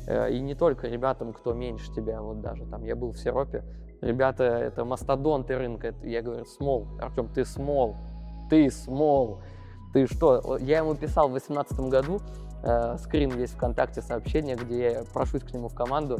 Э, 0.09 0.29
и 0.29 0.41
не 0.41 0.55
только 0.55 0.87
ребятам, 0.87 1.31
кто 1.31 1.53
меньше 1.53 1.93
тебя, 1.93 2.21
вот 2.21 2.41
даже 2.41 2.65
там 2.65 2.83
я 2.83 2.97
был 2.97 3.11
в 3.13 3.17
Сиропе, 3.17 3.63
Ребята, 4.01 4.43
это 4.43 4.85
мастодонты 4.85 5.57
рынка. 5.57 5.93
Я 6.03 6.21
говорю, 6.21 6.45
смол. 6.45 6.87
Артем, 7.01 7.27
ты 7.27 7.43
смол. 7.43 7.97
Ты 8.49 8.71
смол. 8.71 9.41
Ты 9.93 10.07
что? 10.07 10.57
Я 10.57 10.79
ему 10.79 10.95
писал 10.95 11.27
в 11.27 11.31
2018 11.31 11.79
году, 11.89 12.21
э, 12.63 12.97
скрин 12.99 13.37
есть 13.37 13.53
ВКонтакте 13.55 14.01
сообщение, 14.01 14.55
где 14.55 14.91
я 14.91 15.03
прошусь 15.13 15.41
к 15.41 15.51
нему 15.51 15.67
в 15.67 15.75
команду. 15.75 16.19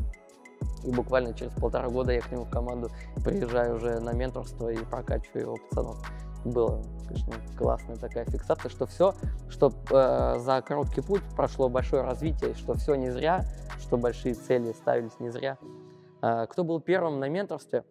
И 0.83 0.91
буквально 0.91 1.33
через 1.33 1.53
полтора 1.53 1.87
года 1.87 2.11
я 2.11 2.21
к 2.21 2.31
нему 2.31 2.43
в 2.45 2.49
команду 2.49 2.89
приезжаю 3.23 3.77
уже 3.77 3.99
на 3.99 4.11
менторство 4.11 4.69
и 4.69 4.77
прокачиваю 4.77 5.41
его 5.41 5.57
пацанов. 5.69 5.97
Было, 6.43 6.81
конечно, 7.09 7.33
классная 7.57 7.95
такая 7.95 8.25
фиксация, 8.25 8.69
что 8.69 8.85
все, 8.85 9.13
что 9.49 9.73
э, 9.91 10.39
за 10.39 10.61
короткий 10.61 11.01
путь 11.01 11.23
прошло 11.35 11.69
большое 11.69 12.03
развитие, 12.03 12.53
что 12.53 12.73
все 12.75 12.95
не 12.95 13.09
зря, 13.09 13.45
что 13.79 13.97
большие 13.97 14.35
цели 14.35 14.71
ставились 14.73 15.19
не 15.19 15.29
зря. 15.29 15.57
А, 16.21 16.45
кто 16.45 16.63
был 16.63 16.79
первым 16.79 17.19
на 17.19 17.27
менторстве? 17.29 17.83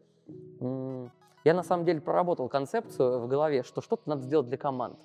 Я 0.60 1.54
на 1.54 1.62
самом 1.62 1.84
деле 1.84 2.00
проработал 2.00 2.48
концепцию 2.48 3.20
в 3.20 3.28
голове, 3.28 3.62
что 3.62 3.80
что-то 3.80 4.02
надо 4.06 4.22
сделать 4.22 4.46
для 4.46 4.58
команд, 4.58 4.98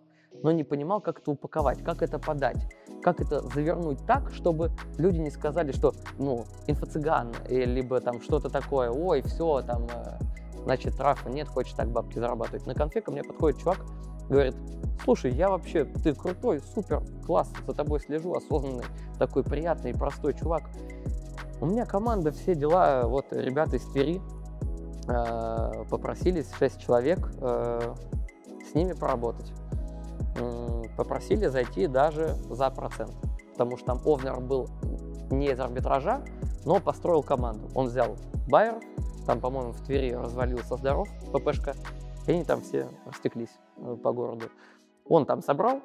но 0.43 0.51
не 0.51 0.63
понимал, 0.63 0.99
как 1.01 1.19
это 1.19 1.31
упаковать, 1.31 1.83
как 1.83 2.01
это 2.01 2.19
подать, 2.19 2.67
как 3.01 3.21
это 3.21 3.41
завернуть 3.41 4.05
так, 4.05 4.31
чтобы 4.31 4.71
люди 4.97 5.17
не 5.17 5.31
сказали, 5.31 5.71
что, 5.71 5.93
ну, 6.17 6.45
инфо-цыган, 6.67 7.33
либо 7.47 8.01
там 8.01 8.21
что-то 8.21 8.49
такое, 8.49 8.89
ой, 8.91 9.21
все, 9.21 9.61
там, 9.61 9.85
э, 9.85 10.19
значит, 10.63 10.99
Рафа 10.99 11.29
нет, 11.29 11.47
хочет 11.47 11.75
так 11.75 11.89
бабки 11.89 12.19
зарабатывать. 12.19 12.65
На 12.65 12.73
конфе 12.73 13.01
ко 13.01 13.11
мне 13.11 13.23
подходит 13.23 13.59
чувак, 13.59 13.79
говорит, 14.29 14.55
слушай, 15.03 15.31
я 15.31 15.49
вообще, 15.49 15.85
ты 15.85 16.13
крутой, 16.13 16.61
супер, 16.73 17.03
класс, 17.25 17.51
за 17.67 17.73
тобой 17.73 17.99
слежу, 17.99 18.33
осознанный, 18.33 18.85
такой 19.19 19.43
приятный, 19.43 19.93
простой 19.93 20.33
чувак. 20.33 20.63
У 21.61 21.65
меня 21.65 21.85
команда, 21.85 22.31
все 22.31 22.55
дела, 22.55 23.03
вот 23.05 23.27
ребята 23.31 23.77
из 23.77 23.83
Твери 23.85 24.21
э, 25.07 25.83
попросились, 25.89 26.51
6 26.57 26.81
человек, 26.81 27.31
э, 27.39 27.93
с 28.69 28.73
ними 28.73 28.93
поработать. 28.93 29.51
Попросили 30.97 31.45
зайти 31.45 31.85
даже 31.85 32.35
за 32.49 32.69
процент, 32.71 33.13
потому 33.51 33.77
что 33.77 33.85
там 33.85 34.01
овнер 34.03 34.39
был 34.39 34.67
не 35.29 35.51
из 35.51 35.59
арбитража, 35.59 36.23
но 36.65 36.79
построил 36.79 37.21
команду. 37.21 37.69
Он 37.75 37.87
взял 37.87 38.15
байер, 38.47 38.79
там, 39.25 39.39
по-моему, 39.39 39.71
в 39.71 39.81
Твери 39.81 40.11
развалился 40.11 40.75
здоров, 40.77 41.07
ППшка, 41.31 41.75
и 42.27 42.31
они 42.31 42.43
там 42.43 42.61
все 42.61 42.87
растеклись 43.05 43.55
э, 43.77 43.97
по 44.01 44.11
городу. 44.11 44.45
Он 45.05 45.25
там 45.25 45.41
собрал, 45.41 45.81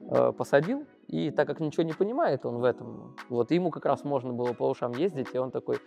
э, 0.00 0.32
посадил, 0.32 0.86
и 1.08 1.30
так 1.30 1.46
как 1.46 1.60
ничего 1.60 1.82
не 1.82 1.92
понимает 1.92 2.46
он 2.46 2.58
в 2.58 2.64
этом, 2.64 3.16
вот 3.28 3.50
ему 3.50 3.70
как 3.70 3.84
раз 3.86 4.04
можно 4.04 4.32
было 4.32 4.52
по 4.52 4.68
ушам 4.68 4.92
ездить, 4.92 5.28
и 5.32 5.38
он 5.38 5.50
такой, 5.50 5.78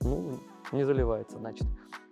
ну, 0.00 0.40
не 0.72 0.84
заливается, 0.84 1.38
значит. 1.38 1.66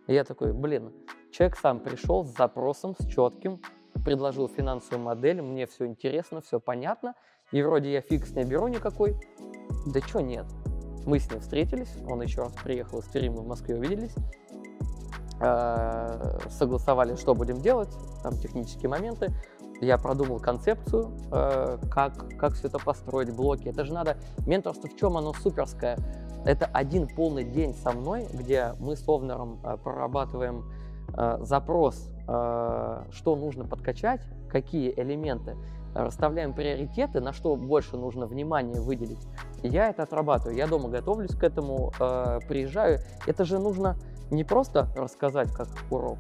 И 0.07 0.15
я 0.15 0.25
такой, 0.25 0.53
блин, 0.53 0.93
человек 1.31 1.57
сам 1.57 1.81
пришел 1.81 2.25
с 2.25 2.37
запросом, 2.37 2.95
с 2.99 3.07
четким, 3.07 3.61
предложил 4.05 4.49
финансовую 4.49 5.05
модель, 5.05 5.43
мне 5.43 5.67
все 5.67 5.87
интересно, 5.87 6.41
все 6.41 6.61
понятно, 6.61 7.15
и 7.51 7.63
вроде 7.63 7.93
я 7.93 8.01
фикс 8.01 8.33
не 8.33 8.45
беру 8.45 8.69
никакой, 8.69 9.17
да 9.87 10.01
что 10.01 10.21
нет. 10.21 10.47
Мы 11.07 11.19
с 11.19 11.31
ним 11.31 11.41
встретились, 11.41 11.93
он 12.09 12.23
еще 12.23 12.43
раз 12.43 12.53
приехал 12.63 13.01
из 13.01 13.15
мы 13.15 13.43
в 13.43 13.47
Москве 13.47 13.77
увиделись, 13.77 14.15
а, 15.41 16.39
согласовали, 16.51 17.17
что 17.17 17.35
будем 17.35 17.61
делать, 17.61 17.91
там 18.23 18.37
технические 18.39 18.89
моменты, 18.89 19.33
я 19.83 19.99
продумал 19.99 20.39
концепцию, 20.39 21.11
э, 21.33 21.79
как, 21.91 22.29
как 22.39 22.55
все 22.55 22.69
это 22.69 22.79
построить, 22.79 23.35
блоки. 23.35 23.67
Это 23.67 23.85
же 23.85 23.93
надо... 23.93 24.17
Менторство 24.47 24.89
в 24.89 24.97
чем 24.97 25.17
оно 25.17 25.33
суперское? 25.33 25.99
Это 26.45 26.67
один 26.67 27.09
полный 27.09 27.43
день 27.43 27.75
со 27.75 27.91
мной, 27.91 28.29
где 28.33 28.75
мы 28.79 28.95
с 28.95 29.09
Овнером 29.09 29.59
э, 29.65 29.77
прорабатываем 29.83 30.71
э, 31.17 31.39
запрос, 31.41 32.09
что 32.25 33.37
нужно 33.37 33.65
подкачать, 33.65 34.21
какие 34.49 34.95
элементы, 34.97 35.57
расставляем 35.95 36.55
приоритеты, 36.55 37.21
на 37.21 37.33
что 37.33 37.57
больше 37.57 37.97
нужно 37.97 38.27
внимания 38.27 38.81
выделить. 38.81 39.27
Я 39.63 39.91
это 39.91 40.03
отрабатываю. 40.05 40.57
Я 40.57 40.67
дома 40.67 40.89
готовлюсь 40.89 41.35
к 41.35 41.43
этому, 41.43 41.93
приезжаю. 42.49 43.01
Это 43.27 43.45
же 43.45 43.59
нужно 43.59 43.97
не 44.31 44.45
просто 44.45 44.89
рассказать 44.97 45.53
как 45.53 45.69
урок, 45.91 46.19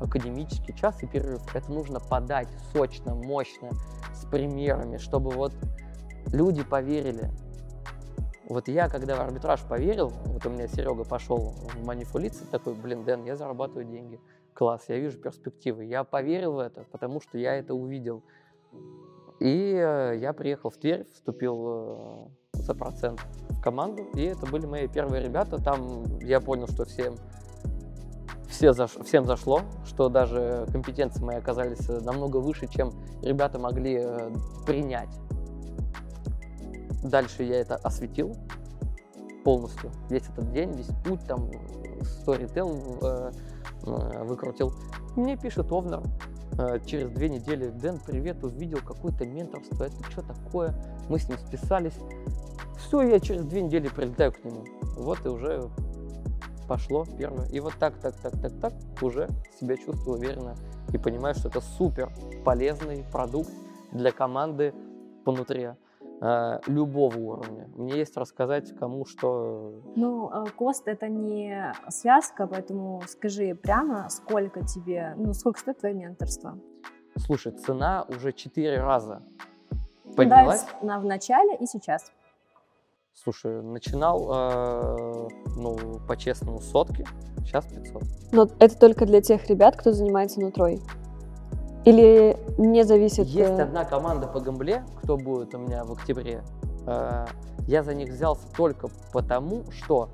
академический 0.00 0.74
час 0.74 1.02
и 1.02 1.06
перерыв. 1.06 1.42
Это 1.54 1.72
нужно 1.72 2.00
подать 2.00 2.48
сочно, 2.72 3.14
мощно, 3.14 3.70
с 4.14 4.26
примерами, 4.26 4.98
чтобы 4.98 5.30
вот 5.30 5.52
люди 6.32 6.62
поверили. 6.62 7.30
Вот 8.48 8.68
я, 8.68 8.88
когда 8.88 9.14
в 9.16 9.20
арбитраж 9.20 9.60
поверил, 9.62 10.10
вот 10.24 10.46
у 10.46 10.50
меня 10.50 10.68
Серега 10.68 11.04
пошел 11.04 11.54
в 11.54 11.84
манипуляции, 11.84 12.46
такой, 12.50 12.74
блин, 12.74 13.04
Дэн, 13.04 13.24
я 13.24 13.36
зарабатываю 13.36 13.84
деньги. 13.84 14.20
Класс, 14.54 14.86
я 14.88 14.98
вижу 14.98 15.18
перспективы. 15.18 15.84
Я 15.84 16.02
поверил 16.02 16.54
в 16.54 16.58
это, 16.58 16.84
потому 16.90 17.20
что 17.20 17.38
я 17.38 17.54
это 17.56 17.74
увидел. 17.74 18.22
И 19.40 19.72
э, 19.74 20.18
я 20.18 20.32
приехал 20.32 20.70
в 20.70 20.76
Тверь, 20.76 21.06
вступил 21.12 22.28
э, 22.54 22.62
за 22.62 22.74
процент 22.74 23.20
в 23.50 23.60
команду, 23.60 24.02
и 24.14 24.22
это 24.22 24.46
были 24.46 24.66
мои 24.66 24.88
первые 24.88 25.22
ребята. 25.22 25.62
Там 25.62 26.18
я 26.18 26.40
понял, 26.40 26.66
что 26.66 26.84
всем 26.84 27.14
все 28.48 28.72
заш... 28.72 28.92
всем 29.04 29.26
зашло, 29.26 29.60
что 29.84 30.08
даже 30.08 30.66
компетенции 30.72 31.22
мои 31.22 31.36
оказались 31.36 31.88
э, 31.88 32.00
намного 32.00 32.38
выше, 32.38 32.66
чем 32.66 32.90
ребята 33.22 33.58
могли 33.58 34.04
принять. 34.66 35.14
Дальше 37.04 37.44
я 37.44 37.60
это 37.60 37.76
осветил 37.76 38.34
полностью, 39.44 39.90
весь 40.10 40.28
этот 40.28 40.50
день, 40.52 40.72
весь 40.72 40.90
путь, 41.04 41.24
там, 41.26 41.48
сторител 42.02 42.98
э, 43.02 43.30
выкрутил. 44.24 44.72
Мне 45.14 45.36
пишет 45.36 45.70
Овнер 45.70 46.02
через 46.86 47.10
две 47.10 47.28
недели, 47.28 47.68
Дэн, 47.68 47.98
привет, 48.04 48.42
увидел 48.42 48.78
какое-то 48.78 49.26
менторство, 49.26 49.84
это 49.84 50.10
что 50.10 50.22
такое? 50.22 50.74
Мы 51.08 51.18
с 51.18 51.28
ним 51.28 51.38
списались. 51.38 51.94
Все, 52.78 53.02
я 53.02 53.20
через 53.20 53.44
две 53.44 53.62
недели 53.62 53.88
прилетаю 53.88 54.32
к 54.32 54.44
нему. 54.44 54.64
Вот 54.96 55.24
и 55.24 55.28
уже 55.28 55.68
пошло 56.68 57.06
первое. 57.18 57.46
И 57.48 57.60
вот 57.60 57.74
так, 57.78 57.98
так, 57.98 58.14
так, 58.16 58.40
так, 58.40 58.52
так 58.60 58.72
уже 59.00 59.28
себя 59.58 59.76
чувствую 59.76 60.18
уверенно 60.18 60.54
и 60.92 60.98
понимаю, 60.98 61.34
что 61.34 61.48
это 61.48 61.60
супер 61.60 62.12
полезный 62.44 63.04
продукт 63.10 63.50
для 63.92 64.12
команды 64.12 64.74
внутри 65.24 65.62
э, 65.62 65.74
любого 66.66 67.16
уровня. 67.16 67.68
Мне 67.76 67.98
есть 67.98 68.16
рассказать 68.16 68.76
кому, 68.76 69.04
что... 69.04 69.82
Ну, 69.94 70.30
э, 70.30 70.50
кост 70.56 70.88
это 70.88 71.08
не 71.08 71.72
связка, 71.88 72.46
поэтому 72.46 73.02
скажи 73.06 73.54
прямо, 73.54 74.08
сколько 74.10 74.64
тебе, 74.64 75.14
ну, 75.16 75.32
сколько 75.32 75.60
стоит 75.60 75.78
твое 75.78 75.94
менторство? 75.94 76.58
Слушай, 77.16 77.52
цена 77.52 78.04
уже 78.08 78.32
четыре 78.32 78.80
раза 78.80 79.22
поднялась. 80.16 80.64
Да, 80.82 80.86
на, 80.86 81.00
в 81.00 81.04
начале 81.04 81.56
и 81.56 81.66
сейчас. 81.66 82.12
Слушай, 83.12 83.62
начинал, 83.62 84.28
э, 84.30 85.28
ну, 85.56 86.00
по-честному, 86.06 86.60
сотки, 86.60 87.06
сейчас 87.38 87.66
500. 87.66 88.02
Но 88.32 88.48
это 88.60 88.78
только 88.78 89.06
для 89.06 89.20
тех 89.20 89.48
ребят, 89.48 89.76
кто 89.76 89.92
занимается 89.92 90.40
нутрой? 90.40 90.80
Или 91.84 92.36
не 92.58 92.84
зависит? 92.84 93.26
Есть 93.26 93.58
э... 93.58 93.62
одна 93.62 93.84
команда 93.84 94.26
по 94.26 94.40
гамбле, 94.40 94.84
кто 95.02 95.16
будет 95.16 95.54
у 95.54 95.58
меня 95.58 95.84
в 95.84 95.92
октябре. 95.92 96.42
Э, 96.86 97.26
я 97.66 97.82
за 97.82 97.94
них 97.94 98.10
взялся 98.10 98.46
только 98.56 98.88
потому, 99.12 99.64
что 99.70 100.10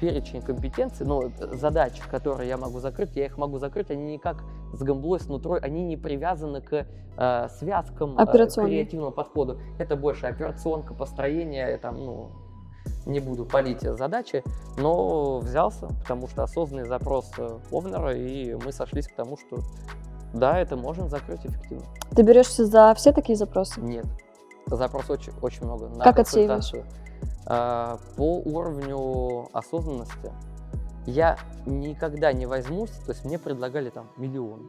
перечень 0.00 0.42
компетенций, 0.42 1.06
ну, 1.06 1.32
задач, 1.52 2.00
которые 2.10 2.48
я 2.48 2.56
могу 2.56 2.78
закрыть, 2.78 3.16
я 3.16 3.26
их 3.26 3.38
могу 3.38 3.58
закрыть, 3.58 3.90
они 3.90 4.12
никак 4.12 4.44
с 4.72 4.82
гамблой, 4.82 5.20
с 5.20 5.28
нутрой, 5.28 5.60
они 5.60 5.84
не 5.84 5.96
привязаны 5.96 6.60
к 6.60 6.86
э, 7.16 7.48
связкам, 7.48 8.18
э, 8.18 8.26
креативному 8.26 9.12
подходу. 9.12 9.58
Это 9.78 9.96
больше 9.96 10.26
операционка, 10.26 10.94
построение, 10.94 11.78
там, 11.78 12.04
ну, 12.04 12.30
не 13.06 13.20
буду 13.20 13.44
палить 13.44 13.82
задачи, 13.82 14.42
но 14.76 15.38
взялся, 15.38 15.88
потому 16.00 16.28
что 16.28 16.42
осознанный 16.42 16.86
запрос 16.86 17.30
э, 17.38 17.58
Овнера, 17.70 18.14
и 18.16 18.54
мы 18.54 18.72
сошлись 18.72 19.08
к 19.08 19.14
тому, 19.14 19.36
что 19.36 19.58
да, 20.34 20.58
это 20.58 20.76
можно 20.76 21.08
закрыть 21.08 21.46
эффективно. 21.46 21.84
Ты 22.14 22.22
берешься 22.22 22.66
за 22.66 22.92
все 22.94 23.12
такие 23.12 23.36
запросы? 23.36 23.80
Нет. 23.80 24.06
Запрос 24.66 25.08
очень, 25.10 25.32
очень 25.42 25.64
много. 25.64 25.88
на 25.88 26.02
Как 26.02 26.18
отсеиваешь? 26.18 26.72
А, 27.46 27.98
По 28.16 28.38
уровню 28.38 29.48
осознанности 29.52 30.32
я 31.06 31.36
никогда 31.66 32.32
не 32.32 32.46
возьмусь, 32.46 32.90
то 32.90 33.12
есть 33.12 33.24
мне 33.24 33.38
предлагали 33.38 33.90
там 33.90 34.10
миллион. 34.16 34.66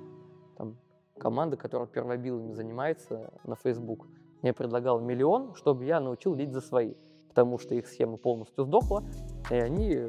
Там 0.58 0.76
команда, 1.18 1.58
которая 1.58 1.88
первобилами 1.88 2.52
занимается 2.52 3.32
на 3.44 3.56
Facebook, 3.56 4.06
мне 4.42 4.54
предлагала 4.54 5.00
миллион, 5.00 5.56
чтобы 5.56 5.86
я 5.86 6.00
научил 6.00 6.36
лить 6.36 6.52
за 6.52 6.62
свои, 6.62 6.94
потому 7.36 7.60
что 7.60 7.76
их 7.76 7.86
схема 7.88 8.16
полностью 8.16 8.64
сдохла, 8.64 9.04
и 9.52 9.56
они 9.56 10.08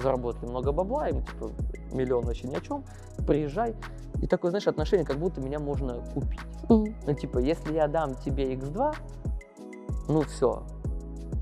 заработали 0.00 0.48
много 0.48 0.70
бабла, 0.70 1.08
им 1.08 1.24
типа 1.24 1.50
миллион 1.92 2.24
вообще 2.24 2.46
ни 2.46 2.54
о 2.54 2.60
чем, 2.60 2.84
приезжай. 3.26 3.74
И 4.22 4.28
такое, 4.28 4.52
знаешь, 4.52 4.68
отношение, 4.68 5.04
как 5.04 5.18
будто 5.18 5.40
меня 5.40 5.58
можно 5.58 5.94
купить. 6.14 6.38
Мгм. 6.68 6.94
Ну, 7.04 7.14
типа, 7.14 7.38
если 7.38 7.74
я 7.74 7.88
дам 7.88 8.14
тебе 8.14 8.54
X2, 8.54 8.94
ну 10.08 10.20
все. 10.22 10.62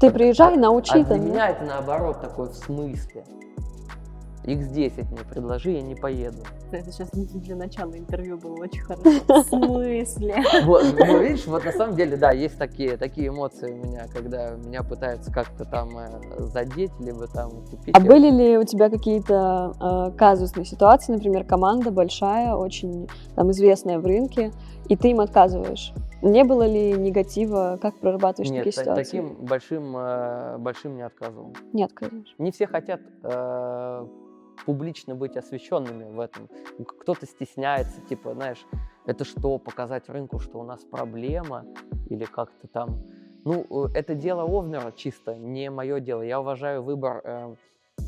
Ты 0.00 0.10
приезжай, 0.10 0.56
научи 0.56 0.92
А 0.92 1.04
для 1.04 1.16
там. 1.16 1.24
меня 1.26 1.50
это 1.50 1.64
наоборот 1.64 2.22
такой 2.22 2.48
в 2.48 2.54
смысле. 2.54 3.22
X10 4.44 5.06
мне 5.10 5.20
предложи, 5.28 5.72
я 5.72 5.82
не 5.82 5.94
поеду. 5.94 6.38
Это 6.70 6.90
сейчас 6.90 7.10
для 7.10 7.56
начала 7.56 7.96
интервью 7.96 8.38
было 8.38 8.54
очень 8.62 8.80
хорошо. 8.80 9.02
В 9.28 9.42
смысле? 9.44 10.42
Вот, 10.64 10.94
ну, 10.98 11.18
видишь, 11.20 11.46
вот 11.46 11.64
на 11.64 11.72
самом 11.72 11.96
деле, 11.96 12.16
да, 12.16 12.32
есть 12.32 12.56
такие, 12.58 12.96
такие 12.96 13.28
эмоции 13.28 13.72
у 13.72 13.86
меня, 13.86 14.06
когда 14.12 14.50
меня 14.50 14.82
пытаются 14.82 15.30
как-то 15.32 15.64
там 15.64 15.90
э, 15.98 16.08
задеть, 16.52 16.92
либо 17.00 17.26
там 17.26 17.50
купить. 17.70 17.94
А 17.94 18.00
были 18.00 18.30
ли 18.30 18.58
у 18.58 18.64
тебя 18.64 18.88
какие-то 18.88 20.10
э, 20.12 20.16
казусные 20.16 20.64
ситуации, 20.64 21.12
например, 21.12 21.44
команда 21.44 21.90
большая, 21.90 22.54
очень 22.54 23.08
там 23.34 23.50
известная 23.50 23.98
в 23.98 24.06
рынке, 24.06 24.52
и 24.90 24.96
ты 24.96 25.10
им 25.12 25.20
отказываешь? 25.20 25.92
Не 26.20 26.44
было 26.44 26.66
ли 26.66 26.92
негатива? 26.92 27.78
Как 27.80 27.94
прорабатываешь 27.94 28.50
Нет, 28.50 28.64
такие 28.64 28.72
та- 28.74 28.82
ситуации? 28.82 29.04
таким 29.04 29.46
большим, 29.46 29.96
э, 29.96 30.58
большим 30.58 30.96
не 30.96 31.02
отказывал. 31.02 31.54
Не 31.72 31.84
отказываешь. 31.84 32.34
Не 32.38 32.50
все 32.50 32.66
хотят 32.66 33.00
э, 33.22 34.06
публично 34.66 35.14
быть 35.14 35.36
освещенными 35.36 36.04
в 36.12 36.18
этом. 36.20 36.48
Кто-то 36.98 37.24
стесняется, 37.26 38.00
типа, 38.02 38.34
знаешь, 38.34 38.66
это 39.06 39.24
что, 39.24 39.58
показать 39.58 40.08
рынку, 40.08 40.40
что 40.40 40.58
у 40.58 40.64
нас 40.64 40.80
проблема, 40.84 41.64
или 42.10 42.24
как-то 42.24 42.66
там. 42.66 42.98
Ну, 43.44 43.64
э, 43.86 43.88
это 43.94 44.14
дело 44.14 44.42
Овнера 44.42 44.90
чисто, 44.90 45.36
не 45.36 45.70
мое 45.70 46.00
дело. 46.00 46.22
Я 46.22 46.40
уважаю 46.40 46.82
выбор. 46.82 47.20
э, 47.24 47.54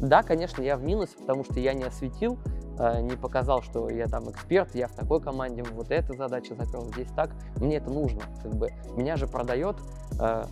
Да, 0.01 0.22
конечно, 0.22 0.62
я 0.62 0.76
в 0.76 0.82
минусе, 0.82 1.16
потому 1.18 1.45
что 1.45 1.61
я 1.61 1.74
не 1.74 1.84
осветил, 1.84 2.38
э, 2.78 3.01
не 3.03 3.16
показал, 3.16 3.62
что 3.62 3.88
я 3.88 4.07
там 4.07 4.30
эксперт, 4.30 4.74
я 4.74 4.88
в 4.88 4.93
такой 4.93 5.20
команде, 5.20 5.62
вот 5.62 5.90
эта 5.90 6.14
задача 6.14 6.55
закрыл, 6.55 6.86
здесь 6.93 7.09
так. 7.14 7.30
Мне 7.57 7.76
это 7.76 7.90
нужно, 7.90 8.22
как 8.43 8.55
бы. 8.55 8.70
Меня 8.97 9.16
же 9.16 9.26
продает 9.26 9.76
э, 10.20 10.45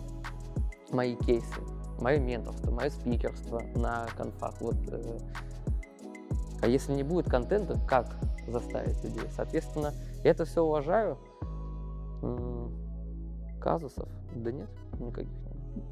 мои 0.91 1.15
кейсы, 1.15 1.61
мое 1.99 2.19
менторство, 2.19 2.71
мое 2.71 2.89
спикерство 2.89 3.61
на 3.75 4.07
конфах. 4.17 4.53
Вот, 4.61 4.75
э, 4.87 5.17
а 6.61 6.67
если 6.67 6.93
не 6.93 7.03
будет 7.03 7.29
контента, 7.29 7.77
как 7.87 8.17
заставить 8.47 9.03
людей? 9.03 9.27
Соответственно, 9.35 9.93
это 10.23 10.45
все 10.45 10.63
уважаю. 10.63 11.17
Казусов? 13.59 14.07
Да 14.35 14.51
нет, 14.51 14.69
никаких. 14.99 15.31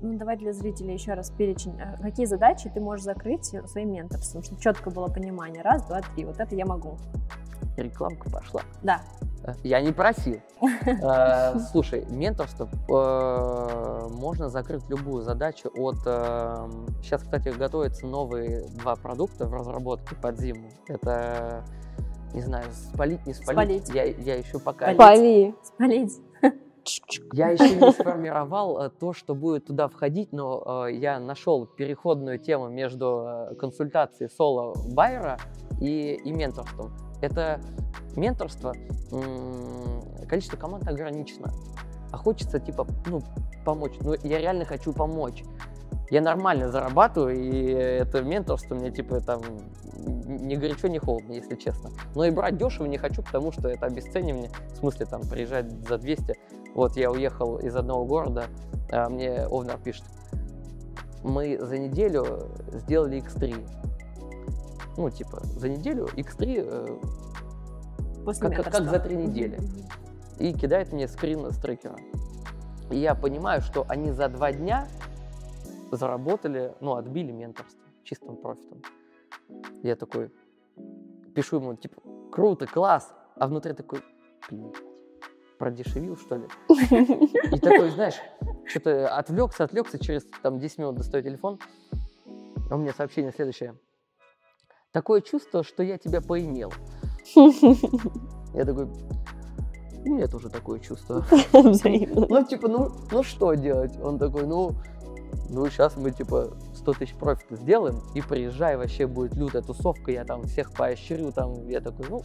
Ну, 0.01 0.17
давай 0.17 0.37
для 0.37 0.53
зрителей 0.53 0.93
еще 0.93 1.13
раз 1.13 1.29
перечень. 1.29 1.79
А 1.81 2.01
Какие 2.01 2.25
задачи 2.25 2.69
ты 2.73 2.79
можешь 2.79 3.05
закрыть 3.05 3.45
своим 3.45 3.93
менторством, 3.93 4.43
чтобы 4.43 4.61
четко 4.61 4.89
было 4.89 5.07
понимание. 5.07 5.61
Раз, 5.61 5.85
два, 5.85 6.01
три. 6.01 6.25
Вот 6.25 6.39
это 6.39 6.55
я 6.55 6.65
могу. 6.65 6.97
Рекламка 7.77 8.29
пошла. 8.29 8.61
Да. 8.83 9.01
Э, 9.43 9.53
Я 9.63 9.81
не 9.81 9.91
просил. 9.91 10.39
Э, 10.85 11.57
Слушай, 11.71 12.05
менторство 12.09 12.69
э, 12.89 14.07
можно 14.13 14.49
закрыть 14.49 14.87
любую 14.89 15.23
задачу 15.23 15.69
от... 15.75 15.97
Сейчас, 17.03 17.23
кстати, 17.23 17.49
готовятся 17.49 18.05
новые 18.07 18.67
два 18.79 18.95
продукта 18.95 19.47
в 19.47 19.53
разработке 19.53 20.15
под 20.15 20.39
зиму. 20.39 20.69
Это, 20.87 21.63
не 22.33 22.41
знаю, 22.41 22.65
спалить, 22.71 23.25
не 23.25 23.33
спалить. 23.33 23.85
Спалить. 23.85 23.89
Я, 23.89 24.03
я 24.05 24.35
еще 24.35 24.59
пока... 24.59 24.93
Спалить. 24.93 24.97
Пали. 24.97 25.55
Спалить. 25.63 26.28
Я 27.33 27.49
еще 27.49 27.75
не 27.75 27.91
сформировал 27.91 28.79
э, 28.81 28.89
то, 28.89 29.13
что 29.13 29.35
будет 29.35 29.65
туда 29.65 29.87
входить, 29.87 30.31
но 30.31 30.85
э, 30.87 30.95
я 30.95 31.19
нашел 31.19 31.65
переходную 31.65 32.39
тему 32.39 32.69
между 32.69 33.25
э, 33.25 33.55
консультацией 33.55 34.29
соло 34.29 34.73
байера 34.93 35.37
и, 35.79 36.13
и 36.13 36.31
менторством. 36.31 36.91
Это 37.21 37.59
менторство, 38.15 38.73
количество 40.29 40.57
команд 40.57 40.87
ограничено, 40.87 41.51
а 42.11 42.17
хочется 42.17 42.59
типа, 42.59 42.87
ну, 43.07 43.21
помочь. 43.65 43.93
Ну, 44.01 44.15
я 44.23 44.39
реально 44.39 44.65
хочу 44.65 44.93
помочь. 44.93 45.43
Я 46.09 46.21
нормально 46.21 46.69
зарабатываю, 46.69 47.35
и 47.35 47.71
это 47.71 48.23
менторство 48.23 48.73
мне 48.73 48.89
типа 48.89 49.21
там 49.21 49.41
не 50.03 50.55
горячо, 50.55 50.87
не 50.87 50.99
холодно, 50.99 51.33
если 51.33 51.55
честно. 51.55 51.91
Но 52.15 52.25
и 52.25 52.31
брать 52.31 52.57
дешево 52.57 52.85
не 52.85 52.97
хочу, 52.97 53.21
потому 53.21 53.51
что 53.51 53.67
это 53.69 53.85
обесценивание. 53.85 54.49
В 54.73 54.77
смысле, 54.77 55.05
там, 55.05 55.21
приезжать 55.27 55.69
за 55.87 55.97
200. 55.97 56.35
Вот 56.79 56.95
я 56.95 57.11
уехал 57.11 57.57
из 57.57 57.75
одного 57.75 58.05
города, 58.05 58.45
а 58.89 59.09
мне 59.09 59.45
Овнер 59.47 59.77
пишет, 59.79 60.05
мы 61.25 61.57
за 61.59 61.77
неделю 61.77 62.53
сделали 62.71 63.21
X3. 63.21 63.67
Ну, 64.95 65.09
типа, 65.09 65.41
за 65.43 65.67
неделю 65.67 66.05
X3 66.05 66.63
э, 66.65 68.23
После 68.23 68.49
Как- 68.49 68.71
как- 68.71 68.89
за 68.89 68.97
три 68.99 69.17
недели. 69.17 69.59
и 70.37 70.53
кидает 70.53 70.93
мне 70.93 71.09
скрин 71.09 71.51
с 71.51 71.57
трекера. 71.57 71.97
И 72.89 72.97
я 72.97 73.13
понимаю, 73.13 73.59
что 73.59 73.85
они 73.89 74.11
за 74.11 74.29
два 74.29 74.53
дня 74.53 74.87
заработали, 75.91 76.75
ну, 76.79 76.95
отбили 76.95 77.33
менторство 77.33 77.81
чистым 78.05 78.37
профитом. 78.37 78.81
Я 79.83 79.97
такой 79.97 80.31
пишу 81.35 81.57
ему, 81.57 81.75
типа, 81.75 82.01
круто, 82.31 82.67
класс, 82.67 83.13
а 83.35 83.47
внутри 83.47 83.73
такой, 83.73 84.01
блин, 84.49 84.71
продешевил, 85.59 86.17
что 86.17 86.37
ли? 86.37 86.47
И 86.69 87.59
такой, 87.59 87.91
знаешь, 87.91 88.15
что-то 88.65 89.15
отвлекся, 89.15 89.65
отвлекся, 89.65 89.99
через 89.99 90.25
там 90.41 90.57
10 90.57 90.77
минут 90.79 90.95
достаю 90.95 91.23
телефон, 91.23 91.59
а 92.71 92.75
у 92.75 92.79
меня 92.79 92.93
сообщение 92.93 93.31
следующее. 93.31 93.75
Такое 94.91 95.21
чувство, 95.21 95.63
что 95.63 95.83
я 95.83 95.97
тебя 95.99 96.21
поимел. 96.21 96.73
Я 97.35 98.65
такой, 98.65 98.85
у 98.85 100.09
меня 100.09 100.27
тоже 100.27 100.49
такое 100.49 100.79
чувство. 100.79 101.23
Ну, 101.53 102.43
типа, 102.43 102.67
ну, 102.67 102.89
ну 103.11 103.21
что 103.21 103.53
делать? 103.53 103.91
Он 104.01 104.17
такой, 104.17 104.47
ну, 104.47 104.71
ну, 105.49 105.69
сейчас 105.69 105.97
мы, 105.97 106.11
типа, 106.11 106.57
100 106.73 106.93
тысяч 106.93 107.13
профита 107.15 107.55
сделаем, 107.55 108.01
и 108.15 108.21
приезжай, 108.21 108.77
вообще 108.77 109.05
будет 109.07 109.35
лютая 109.35 109.61
тусовка, 109.61 110.11
я 110.11 110.23
там 110.23 110.43
всех 110.43 110.71
поощрю, 110.73 111.31
там, 111.31 111.67
я 111.67 111.81
такой, 111.81 112.07
ну, 112.09 112.23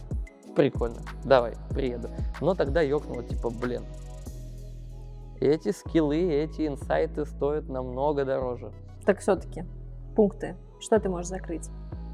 прикольно, 0.55 1.01
давай, 1.23 1.53
приеду. 1.69 2.09
Но 2.41 2.55
тогда 2.55 2.81
ёкнуло, 2.81 3.23
типа, 3.23 3.49
блин, 3.49 3.83
эти 5.39 5.71
скиллы, 5.71 6.17
эти 6.17 6.67
инсайты 6.67 7.25
стоят 7.25 7.67
намного 7.67 8.25
дороже. 8.25 8.71
Так 9.05 9.19
все-таки 9.19 9.65
пункты. 10.15 10.55
Что 10.79 10.99
ты 10.99 11.09
можешь 11.09 11.27
закрыть? 11.27 11.69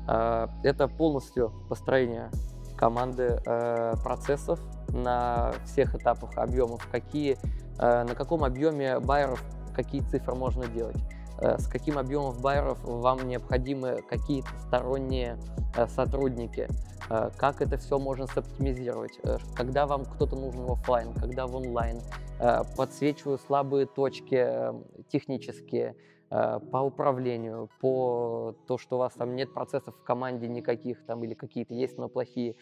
А, 0.07 0.49
Это 0.63 0.87
полностью 0.87 1.53
построение 1.69 2.29
команды 2.77 3.39
э, 3.45 3.93
процессов 4.03 4.59
на 4.89 5.53
всех 5.65 5.93
этапах 5.93 6.35
объемов, 6.37 6.87
какие, 6.91 7.37
э, 7.77 8.03
на 8.03 8.15
каком 8.15 8.43
объеме 8.43 8.99
байеров 8.99 9.43
какие 9.75 10.01
цифры 10.01 10.33
можно 10.33 10.65
делать, 10.65 10.97
с 11.41 11.67
каким 11.67 11.97
объемом 11.97 12.39
байеров 12.41 12.83
вам 12.83 13.27
необходимы 13.27 14.03
какие-то 14.09 14.49
сторонние 14.67 15.37
э, 15.75 15.87
сотрудники, 15.87 16.67
э, 17.09 17.29
как 17.37 17.61
это 17.61 17.77
все 17.77 17.97
можно 17.99 18.27
соптимизировать, 18.27 19.19
э, 19.23 19.37
когда 19.55 19.87
вам 19.87 20.05
кто-то 20.05 20.35
нужен 20.35 20.61
в 20.61 20.71
офлайн, 20.71 21.13
когда 21.13 21.47
в 21.47 21.55
онлайн, 21.55 21.99
Э, 22.41 22.63
подсвечиваю 22.75 23.37
слабые 23.37 23.85
точки 23.85 24.33
э, 24.35 24.73
технические, 25.09 25.95
э, 26.31 26.59
по 26.71 26.77
управлению, 26.77 27.69
по 27.79 28.55
то, 28.65 28.79
что 28.79 28.95
у 28.95 28.99
вас 28.99 29.13
там 29.13 29.35
нет 29.35 29.53
процессов 29.53 29.95
в 29.95 30.03
команде 30.03 30.47
никаких 30.47 31.05
там 31.05 31.23
или 31.23 31.35
какие-то 31.35 31.75
есть, 31.75 31.99
но 31.99 32.09
плохие. 32.09 32.55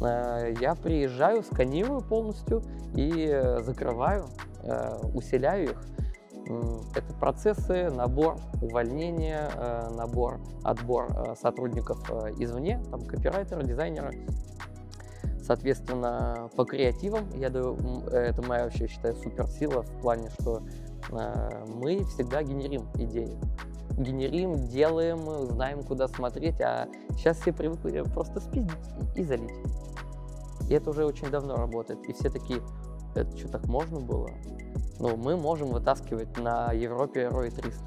Э, 0.00 0.54
Я 0.58 0.74
приезжаю, 0.74 1.42
сканирую 1.42 2.00
полностью 2.00 2.62
и 2.94 3.28
э, 3.28 3.62
закрываю, 3.62 4.24
э, 4.62 5.00
усиляю 5.12 5.72
их. 5.72 5.84
Это 6.94 7.12
процессы, 7.14 7.90
набор, 7.90 8.36
увольнение, 8.62 9.50
э, 9.54 9.90
набор, 9.96 10.40
отбор 10.62 11.08
э, 11.10 11.34
сотрудников 11.40 11.98
э, 12.10 12.32
извне, 12.38 12.80
там 12.90 13.04
копирайтеры, 13.04 13.64
дизайнеры. 13.64 14.26
Соответственно, 15.42 16.50
по 16.56 16.64
креативам, 16.64 17.28
я 17.34 17.48
м, 17.48 18.06
это 18.08 18.42
моя 18.42 18.64
вообще 18.64 18.88
считаю 18.88 19.14
суперсила 19.14 19.82
в 19.82 20.00
плане, 20.00 20.28
что 20.40 20.62
мы 21.68 22.04
всегда 22.04 22.42
генерим 22.42 22.82
идеи. 22.94 23.38
Генерим, 23.96 24.66
делаем, 24.66 25.20
знаем, 25.46 25.84
куда 25.84 26.08
смотреть, 26.08 26.60
а 26.60 26.88
сейчас 27.10 27.38
все 27.38 27.52
привыкли 27.52 28.02
просто 28.02 28.40
спиздить 28.40 28.74
и 29.14 29.22
залить. 29.22 29.54
И 30.68 30.74
это 30.74 30.90
уже 30.90 31.04
очень 31.04 31.30
давно 31.30 31.54
работает. 31.54 32.04
И 32.08 32.12
все 32.12 32.28
такие, 32.28 32.60
это 33.20 33.36
что, 33.36 33.48
так 33.48 33.66
можно 33.66 34.00
было? 34.00 34.30
Ну, 34.98 35.16
мы 35.16 35.36
можем 35.36 35.68
вытаскивать 35.68 36.38
на 36.38 36.72
Европе 36.72 37.28
ROI 37.30 37.50
300. 37.50 37.84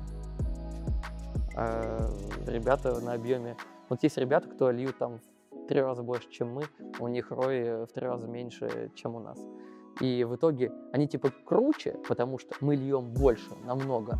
А 1.55 2.09
ребята 2.47 2.99
на 2.99 3.13
объеме... 3.13 3.57
Вот 3.89 4.03
есть 4.03 4.17
ребята, 4.17 4.47
кто 4.47 4.69
льют 4.69 4.97
там 4.97 5.19
в 5.51 5.67
три 5.67 5.81
раза 5.81 6.03
больше, 6.03 6.29
чем 6.29 6.53
мы, 6.53 6.63
у 6.99 7.07
них 7.07 7.31
ROI 7.31 7.87
в 7.87 7.91
три 7.91 8.05
раза 8.05 8.27
меньше, 8.27 8.91
чем 8.95 9.15
у 9.15 9.19
нас. 9.19 9.39
И 9.99 10.23
в 10.23 10.35
итоге 10.35 10.71
они 10.93 11.07
типа 11.07 11.31
круче, 11.45 11.97
потому 12.07 12.37
что 12.37 12.55
мы 12.61 12.75
льем 12.75 13.11
больше, 13.13 13.49
намного. 13.65 14.19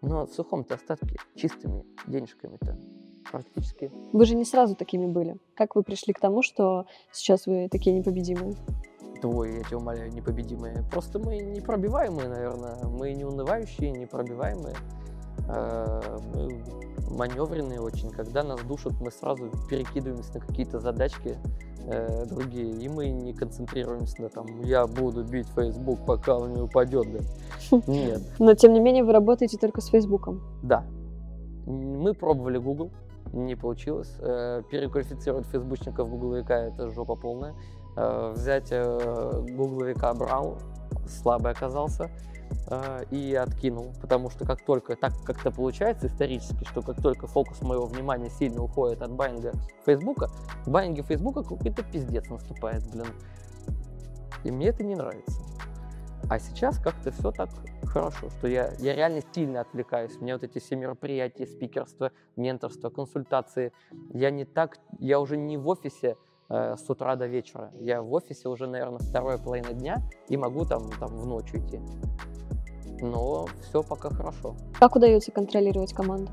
Но 0.00 0.26
в 0.26 0.32
сухом-то 0.32 0.74
остатке, 0.74 1.16
чистыми 1.34 1.84
денежками-то 2.06 2.78
практически 3.30 3.90
Вы 4.12 4.26
же 4.26 4.34
не 4.36 4.44
сразу 4.44 4.76
такими 4.76 5.06
были. 5.06 5.38
Как 5.54 5.76
вы 5.76 5.82
пришли 5.82 6.12
к 6.12 6.20
тому, 6.20 6.42
что 6.42 6.86
сейчас 7.10 7.46
вы 7.46 7.68
такие 7.70 7.96
непобедимые? 7.96 8.54
Твой, 9.20 9.56
я 9.58 9.62
тебя 9.64 9.78
умоляю, 9.78 10.12
непобедимые. 10.12 10.84
Просто 10.90 11.18
мы 11.18 11.36
непробиваемые, 11.38 12.28
наверное. 12.28 12.76
Мы 12.84 13.12
не 13.14 13.24
унывающие, 13.24 13.90
непробиваемые. 13.90 14.76
Э, 15.48 16.00
Мы 16.34 16.62
маневренные 17.10 17.80
очень. 17.80 18.10
Когда 18.10 18.42
нас 18.42 18.60
душат, 18.62 18.94
мы 19.00 19.10
сразу 19.10 19.50
перекидываемся 19.68 20.34
на 20.34 20.40
какие-то 20.40 20.80
задачки 20.80 21.36
э, 21.86 22.24
другие, 22.26 22.70
и 22.82 22.88
мы 22.88 23.08
не 23.10 23.32
концентрируемся 23.34 24.22
на 24.22 24.28
там, 24.30 24.46
я 24.62 24.86
буду 24.86 25.22
бить 25.22 25.46
Facebook, 25.54 26.00
пока 26.06 26.36
он 26.38 26.54
не 26.54 26.62
упадет, 26.62 27.06
да. 27.12 27.78
Нет, 27.86 28.22
Но, 28.38 28.54
тем 28.54 28.72
не 28.72 28.80
менее, 28.80 29.04
вы 29.04 29.12
работаете 29.12 29.58
только 29.58 29.80
с 29.80 29.86
Фейсбуком. 29.88 30.40
да. 30.62 30.84
Мы 31.66 32.12
пробовали 32.12 32.58
Google, 32.58 32.90
не 33.32 33.54
получилось. 33.54 34.14
Э, 34.18 34.60
Переквалифицировать 34.70 35.46
фейсбучников 35.46 36.08
в 36.08 36.10
гугловика– 36.10 36.54
это 36.68 36.90
жопа 36.90 37.16
полная. 37.16 37.54
Э, 37.96 38.32
Взять 38.34 38.68
э, 38.70 39.44
гугловика 39.50 40.12
брал, 40.14 40.58
слабый 41.06 41.52
оказался 41.52 42.10
э, 42.68 43.04
и 43.10 43.34
откинул, 43.34 43.92
потому 44.00 44.30
что 44.30 44.44
как 44.44 44.64
только 44.64 44.96
так 44.96 45.12
как-то 45.24 45.50
получается 45.50 46.08
исторически, 46.08 46.64
что 46.64 46.82
как 46.82 47.00
только 47.00 47.26
фокус 47.26 47.60
моего 47.62 47.86
внимания 47.86 48.30
сильно 48.30 48.62
уходит 48.62 49.02
от 49.02 49.12
байинга 49.12 49.52
Фейсбука, 49.86 50.28
в 50.66 50.70
байинге 50.70 51.02
Фейсбука 51.02 51.42
какой-то 51.42 51.82
пиздец 51.84 52.28
наступает, 52.28 52.82
блин. 52.90 53.06
И 54.42 54.50
мне 54.50 54.68
это 54.68 54.82
не 54.82 54.94
нравится. 54.94 55.40
А 56.28 56.38
сейчас 56.38 56.78
как-то 56.78 57.12
все 57.12 57.30
так 57.30 57.50
хорошо, 57.84 58.30
что 58.30 58.48
я, 58.48 58.72
я 58.78 58.94
реально 58.94 59.20
сильно 59.34 59.60
отвлекаюсь. 59.60 60.18
Мне 60.20 60.34
вот 60.34 60.42
эти 60.42 60.58
все 60.58 60.74
мероприятия, 60.74 61.46
спикерство, 61.46 62.12
менторство, 62.34 62.88
консультации, 62.88 63.72
я 64.12 64.30
не 64.30 64.44
так, 64.44 64.78
я 64.98 65.20
уже 65.20 65.36
не 65.36 65.56
в 65.58 65.68
офисе 65.68 66.16
э, 66.48 66.76
с 66.76 66.88
утра 66.88 67.16
до 67.16 67.26
вечера. 67.26 67.70
Я 67.80 68.02
в 68.02 68.12
офисе 68.12 68.48
уже, 68.48 68.66
наверное, 68.66 68.98
вторая 68.98 69.38
половина 69.38 69.72
дня 69.72 70.02
и 70.28 70.36
могу 70.36 70.64
там, 70.64 70.90
там 70.98 71.08
в 71.08 71.26
ночь 71.26 71.52
уйти. 71.52 71.80
Но 73.00 73.46
все 73.62 73.82
пока 73.82 74.10
хорошо. 74.10 74.56
Как 74.78 74.96
удается 74.96 75.32
контролировать 75.32 75.92
команду? 75.92 76.30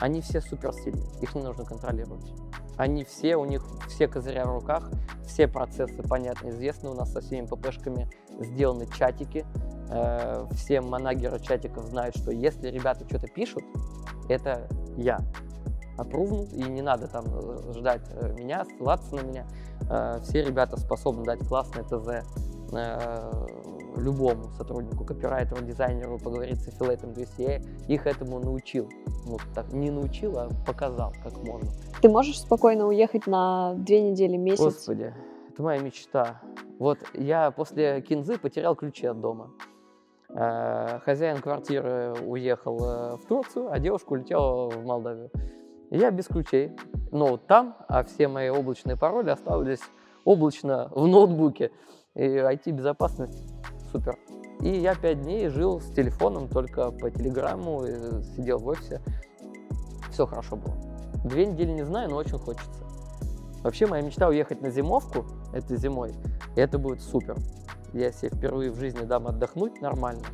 Они 0.00 0.20
все 0.20 0.40
суперсильные, 0.40 1.06
их 1.20 1.34
не 1.34 1.42
нужно 1.42 1.64
контролировать. 1.64 2.32
Они 2.76 3.04
все, 3.04 3.36
у 3.36 3.44
них 3.44 3.64
все 3.88 4.08
козыря 4.08 4.46
в 4.46 4.54
руках, 4.54 4.90
все 5.26 5.46
процессы 5.46 6.02
понятны, 6.02 6.48
известны. 6.48 6.90
У 6.90 6.94
нас 6.94 7.12
со 7.12 7.20
всеми 7.20 7.46
ППшками 7.46 8.08
сделаны 8.40 8.86
чатики. 8.86 9.46
Э, 9.90 10.46
все 10.52 10.80
манагеры 10.80 11.38
чатиков 11.38 11.84
знают, 11.84 12.16
что 12.16 12.32
если 12.32 12.68
ребята 12.68 13.06
что-то 13.06 13.28
пишут, 13.28 13.62
это 14.28 14.68
я 14.96 15.20
опрувнул, 15.96 16.48
и 16.52 16.62
не 16.62 16.82
надо 16.82 17.06
там 17.08 17.24
э, 17.26 17.72
ждать 17.74 18.02
э, 18.10 18.32
меня, 18.32 18.64
ссылаться 18.64 19.14
на 19.14 19.20
меня. 19.20 19.46
Э, 19.90 20.20
все 20.22 20.42
ребята 20.42 20.78
способны 20.78 21.24
дать 21.24 21.46
классное 21.46 21.84
ТЗ 21.84 22.26
любому 23.98 24.48
сотруднику, 24.56 25.04
копирайтеру, 25.04 25.62
дизайнеру, 25.62 26.18
поговорить 26.18 26.62
с 26.62 26.68
аффилейтом. 26.68 27.12
То 27.12 27.20
есть 27.20 27.34
я 27.36 27.60
их 27.86 28.06
этому 28.06 28.38
научил. 28.38 28.88
Ну, 29.26 29.36
так, 29.54 29.70
не 29.74 29.90
научил, 29.90 30.38
а 30.38 30.48
показал, 30.66 31.12
как 31.22 31.36
можно. 31.44 31.68
Ты 32.00 32.08
можешь 32.08 32.40
спокойно 32.40 32.86
уехать 32.86 33.26
на 33.26 33.74
две 33.74 34.00
недели, 34.00 34.38
месяц? 34.38 34.64
Господи, 34.64 35.14
это 35.50 35.62
моя 35.62 35.82
мечта. 35.82 36.40
Вот 36.78 36.98
я 37.12 37.50
после 37.50 38.00
кинзы 38.00 38.38
потерял 38.38 38.74
ключи 38.74 39.06
от 39.06 39.20
дома. 39.20 39.50
Хозяин 40.28 41.42
квартиры 41.42 42.14
уехал 42.26 42.78
в 43.18 43.26
Турцию, 43.28 43.70
а 43.70 43.78
девушка 43.78 44.14
улетела 44.14 44.70
в 44.70 44.86
Молдавию. 44.86 45.30
Я 45.92 46.10
без 46.10 46.26
ключей. 46.26 46.72
Ноут 47.10 47.46
там, 47.46 47.76
а 47.86 48.02
все 48.02 48.26
мои 48.26 48.48
облачные 48.48 48.96
пароли 48.96 49.28
оставались 49.28 49.82
облачно 50.24 50.88
в 50.94 51.06
ноутбуке. 51.06 51.70
И 52.14 52.22
IT-безопасность 52.22 53.38
супер. 53.92 54.16
И 54.60 54.70
я 54.70 54.94
пять 54.94 55.20
дней 55.20 55.48
жил 55.48 55.82
с 55.82 55.92
телефоном 55.92 56.48
только 56.48 56.90
по 56.92 57.10
телеграмму, 57.10 57.84
и 57.84 58.22
сидел 58.34 58.58
в 58.58 58.68
офисе. 58.68 59.02
Все 60.10 60.26
хорошо 60.26 60.56
было. 60.56 60.74
Две 61.24 61.44
недели 61.44 61.72
не 61.72 61.84
знаю, 61.84 62.08
но 62.08 62.16
очень 62.16 62.38
хочется. 62.38 62.70
Вообще 63.62 63.86
моя 63.86 64.02
мечта 64.02 64.28
уехать 64.28 64.62
на 64.62 64.70
зимовку 64.70 65.26
этой 65.52 65.76
зимой, 65.76 66.14
и 66.56 66.60
это 66.60 66.78
будет 66.78 67.02
супер. 67.02 67.36
Я 67.92 68.12
себе 68.12 68.30
впервые 68.30 68.70
в 68.70 68.76
жизни 68.76 69.04
дам 69.04 69.26
отдохнуть 69.26 69.82
нормально, 69.82 70.24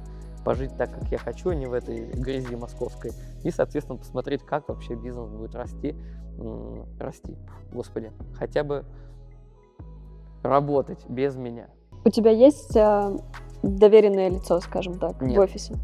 пожить 0.48 0.74
так, 0.78 0.90
как 0.90 1.04
я 1.10 1.18
хочу, 1.18 1.50
а 1.50 1.54
не 1.54 1.66
в 1.66 1.74
этой 1.74 2.06
грязи 2.06 2.56
московской. 2.56 3.12
И, 3.44 3.50
соответственно, 3.50 3.98
посмотреть, 3.98 4.42
как 4.42 4.66
вообще 4.70 4.94
бизнес 4.94 5.28
будет 5.28 5.54
расти. 5.54 5.94
Расти, 6.98 7.36
господи. 7.70 8.12
Хотя 8.32 8.64
бы 8.64 8.86
работать 10.42 11.04
без 11.06 11.36
меня. 11.36 11.68
У 12.02 12.08
тебя 12.08 12.30
есть 12.30 12.74
э, 12.74 13.18
доверенное 13.62 14.30
лицо, 14.30 14.58
скажем 14.60 14.98
так, 14.98 15.20
Нет. 15.20 15.36
в 15.36 15.40
офисе? 15.40 15.74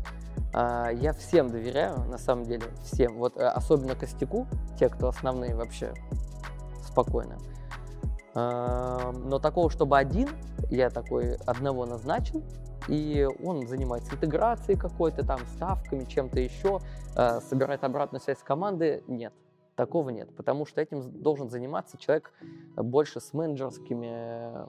А, 0.55 0.89
Я 0.89 1.13
всем 1.13 1.51
доверяю, 1.51 2.03
на 2.07 2.17
самом 2.17 2.45
деле, 2.45 2.65
всем. 2.85 3.19
Вот 3.19 3.37
э, 3.37 3.47
особенно 3.47 3.95
костяку, 3.95 4.47
те, 4.79 4.89
кто 4.89 5.09
основные 5.09 5.55
вообще, 5.55 5.93
спокойно. 6.87 7.37
А, 8.35 9.13
Но 9.13 9.39
такого, 9.39 9.69
чтобы 9.69 9.99
один, 9.99 10.31
я 10.71 10.89
такой 10.89 11.35
одного 11.45 11.85
назначил, 11.85 12.43
и 12.89 13.29
он 13.43 13.67
занимается 13.67 14.15
интеграцией 14.15 14.79
какой-то 14.79 15.27
там, 15.27 15.41
ставками, 15.55 16.05
чем-то 16.05 16.41
еще, 16.41 16.81
э, 17.17 17.41
собирает 17.49 17.85
обратную 17.85 18.21
связь 18.21 18.39
с 18.39 18.43
команды, 18.43 19.03
нет. 19.07 19.33
Такого 19.77 20.11
нет, 20.11 20.29
потому 20.37 20.67
что 20.67 20.81
этим 20.81 21.21
должен 21.21 21.51
заниматься 21.51 21.99
человек 21.99 22.33
больше 22.77 23.21
с 23.21 23.33
менеджерскими 23.33 24.69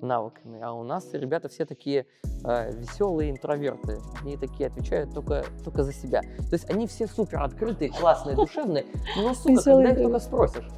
навыками. 0.00 0.60
А 0.62 0.72
у 0.72 0.82
нас 0.82 1.12
ребята 1.12 1.48
все 1.48 1.66
такие 1.66 2.06
э, 2.44 2.72
веселые 2.72 3.30
интроверты. 3.30 3.98
Они 4.22 4.38
такие 4.38 4.68
отвечают 4.68 5.12
только, 5.12 5.44
только 5.64 5.82
за 5.82 5.92
себя. 5.92 6.22
То 6.22 6.52
есть 6.52 6.70
они 6.70 6.86
все 6.86 7.06
супер 7.06 7.42
открытые, 7.42 7.90
классные, 7.90 8.36
душевные, 8.36 8.86
но, 9.16 9.34
сука, 9.34 9.62
когда 9.62 9.90
их 9.90 9.98
только 9.98 10.18
спросишь. 10.18 10.68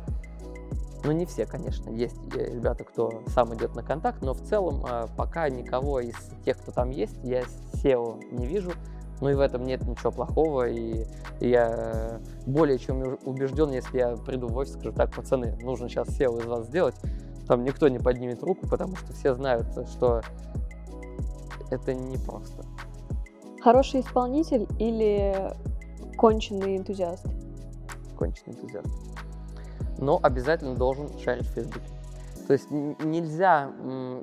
Ну, 1.04 1.12
не 1.12 1.24
все, 1.24 1.46
конечно. 1.46 1.90
Есть 1.90 2.16
э, 2.34 2.54
ребята, 2.54 2.84
кто 2.84 3.22
сам 3.28 3.54
идет 3.54 3.74
на 3.74 3.82
контакт, 3.82 4.22
но 4.22 4.34
в 4.34 4.42
целом 4.42 4.84
э, 4.84 5.06
пока 5.16 5.48
никого 5.48 6.00
из 6.00 6.14
тех, 6.44 6.58
кто 6.58 6.72
там 6.72 6.90
есть, 6.90 7.16
я 7.22 7.42
SEO 7.74 8.22
не 8.32 8.46
вижу. 8.46 8.72
Ну 9.20 9.28
и 9.28 9.34
в 9.34 9.40
этом 9.40 9.64
нет 9.64 9.86
ничего 9.86 10.10
плохого, 10.10 10.68
и 10.68 11.06
я 11.40 11.74
э, 11.74 12.18
более 12.46 12.78
чем 12.78 13.18
убежден, 13.24 13.70
если 13.70 13.98
я 13.98 14.16
приду 14.16 14.48
в 14.48 14.56
офис, 14.56 14.74
скажу, 14.74 14.92
так, 14.92 15.14
пацаны, 15.14 15.56
нужно 15.62 15.88
сейчас 15.88 16.08
SEO 16.08 16.40
из 16.40 16.46
вас 16.46 16.66
сделать, 16.66 16.94
там 17.46 17.64
никто 17.64 17.88
не 17.88 17.98
поднимет 17.98 18.42
руку, 18.42 18.66
потому 18.66 18.96
что 18.96 19.12
все 19.12 19.34
знают, 19.34 19.66
что 19.90 20.22
это 21.70 21.94
непросто. 21.94 22.64
Хороший 23.62 24.00
исполнитель 24.00 24.66
или 24.78 25.52
конченый 26.16 26.78
энтузиаст? 26.78 27.26
конченый 28.20 28.54
энтузиаст. 28.54 28.86
Но 30.00 30.18
обязательно 30.22 30.74
должен 30.74 31.18
шарить 31.18 31.46
в 31.46 31.54
Фейсбуке. 31.54 31.86
То 32.46 32.54
есть 32.54 32.68
нельзя, 32.70 33.70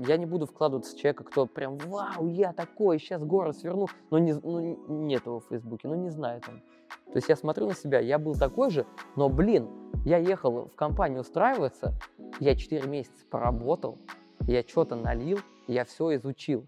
я 0.06 0.18
не 0.18 0.26
буду 0.26 0.48
вкладываться 0.48 0.94
в 0.94 1.00
человека, 1.00 1.24
кто 1.24 1.46
прям, 1.46 1.78
вау, 1.78 2.28
я 2.28 2.52
такой, 2.52 3.00
сейчас 3.00 3.24
горы 3.24 3.54
сверну, 3.54 3.88
но 4.10 4.18
не, 4.18 4.34
ну, 4.34 4.78
нет 4.90 5.26
его 5.26 5.40
в 5.40 5.46
Фейсбуке, 5.46 5.88
ну 5.88 5.96
не 5.96 6.10
знает 6.10 6.44
он. 6.50 6.60
То 7.06 7.16
есть 7.16 7.30
я 7.30 7.38
смотрю 7.38 7.68
на 7.68 7.74
себя, 7.74 8.00
я 8.00 8.20
был 8.20 8.36
такой 8.36 8.70
же, 8.70 8.86
но, 9.16 9.30
блин, 9.30 9.70
я 10.04 10.18
ехал 10.18 10.66
в 10.66 10.76
компанию 10.76 11.22
устраиваться, 11.22 11.94
я 12.42 12.58
4 12.58 12.86
месяца 12.86 13.26
поработал, 13.30 13.98
я 14.42 14.62
что-то 14.64 14.98
налил, 14.98 15.40
я 15.68 15.86
все 15.86 16.16
изучил. 16.16 16.68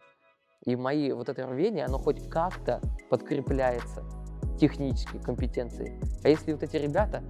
И 0.64 0.78
мои 0.78 1.12
вот 1.12 1.28
это 1.28 1.46
рвение, 1.46 1.84
оно 1.84 1.98
хоть 1.98 2.30
как-то 2.30 2.80
подкрепляется 3.10 4.06
технически 4.60 5.18
компетенцией. 5.18 6.00
А 6.24 6.30
если 6.30 6.54
вот 6.54 6.64
эти 6.64 6.78
ребята, 6.78 7.22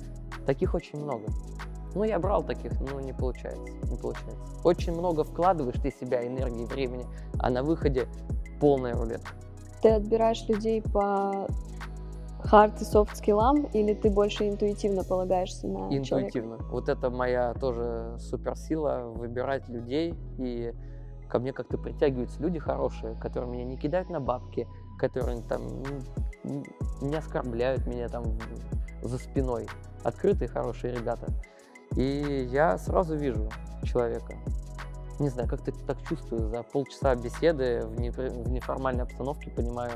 таких 0.45 0.75
очень 0.75 0.99
много. 0.99 1.25
Ну, 1.95 2.03
я 2.03 2.19
брал 2.19 2.43
таких, 2.43 2.79
но 2.79 2.99
не 2.99 3.13
получается, 3.13 3.61
не 3.89 3.97
получается. 3.97 4.37
Очень 4.63 4.93
много 4.93 5.23
вкладываешь 5.23 5.79
ты 5.81 5.91
себя, 5.91 6.25
энергии, 6.25 6.65
времени, 6.65 7.05
а 7.39 7.49
на 7.49 7.63
выходе 7.63 8.07
полная 8.59 8.93
рулетка. 8.93 9.31
Ты 9.81 9.89
отбираешь 9.89 10.45
людей 10.47 10.81
по 10.81 11.47
хард 12.43 12.81
и 12.81 12.85
софт 12.85 13.17
скиллам, 13.17 13.63
или 13.73 13.93
ты 13.93 14.09
больше 14.09 14.47
интуитивно 14.47 15.03
полагаешься 15.03 15.67
на 15.67 15.89
человека? 15.89 15.97
Интуитивно. 15.97 16.57
Вот 16.69 16.89
это 16.89 17.09
моя 17.09 17.53
тоже 17.53 18.17
суперсила, 18.19 19.11
выбирать 19.15 19.67
людей, 19.67 20.13
и 20.37 20.73
ко 21.29 21.39
мне 21.39 21.53
как-то 21.53 21.77
притягиваются 21.77 22.41
люди 22.41 22.59
хорошие, 22.59 23.15
которые 23.15 23.51
меня 23.51 23.65
не 23.65 23.77
кидают 23.77 24.09
на 24.09 24.19
бабки, 24.19 24.67
которые 24.97 25.41
там 25.43 25.61
не 27.01 27.15
оскорбляют 27.15 27.85
меня 27.87 28.09
там 28.09 28.37
за 29.01 29.17
спиной. 29.17 29.67
Открытые, 30.03 30.47
хорошие 30.47 30.95
ребята. 30.95 31.27
И 31.95 32.47
я 32.51 32.77
сразу 32.77 33.15
вижу 33.15 33.49
человека. 33.83 34.35
Не 35.19 35.29
знаю, 35.29 35.49
как-то 35.49 35.71
так 35.85 36.01
чувствую. 36.03 36.49
За 36.49 36.63
полчаса 36.63 37.15
беседы 37.15 37.81
в, 37.85 37.99
непри- 37.99 38.29
в 38.29 38.49
неформальной 38.49 39.03
обстановке 39.03 39.49
понимаю, 39.49 39.91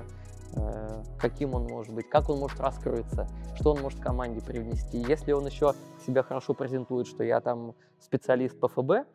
э, 0.55 1.03
каким 1.17 1.53
он 1.55 1.67
может 1.67 1.93
быть, 1.93 2.09
как 2.09 2.29
он 2.29 2.39
может 2.39 2.59
раскрыться, 2.59 3.27
что 3.55 3.71
он 3.71 3.81
может 3.81 3.99
команде 3.99 4.41
привнести. 4.41 4.97
Если 4.97 5.31
он 5.31 5.45
еще 5.45 5.73
себя 6.05 6.23
хорошо 6.23 6.53
презентует, 6.53 7.07
что 7.07 7.23
я 7.23 7.39
там 7.39 7.73
специалист 7.99 8.59
по 8.59 8.67
ФБ, 8.67 9.07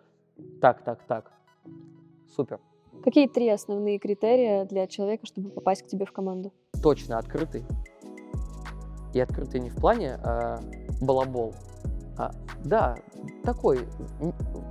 так, 0.60 0.82
так, 0.82 1.02
так, 1.06 1.32
супер. 2.34 2.60
Какие 3.04 3.28
три 3.28 3.48
основные 3.48 3.98
критерия 3.98 4.64
для 4.64 4.86
человека, 4.86 5.26
чтобы 5.26 5.50
попасть 5.50 5.82
к 5.82 5.86
тебе 5.86 6.06
в 6.06 6.12
команду? 6.12 6.52
Точно 6.82 7.18
открытый. 7.18 7.64
И 9.14 9.20
открытый 9.20 9.60
не 9.60 9.70
в 9.70 9.76
плане 9.76 10.18
э, 10.22 10.58
балабол, 11.00 11.54
а 12.18 12.32
да, 12.64 12.96
такой, 13.44 13.86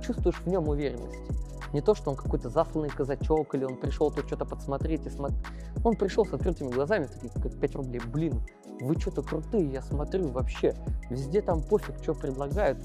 чувствуешь 0.02 0.36
в 0.36 0.46
нем 0.46 0.68
уверенность. 0.68 1.16
Не 1.72 1.80
то, 1.80 1.94
что 1.94 2.10
он 2.10 2.16
какой-то 2.16 2.48
засланный 2.48 2.88
казачок, 2.88 3.54
или 3.54 3.64
он 3.64 3.76
пришел 3.76 4.10
тут 4.10 4.26
что-то 4.26 4.44
подсмотреть 4.44 5.06
и 5.06 5.10
смотреть. 5.10 5.40
Он 5.84 5.96
пришел 5.96 6.24
с 6.24 6.32
открытыми 6.32 6.70
глазами, 6.70 7.04
такие, 7.04 7.30
как 7.30 7.58
5 7.58 7.74
рублей. 7.76 8.00
Блин, 8.06 8.42
вы 8.80 8.98
что-то 8.98 9.22
крутые, 9.22 9.70
я 9.70 9.82
смотрю 9.82 10.28
вообще. 10.28 10.74
Везде 11.10 11.42
там 11.42 11.62
пофиг, 11.62 11.96
что 12.02 12.14
предлагают. 12.14 12.78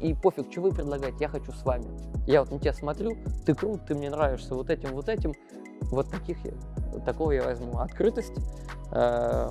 И, 0.00 0.14
пофиг, 0.14 0.50
что 0.50 0.62
вы 0.62 0.70
предлагаете, 0.70 1.16
я 1.20 1.28
хочу 1.28 1.52
с 1.52 1.64
вами. 1.64 1.86
Я 2.26 2.40
вот 2.40 2.50
на 2.50 2.58
тебя 2.58 2.72
смотрю, 2.72 3.16
ты 3.46 3.54
крут, 3.54 3.86
ты 3.86 3.94
мне 3.94 4.10
нравишься 4.10 4.54
вот 4.54 4.68
этим, 4.70 4.94
вот 4.94 5.08
этим. 5.08 5.32
Вот 5.90 6.10
таких 6.10 6.38
я, 6.44 6.52
такого 7.00 7.30
я 7.30 7.44
возьму. 7.44 7.78
Открытость, 7.78 8.34
э, 8.92 9.50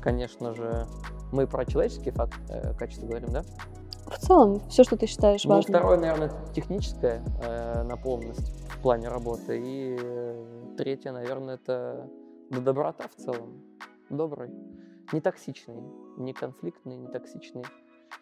конечно 0.00 0.54
же, 0.54 0.86
мы 1.32 1.46
про 1.46 1.66
человеческие 1.66 2.12
факт, 2.12 2.34
э, 2.48 2.74
качества 2.74 3.06
говорим, 3.06 3.30
да? 3.30 3.42
В 4.10 4.18
целом, 4.18 4.60
все, 4.68 4.84
что 4.84 4.96
ты 4.96 5.06
считаешь 5.06 5.44
Ну, 5.44 5.54
важным. 5.56 5.74
второе, 5.74 5.98
наверное, 5.98 6.32
техническая 6.54 7.22
э, 7.42 7.82
наполненность 7.82 8.50
в 8.70 8.80
плане 8.80 9.08
работы. 9.08 9.58
И 9.58 9.96
э, 10.00 10.74
третье, 10.76 11.12
наверное, 11.12 11.56
это 11.56 12.08
да, 12.50 12.60
доброта 12.60 13.04
в 13.08 13.14
целом. 13.14 13.62
Добрый. 14.10 14.50
Не 15.12 15.20
токсичный. 15.20 15.82
Не 16.16 16.32
конфликтный, 16.32 16.96
не 16.96 17.08
токсичный. 17.08 17.64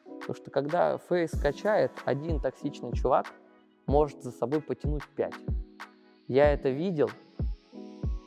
Потому 0.05 0.35
что 0.35 0.51
когда 0.51 0.99
фейс 0.99 1.31
качает, 1.31 1.93
один 2.05 2.41
токсичный 2.41 2.93
чувак 2.93 3.27
может 3.87 4.23
за 4.23 4.33
собой 4.33 4.61
потянуть 4.61 5.07
пять. 5.15 5.35
Я 6.27 6.53
это 6.53 6.69
видел, 6.71 7.09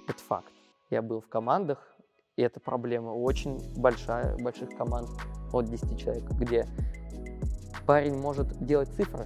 это 0.07 0.19
факт. 0.23 0.53
Я 0.89 1.01
был 1.01 1.19
в 1.19 1.27
командах, 1.27 1.95
и 2.37 2.41
это 2.41 2.61
проблема 2.61 3.09
очень 3.09 3.59
большая, 3.77 4.37
больших 4.37 4.69
команд 4.77 5.09
от 5.51 5.65
10 5.65 5.99
человек, 5.99 6.23
где 6.31 6.65
парень 7.89 8.15
может 8.15 8.63
делать 8.63 8.87
цифры, 8.89 9.25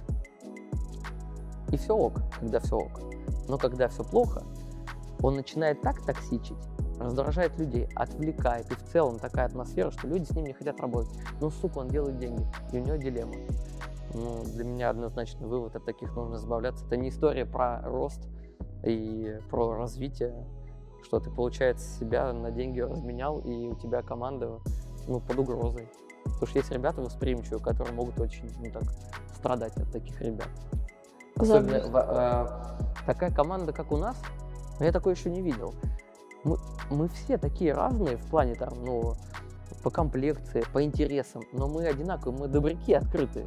и 1.70 1.76
все 1.76 1.94
ок, 1.94 2.22
когда 2.40 2.60
все 2.60 2.78
ок. 2.78 2.98
Но 3.46 3.58
когда 3.58 3.88
все 3.88 4.02
плохо, 4.02 4.42
он 5.20 5.36
начинает 5.36 5.82
так 5.82 6.00
токсичить, 6.00 6.56
раздражает 6.98 7.58
людей, 7.58 7.86
отвлекает. 7.94 8.72
И 8.72 8.74
в 8.74 8.82
целом 8.84 9.18
такая 9.18 9.44
атмосфера, 9.44 9.90
что 9.90 10.08
люди 10.08 10.24
с 10.24 10.30
ним 10.30 10.46
не 10.46 10.54
хотят 10.54 10.80
работать. 10.80 11.12
Ну, 11.42 11.50
сука, 11.50 11.80
он 11.80 11.88
делает 11.88 12.16
деньги, 12.16 12.42
и 12.72 12.78
у 12.78 12.82
него 12.82 12.96
дилемма. 12.96 13.34
Ну, 14.14 14.42
для 14.54 14.64
меня 14.64 14.88
однозначный 14.88 15.46
вывод, 15.46 15.76
от 15.76 15.84
таких 15.84 16.16
нужно 16.16 16.36
избавляться. 16.36 16.86
Это 16.86 16.96
не 16.96 17.10
история 17.10 17.44
про 17.44 17.82
рост 17.82 18.26
и 18.82 19.40
про 19.50 19.74
развитие, 19.74 20.48
что 21.02 21.20
ты, 21.20 21.30
получается, 21.30 21.86
себя 21.98 22.32
на 22.32 22.50
деньги 22.50 22.80
разменял, 22.80 23.40
и 23.40 23.66
у 23.66 23.74
тебя 23.74 24.00
команда 24.00 24.58
ну, 25.06 25.20
под 25.20 25.38
угрозой. 25.38 25.86
Потому 26.24 26.46
что 26.46 26.58
есть 26.58 26.70
ребята 26.70 27.00
восприимчивые, 27.00 27.62
которые 27.62 27.94
могут 27.94 28.18
очень 28.18 28.50
ну, 28.60 28.70
так, 28.70 28.84
страдать 29.36 29.76
от 29.76 29.90
таких 29.92 30.20
ребят. 30.20 30.48
Особенно 31.36 31.86
в- 31.88 31.96
э, 31.96 33.04
такая 33.06 33.30
команда, 33.30 33.72
как 33.72 33.92
у 33.92 33.96
нас, 33.96 34.20
я 34.80 34.92
такое 34.92 35.14
еще 35.14 35.30
не 35.30 35.42
видел. 35.42 35.74
Мы, 36.44 36.58
мы 36.90 37.08
все 37.08 37.38
такие 37.38 37.72
разные 37.72 38.16
в 38.16 38.26
плане 38.28 38.54
там, 38.54 38.84
ну, 38.84 39.14
по 39.82 39.90
комплекции, 39.90 40.64
по 40.72 40.82
интересам, 40.82 41.42
но 41.52 41.68
мы 41.68 41.86
одинаковые, 41.86 42.38
мы 42.38 42.48
добряки 42.48 42.92
открытые. 42.92 43.46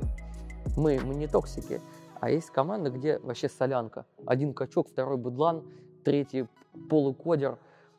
Мы, 0.76 1.00
мы 1.04 1.16
не 1.16 1.28
токсики. 1.28 1.82
А 2.20 2.30
есть 2.30 2.50
команда, 2.50 2.90
где 2.90 3.20
вообще 3.20 3.50
солянка. 3.50 4.06
Один 4.26 4.54
качок, 4.54 4.90
второй 4.90 5.18
быдлан, 5.18 5.64
третий 6.04 6.48
полукодер. 6.90 7.58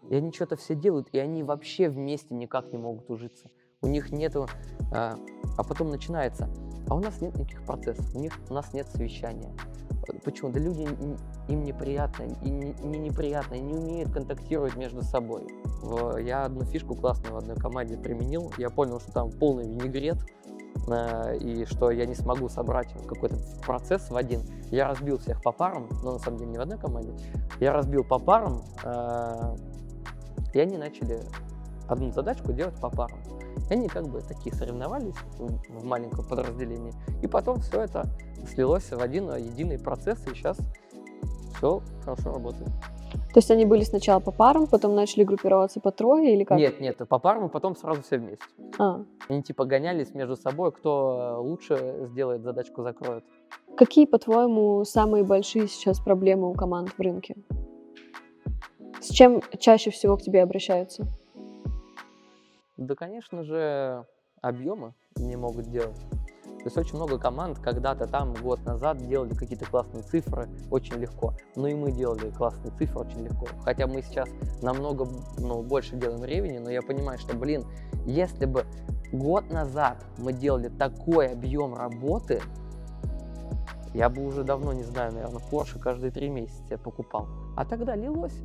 И 0.09 0.15
они 0.15 0.33
что-то 0.33 0.57
все 0.57 0.75
делают, 0.75 1.09
и 1.13 1.19
они 1.19 1.43
вообще 1.43 1.89
вместе 1.89 2.35
никак 2.35 2.73
не 2.73 2.79
могут 2.79 3.11
ужиться. 3.11 3.51
У 3.81 3.87
них 3.87 4.11
нету... 4.11 4.49
а, 4.93 5.17
а 5.57 5.63
потом 5.63 5.91
начинается. 5.91 6.49
А 6.89 6.97
у 6.97 7.01
нас 7.01 7.21
нет 7.21 7.37
никаких 7.37 7.65
процессов, 7.65 8.13
у, 8.15 8.19
них, 8.19 8.33
у 8.49 8.55
нас 8.55 8.73
нет 8.73 8.89
совещания. 8.93 9.53
Почему? 10.25 10.51
Да 10.51 10.59
люди, 10.59 10.89
им 11.49 11.65
неприятно, 11.65 12.25
и 12.43 12.51
не, 12.51 12.75
не 12.83 12.99
неприятно, 12.99 13.55
и 13.55 13.61
не 13.61 13.75
умеют 13.75 14.11
контактировать 14.11 14.75
между 14.75 15.03
собой. 15.03 15.47
Я 16.21 16.47
одну 16.47 16.65
фишку 16.65 16.97
классную 16.97 17.35
в 17.35 17.39
одной 17.39 17.57
команде 17.57 17.97
применил, 17.97 18.51
я 18.59 18.71
понял, 18.71 19.01
что 19.01 19.13
там 19.13 19.31
полный 19.31 19.69
винегрет, 19.69 20.19
э, 20.89 21.37
и 21.39 21.65
что 21.67 21.91
я 21.91 22.07
не 22.07 22.15
смогу 22.15 22.49
собрать 22.49 22.93
какой-то 23.07 23.37
процесс 23.65 24.11
в 24.11 24.17
один. 24.17 24.41
Я 24.71 24.89
разбил 24.89 25.19
всех 25.19 25.43
по 25.43 25.53
парам, 25.53 25.89
но 26.03 26.15
на 26.15 26.19
самом 26.19 26.39
деле 26.39 26.51
не 26.51 26.59
в 26.59 26.63
одной 26.63 26.79
команде. 26.79 27.13
Я 27.61 27.75
разбил 27.75 28.03
по 28.03 28.19
парам, 28.19 28.63
э, 28.83 29.57
и 30.55 30.59
они 30.59 30.79
начали 30.79 31.21
одну 31.87 32.11
задачку 32.13 32.53
делать 32.53 32.81
по 32.81 32.91
парам. 32.91 33.19
И 33.69 33.73
они 33.73 33.89
как 33.89 34.09
бы 34.09 34.21
такие 34.21 34.55
соревновались 34.55 35.15
в 35.39 35.85
маленьком 35.85 36.25
подразделении. 36.25 36.93
И 37.23 37.27
потом 37.27 37.61
все 37.61 37.83
это 37.83 38.07
слилось 38.47 38.91
в 38.91 39.01
один 39.01 39.31
э, 39.31 39.41
единый 39.41 39.79
процесс, 39.79 40.19
и 40.27 40.35
сейчас 40.35 40.59
все 41.57 41.83
хорошо 42.05 42.33
работает. 42.33 42.71
То 43.33 43.39
есть 43.39 43.51
они 43.51 43.65
были 43.65 43.83
сначала 43.85 44.21
по 44.21 44.33
парам, 44.33 44.67
потом 44.67 44.95
начали 44.95 45.25
группироваться 45.25 45.81
по 45.81 45.91
трое 45.91 46.35
или 46.35 46.45
как? 46.45 46.59
Нет, 46.59 46.81
нет, 46.81 46.97
по 47.09 47.19
парам, 47.19 47.47
и 47.47 47.49
потом 47.49 47.77
сразу 47.77 48.03
все 48.03 48.19
вместе. 48.19 48.45
А. 48.79 49.03
Они 49.29 49.43
типа 49.43 49.65
гонялись 49.65 50.15
между 50.15 50.37
собой, 50.37 50.73
кто 50.73 51.37
э, 51.37 51.41
лучше 51.41 52.07
сделает 52.11 52.43
задачку, 52.43 52.83
закроет. 52.83 53.25
Какие, 53.77 54.07
по-твоему, 54.07 54.85
самые 54.85 55.25
большие 55.25 55.69
сейчас 55.69 56.01
проблемы 56.01 56.51
у 56.51 56.55
команд 56.55 56.91
в 56.91 57.01
рынке? 57.01 57.37
С 59.01 59.11
чем 59.11 59.41
чаще 59.59 59.91
всего 59.91 60.17
к 60.17 60.23
тебе 60.23 60.43
обращаются? 60.43 61.07
Да, 62.79 62.95
конечно 62.95 63.43
же, 63.43 64.07
объемы 64.41 64.95
не 65.17 65.35
могут 65.35 65.69
делать. 65.69 65.99
То 66.59 66.65
есть 66.65 66.77
очень 66.77 66.95
много 66.95 67.19
команд 67.19 67.59
когда-то 67.59 68.07
там 68.07 68.35
год 68.35 68.65
назад 68.65 68.99
делали 68.99 69.35
какие-то 69.35 69.67
классные 69.67 70.05
цифры 70.05 70.49
очень 70.71 70.95
легко. 70.95 71.35
Ну 71.57 71.67
и 71.67 71.75
мы 71.75 71.91
делали 71.91 72.31
классные 72.31 72.73
цифры 72.79 73.01
очень 73.01 73.25
легко. 73.25 73.47
Хотя 73.65 73.89
мы 73.89 74.01
сейчас 74.03 74.29
намного 74.63 75.09
ну, 75.39 75.63
больше 75.63 75.97
делаем 75.97 76.25
ревени, 76.25 76.59
но 76.59 76.71
я 76.71 76.81
понимаю, 76.83 77.19
что, 77.19 77.37
блин, 77.37 77.65
если 78.07 78.45
бы 78.45 78.65
год 79.13 79.51
назад 79.51 80.05
мы 80.17 80.33
делали 80.33 80.69
такой 80.69 81.33
объем 81.33 81.75
работы, 81.75 82.41
я 83.93 84.09
бы 84.09 84.25
уже 84.25 84.45
давно, 84.45 84.73
не 84.73 84.85
знаю, 84.85 85.13
наверное, 85.13 85.43
Porsche 85.51 85.81
каждые 85.81 86.13
три 86.13 86.29
месяца 86.29 86.79
покупал. 86.79 87.27
А 87.57 87.65
тогда 87.65 87.97
лилось. 87.97 88.41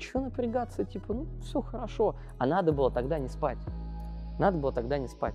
Чего 0.00 0.22
напрягаться, 0.24 0.84
типа, 0.84 1.12
ну, 1.14 1.26
все 1.42 1.60
хорошо. 1.60 2.16
А 2.38 2.46
надо 2.46 2.72
было 2.72 2.90
тогда 2.90 3.18
не 3.18 3.28
спать. 3.28 3.58
Надо 4.38 4.56
было 4.58 4.72
тогда 4.72 4.98
не 4.98 5.06
спать. 5.08 5.34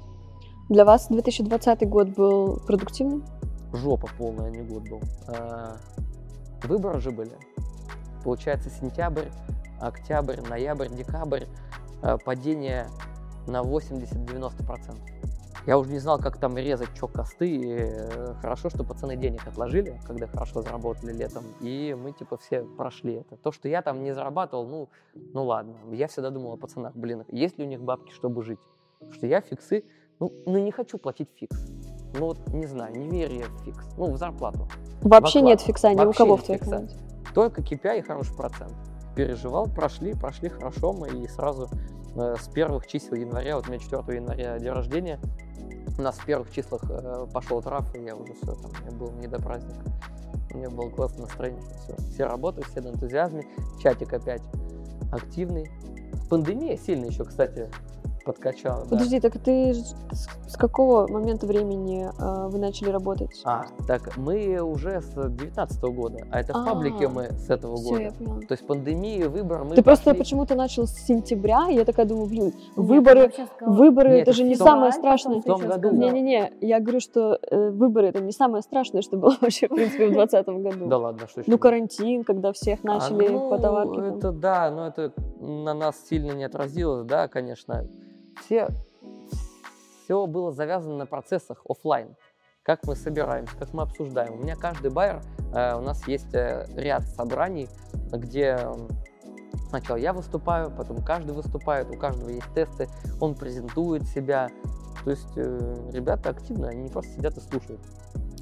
Для 0.69 0.83
вас 0.83 1.07
2020 1.07 1.87
год 1.87 2.09
был 2.09 2.59
продуктивным? 2.65 3.23
Жопа 3.71 4.07
полная, 4.17 4.49
не 4.49 4.63
год 4.63 4.89
был. 4.89 5.01
А, 5.27 5.77
Выборы 6.63 6.99
же 6.99 7.11
были. 7.11 7.33
Получается, 8.23 8.71
сентябрь, 8.71 9.27
октябрь, 9.79 10.41
ноябрь, 10.41 10.89
декабрь. 10.89 11.45
а, 12.01 12.17
Падение 12.17 12.87
на 13.45 13.61
80-90%. 13.61 14.97
Я 15.65 15.79
уже 15.79 15.91
не 15.91 15.99
знал, 15.99 16.19
как 16.19 16.37
там 16.37 16.57
резать, 16.57 16.89
что 16.95 17.07
косты. 17.07 17.49
И 17.49 17.75
э, 17.77 18.33
хорошо, 18.41 18.69
что 18.69 18.83
пацаны 18.83 19.15
денег 19.15 19.47
отложили, 19.47 19.99
когда 20.05 20.27
хорошо 20.27 20.61
заработали 20.61 21.11
летом. 21.11 21.43
И 21.59 21.95
мы, 21.99 22.11
типа, 22.11 22.37
все 22.37 22.63
прошли 22.63 23.15
это. 23.15 23.35
То, 23.37 23.51
что 23.51 23.67
я 23.67 23.81
там 23.81 24.03
не 24.03 24.13
зарабатывал, 24.13 24.67
ну, 24.67 24.89
ну 25.33 25.43
ладно. 25.43 25.75
Я 25.91 26.07
всегда 26.07 26.29
думал 26.29 26.53
о 26.53 26.57
пацанах, 26.57 26.95
блин, 26.95 27.25
есть 27.29 27.57
ли 27.57 27.65
у 27.65 27.67
них 27.67 27.81
бабки, 27.81 28.11
чтобы 28.11 28.43
жить? 28.43 28.59
Потому 28.99 29.13
что 29.13 29.27
я 29.27 29.41
фиксы, 29.41 29.83
ну, 30.19 30.31
ну 30.45 30.59
не 30.59 30.71
хочу 30.71 30.97
платить 30.97 31.29
фикс. 31.35 31.57
Ну, 32.13 32.27
вот, 32.27 32.47
не 32.49 32.67
знаю, 32.67 32.95
не 32.95 33.09
верю 33.09 33.35
я 33.35 33.45
в 33.45 33.63
фикс. 33.63 33.85
Ну, 33.97 34.11
в 34.11 34.17
зарплату. 34.17 34.67
Вообще 35.01 35.39
В 35.39 35.43
нет 35.43 35.61
фикса 35.61 35.93
ни 35.93 36.05
у 36.05 36.13
кого 36.13 36.37
в 36.37 36.43
твоей 36.43 36.59
команде. 36.59 36.95
Только 37.33 37.61
KPI 37.61 37.99
и 37.99 38.01
хороший 38.01 38.35
процент. 38.35 38.73
Переживал, 39.15 39.67
прошли, 39.67 40.13
прошли 40.13 40.49
хорошо 40.49 40.93
мы 40.93 41.09
и 41.09 41.27
сразу 41.27 41.69
э, 42.15 42.35
с 42.39 42.47
первых 42.49 42.87
чисел 42.87 43.15
января, 43.15 43.55
вот 43.55 43.67
у 43.67 43.71
меня 43.71 43.79
4 43.79 44.17
января 44.17 44.59
день 44.59 44.71
рождения, 44.71 45.19
у 45.97 46.01
нас 46.01 46.17
в 46.17 46.25
первых 46.25 46.51
числах 46.51 46.81
э, 46.89 47.27
пошел 47.33 47.61
траф, 47.61 47.93
и 47.95 47.99
я 47.99 48.15
уже 48.15 48.33
все, 48.33 48.53
там, 48.55 48.71
мне 48.81 48.91
было 48.91 49.11
не 49.11 49.27
до 49.27 49.41
праздника. 49.41 49.85
У 50.53 50.57
меня 50.57 50.69
было 50.69 50.89
классное 50.89 51.23
настроение, 51.23 51.61
все, 51.83 51.95
все 52.11 52.25
работают, 52.25 52.67
все 52.67 52.81
на 52.81 52.89
энтузиазме, 52.89 53.45
чатик 53.81 54.13
опять 54.13 54.41
активный. 55.11 55.69
Пандемия 56.29 56.77
сильно 56.77 57.05
еще, 57.05 57.23
кстати, 57.23 57.69
подкачала. 58.25 58.83
да. 58.83 58.89
Подожди, 58.89 59.19
так 59.19 59.37
ты 59.37 59.73
с, 59.73 59.95
с 60.49 60.57
какого 60.57 61.07
момента 61.07 61.45
времени 61.45 62.07
э, 62.19 62.47
вы 62.49 62.57
начали 62.59 62.89
работать? 62.89 63.41
А, 63.45 63.65
так 63.87 64.17
мы 64.17 64.59
уже 64.59 65.01
с 65.01 65.13
19 65.13 65.81
года, 65.83 66.25
а 66.31 66.39
это 66.41 66.53
в 66.53 66.57
А, 66.57 66.65
паблике 66.65 67.07
мы 67.07 67.29
с 67.31 67.49
этого 67.49 67.77
Все, 67.77 67.89
года. 67.89 68.01
я 68.01 68.11
поняла. 68.11 68.39
То 68.41 68.51
есть 68.53 68.67
пандемия, 68.67 69.29
выбор, 69.29 69.63
мы 69.63 69.75
Ты 69.75 69.83
просто 69.83 70.05
пошли- 70.11 70.19
почему-то 70.19 70.55
начал 70.55 70.87
с 70.87 70.93
сентября, 71.05 71.67
и 71.69 71.75
я 71.75 71.85
такая 71.85 72.05
думаю, 72.05 72.25
блин, 72.27 72.45
Нет, 72.45 72.55
выборы, 72.75 73.31
выборы 73.61 74.09
Нет, 74.09 74.21
это 74.23 74.33
же 74.33 74.43
не 74.43 74.55
том- 74.55 74.67
самое 74.67 74.91
страшное. 74.91 75.39
В 75.39 75.43
том 75.43 75.61
году. 75.61 75.91
Не-не-не, 75.91 76.51
я 76.61 76.79
говорю, 76.79 76.99
что 76.99 77.39
э, 77.49 77.69
выборы 77.69 78.07
это 78.07 78.21
не 78.21 78.31
самое 78.31 78.63
страшное, 78.63 79.01
что 79.03 79.17
было 79.17 79.35
вообще, 79.41 79.67
в 79.67 79.75
принципе, 79.75 80.07
в 80.07 80.13
2020 80.13 80.47
году. 80.63 80.87
Да 80.87 80.97
ладно, 80.97 81.27
что 81.27 81.41
еще? 81.41 81.51
Ну, 81.51 81.57
карантин, 81.59 82.23
когда 82.23 82.51
всех 82.53 82.79
А, 82.83 82.87
начали 82.87 83.27
ну, 83.29 83.49
по 83.49 83.59
товарке. 83.59 84.01
Это 84.17 84.31
да, 84.31 84.71
но 84.71 84.87
это 84.87 85.11
на 85.39 85.73
нас 85.73 85.95
сильно 86.09 86.31
не 86.31 86.43
отразилось, 86.43 87.05
да, 87.05 87.27
конечно. 87.27 87.85
Все, 88.41 88.67
все 90.03 90.27
было 90.27 90.51
завязано 90.51 90.97
на 90.97 91.05
процессах 91.05 91.61
оффлайн. 91.67 92.15
Как 92.63 92.85
мы 92.85 92.95
собираемся, 92.95 93.55
как 93.57 93.73
мы 93.73 93.83
обсуждаем. 93.83 94.33
У 94.33 94.43
меня 94.43 94.55
каждый 94.55 94.89
байер, 94.89 95.21
э, 95.53 95.75
у 95.75 95.81
нас 95.81 96.07
есть 96.07 96.33
э, 96.33 96.65
ряд 96.75 97.07
собраний, 97.09 97.67
где 98.11 98.57
сначала 99.69 99.97
я 99.97 100.13
выступаю, 100.13 100.71
потом 100.71 101.03
каждый 101.03 101.33
выступает, 101.33 101.89
у 101.89 101.97
каждого 101.97 102.29
есть 102.29 102.51
тесты, 102.53 102.87
он 103.19 103.35
презентует 103.35 104.07
себя. 104.07 104.49
То 105.03 105.11
есть 105.11 105.33
э, 105.35 105.89
ребята 105.91 106.29
активно, 106.29 106.69
они 106.69 106.83
не 106.83 106.89
просто 106.89 107.11
сидят 107.13 107.37
и 107.37 107.41
слушают. 107.41 107.81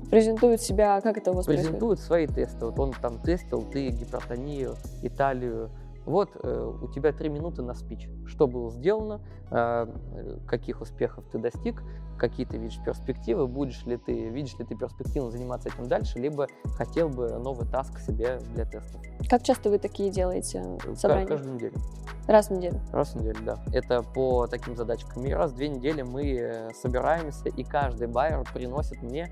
Презентуют 0.09 0.61
себя, 0.61 1.01
как 1.01 1.17
это 1.17 1.31
у 1.31 1.33
вас 1.33 1.45
происходит? 1.45 1.71
презентует 1.71 1.99
свои 1.99 2.27
тесты. 2.27 2.65
Вот 2.65 2.79
он 2.79 2.93
там 2.93 3.19
тестил, 3.19 3.63
ты 3.63 3.89
гипертонию, 3.89 4.75
Италию. 5.01 5.69
Вот 6.05 6.29
э, 6.41 6.73
у 6.81 6.87
тебя 6.89 7.11
три 7.13 7.29
минуты 7.29 7.61
на 7.61 7.73
спич. 7.73 8.09
Что 8.25 8.47
было 8.47 8.69
сделано, 8.71 9.21
э, 9.51 9.87
э, 10.15 10.37
каких 10.47 10.81
успехов 10.81 11.23
ты 11.31 11.37
достиг, 11.37 11.81
какие 12.17 12.45
ты 12.45 12.57
видишь 12.57 12.79
перспективы, 12.83 13.47
будешь 13.47 13.85
ли 13.85 13.97
ты, 13.97 14.29
видишь 14.29 14.57
ли 14.59 14.65
ты 14.65 14.75
перспективно 14.75 15.31
заниматься 15.31 15.69
этим 15.69 15.87
дальше, 15.87 16.19
либо 16.19 16.47
хотел 16.77 17.09
бы 17.09 17.29
новый 17.39 17.67
таск 17.67 17.99
себе 17.99 18.39
для 18.53 18.65
тестов. 18.65 19.01
Как 19.29 19.43
часто 19.43 19.69
вы 19.69 19.79
такие 19.79 20.09
делаете 20.11 20.63
Ка- 20.83 20.95
собрания? 20.95 21.27
Каждую 21.27 21.55
неделю. 21.55 21.73
Раз 22.27 22.47
в 22.49 22.51
неделю. 22.53 22.79
Раз 22.91 23.13
в 23.13 23.15
неделю, 23.19 23.37
да. 23.45 23.57
Это 23.73 24.01
по 24.01 24.47
таким 24.47 24.75
задачкам. 24.77 25.25
И 25.25 25.31
раз 25.33 25.51
в 25.51 25.55
две 25.55 25.67
недели 25.69 26.01
мы 26.03 26.23
э, 26.37 26.69
собираемся, 26.73 27.49
и 27.49 27.63
каждый 27.63 28.07
байер 28.07 28.43
приносит 28.53 29.01
мне, 29.01 29.29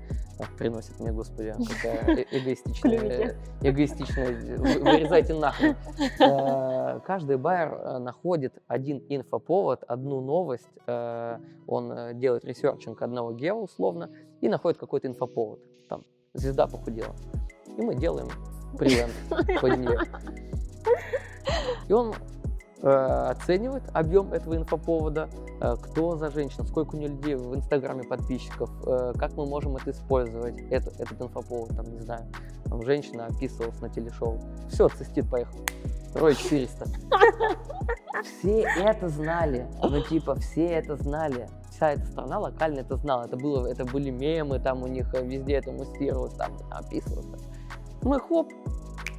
приносит 0.58 0.98
мне, 1.00 1.12
господи, 1.12 1.54
какая 1.68 2.16
э- 2.18 2.26
эгоистичная, 2.30 2.98
э, 3.00 3.36
эгоистичная, 3.62 4.58
вы- 4.58 4.80
вырезайте 4.80 5.34
нахрен. 5.34 5.76
Э, 6.62 7.00
Каждый 7.04 7.36
байер 7.36 7.74
э, 7.74 7.98
находит 7.98 8.54
один 8.66 9.02
инфоповод, 9.08 9.82
одну 9.86 10.20
новость, 10.20 10.68
э, 10.86 11.38
он 11.66 12.18
делает 12.18 12.44
researching 12.44 13.00
одного 13.02 13.32
гео 13.32 13.62
условно, 13.62 14.10
и 14.40 14.48
находит 14.48 14.78
какой-то 14.78 15.08
инфоповод. 15.08 15.60
Там, 15.88 16.04
звезда 16.34 16.66
похудела. 16.66 17.14
И 17.76 17.82
мы 17.82 17.94
делаем 17.94 18.28
pre-land 18.78 19.12
под 19.60 19.78
нее. 19.78 20.00
И 21.88 21.92
он 21.92 22.14
оценивает 22.88 23.84
объем 23.92 24.32
этого 24.32 24.56
инфоповода, 24.56 25.28
э, 25.60 25.76
кто 25.80 26.16
за 26.16 26.30
женщина, 26.30 26.64
сколько 26.64 26.96
у 26.96 26.98
нее 26.98 27.08
людей 27.08 27.36
в 27.36 27.54
Инстаграме 27.54 28.02
подписчиков, 28.02 28.70
э, 28.86 29.12
как 29.16 29.34
мы 29.34 29.46
можем 29.46 29.76
это 29.76 29.92
использовать, 29.92 30.60
это, 30.70 30.90
этот 30.98 31.20
инфоповод, 31.20 31.68
там, 31.76 31.86
не 31.92 32.00
знаю, 32.00 32.26
там 32.64 32.82
женщина 32.82 33.26
описывалась 33.26 33.80
на 33.80 33.88
телешоу. 33.88 34.40
Все, 34.68 34.88
цистит, 34.88 35.30
поехал. 35.30 35.58
Рой 36.14 36.34
400. 36.34 36.86
Все 38.22 38.62
это 38.62 39.08
знали, 39.08 39.66
ну 39.82 40.02
типа 40.02 40.34
все 40.36 40.66
это 40.66 40.96
знали. 40.96 41.48
Вся 41.70 41.92
эта 41.92 42.04
страна 42.06 42.38
локально 42.38 42.80
это 42.80 42.96
знала. 42.96 43.24
Это, 43.24 43.36
было, 43.36 43.66
это 43.66 43.84
были 43.84 44.10
мемы, 44.10 44.58
там 44.58 44.82
у 44.82 44.86
них 44.86 45.12
э, 45.14 45.24
везде 45.24 45.54
это 45.54 45.72
муссировалось, 45.72 46.34
там 46.34 46.52
описывалось. 46.70 47.42
Мы 48.02 48.20
хоп, 48.20 48.52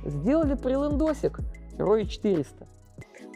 сделали 0.06 0.56
прилендосик. 0.56 1.40
Рой 1.78 2.06
400. 2.06 2.68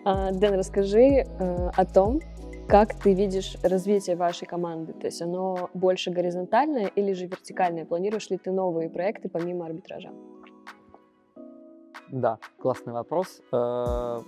А, 0.10 0.32
Дэн, 0.32 0.54
расскажи 0.54 1.00
э, 1.00 1.70
о 1.76 1.86
том, 1.86 2.22
как 2.70 2.94
ты 2.94 3.14
видишь 3.14 3.58
развитие 3.62 4.16
вашей 4.16 4.48
команды. 4.48 4.94
То 4.94 5.08
есть 5.08 5.22
оно 5.22 5.70
больше 5.74 6.12
горизонтальное 6.12 6.88
или 6.96 7.12
же 7.12 7.26
вертикальное? 7.26 7.84
Планируешь 7.84 8.30
ли 8.30 8.38
ты 8.38 8.52
новые 8.52 8.90
проекты 8.90 9.28
помимо 9.28 9.66
арбитража? 9.66 10.12
Да, 12.10 12.40
классный 12.58 12.94
вопрос. 12.94 13.42
Э, 13.52 14.20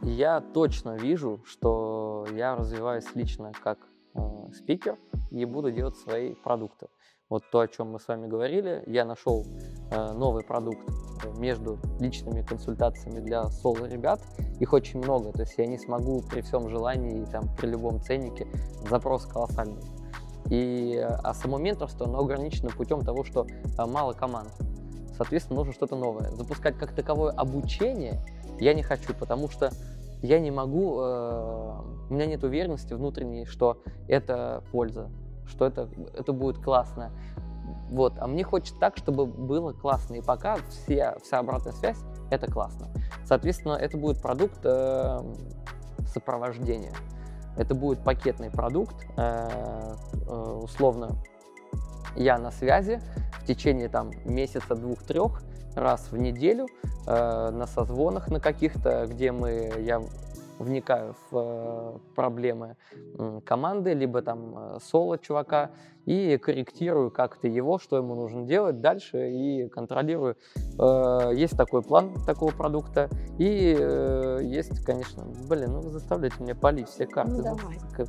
Я 0.00 0.40
точно 0.40 0.96
вижу, 0.96 1.42
что 1.44 2.26
я 2.32 2.56
развиваюсь 2.56 3.14
лично 3.14 3.52
как 3.62 3.78
э, 4.14 4.20
спикер 4.54 4.96
и 5.30 5.44
буду 5.44 5.70
делать 5.70 5.96
свои 5.96 6.36
продукты. 6.36 6.86
Вот 7.28 7.44
то, 7.50 7.60
о 7.60 7.68
чем 7.68 7.90
мы 7.92 8.00
с 8.00 8.08
вами 8.08 8.26
говорили, 8.26 8.82
я 8.86 9.04
нашел 9.04 9.44
э, 9.90 10.12
новый 10.12 10.42
продукт 10.42 10.80
э, 11.24 11.30
между 11.38 11.78
личными 12.00 12.40
консультациями 12.40 13.20
для 13.20 13.44
соло-ребят. 13.50 14.22
Их 14.60 14.72
очень 14.72 14.98
много, 14.98 15.32
то 15.32 15.42
есть 15.42 15.58
я 15.58 15.66
не 15.66 15.76
смогу 15.76 16.22
при 16.22 16.40
всем 16.40 16.70
желании, 16.70 17.22
и 17.22 17.26
там, 17.26 17.54
при 17.58 17.66
любом 17.66 18.00
ценнике, 18.00 18.46
запрос 18.88 19.26
колоссальный. 19.26 19.82
И, 20.48 20.94
э, 20.94 21.04
а 21.04 21.34
само 21.34 21.58
менторство, 21.58 22.06
оно 22.06 22.20
ограничено 22.20 22.70
путем 22.70 23.02
того, 23.02 23.24
что 23.24 23.46
мало 23.76 24.14
команд. 24.14 24.48
Соответственно, 25.14 25.58
нужно 25.58 25.74
что-то 25.74 25.96
новое. 25.96 26.30
Запускать 26.30 26.78
как 26.78 26.94
таковое 26.94 27.32
обучение 27.32 28.22
я 28.58 28.72
не 28.72 28.82
хочу, 28.82 29.12
потому 29.12 29.50
что 29.50 29.70
я 30.22 30.40
не 30.40 30.50
могу, 30.50 30.98
э, 31.00 31.80
у 32.08 32.14
меня 32.14 32.24
нет 32.24 32.42
уверенности 32.42 32.94
внутренней, 32.94 33.44
что 33.44 33.82
это 34.08 34.64
польза, 34.72 35.10
что 35.48 35.66
это, 35.66 35.88
это 36.14 36.32
будет 36.32 36.58
классно. 36.62 37.10
Вот, 37.90 38.14
а 38.18 38.26
мне 38.26 38.44
хочется 38.44 38.78
так, 38.78 38.96
чтобы 38.96 39.26
было 39.26 39.72
классно. 39.72 40.14
И 40.14 40.20
пока 40.20 40.56
все, 40.68 41.16
вся 41.22 41.38
обратная 41.38 41.72
связь— 41.72 41.98
это 42.30 42.50
классно. 42.50 42.88
Соответственно, 43.24 43.72
это 43.72 43.96
будет 43.96 44.20
продукт 44.20 44.58
э, 44.64 45.20
сопровождения. 46.06 46.92
Это 47.56 47.74
будет 47.74 48.04
пакетный 48.04 48.50
продукт, 48.50 49.06
э, 49.16 49.48
э, 50.28 50.60
условно, 50.62 51.10
я 52.14 52.38
на 52.38 52.50
связи 52.50 53.00
в 53.40 53.46
течение 53.46 53.88
там 53.88 54.10
месяца 54.24 54.74
двух-трех 54.74 55.42
раз 55.74 56.08
в 56.10 56.16
неделю 56.16 56.66
э, 57.06 57.50
на 57.50 57.66
созвонах 57.66 58.28
на 58.28 58.40
каких-то, 58.40 59.06
где 59.06 59.32
мы 59.32 59.72
я 59.78 60.02
вникаю 60.58 61.14
в 61.30 61.36
э, 61.36 61.98
проблемы 62.14 62.76
команды, 63.44 63.94
либо 63.94 64.22
там 64.22 64.54
э, 64.56 64.78
соло 64.80 65.18
чувака 65.18 65.70
и 66.04 66.38
корректирую 66.38 67.10
как-то 67.10 67.48
его, 67.48 67.78
что 67.78 67.96
ему 67.96 68.14
нужно 68.14 68.46
делать 68.46 68.80
дальше 68.80 69.30
и 69.30 69.68
контролирую. 69.68 70.36
Э, 70.78 71.30
есть 71.34 71.56
такой 71.56 71.82
план 71.82 72.14
такого 72.26 72.50
продукта 72.50 73.08
и 73.38 73.76
есть, 74.42 74.84
конечно, 74.84 75.24
блин, 75.48 75.72
ну 75.72 75.80
вы 75.80 75.90
заставляете 75.90 76.42
меня 76.42 76.54
полить 76.54 76.88
все 76.88 77.06
карты. 77.06 77.32
Ну, 77.32 77.42
давай. 77.42 77.78
как- 77.92 78.08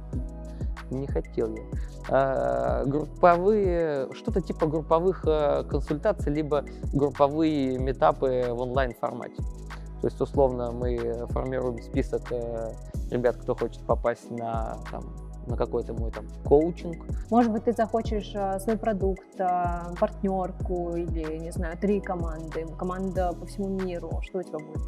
не 0.91 1.05
хотел 1.05 1.55
я. 1.55 2.83
Групповые, 2.85 4.11
что-то 4.13 4.41
типа 4.41 4.65
групповых 4.65 5.21
консультаций, 5.21 6.33
либо 6.33 6.65
групповые 6.93 7.77
метапы 7.77 8.45
в 8.49 8.59
онлайн 8.59 8.95
формате. 8.99 9.35
То 10.01 10.07
есть, 10.07 10.19
условно, 10.21 10.71
мы 10.71 11.27
формируем 11.29 11.81
список 11.81 12.31
э, 12.31 12.73
ребят, 13.11 13.35
кто 13.37 13.53
хочет 13.53 13.81
попасть 13.85 14.31
на, 14.31 14.77
там, 14.91 15.03
на 15.49 15.57
какой-то 15.57 15.93
мой 15.93 16.11
там 16.11 16.25
коучинг. 16.45 17.05
Может 17.29 17.51
быть, 17.51 17.65
ты 17.65 17.73
захочешь 17.73 18.31
э, 18.35 18.59
свой 18.59 18.77
продукт, 18.77 19.39
э, 19.39 19.47
партнерку 19.99 20.95
или, 20.95 21.37
не 21.37 21.51
знаю, 21.51 21.77
три 21.77 21.99
команды, 21.99 22.65
команда 22.77 23.33
по 23.33 23.45
всему 23.45 23.67
миру. 23.67 24.21
Что 24.21 24.39
у 24.39 24.43
тебя 24.43 24.59
будет? 24.59 24.81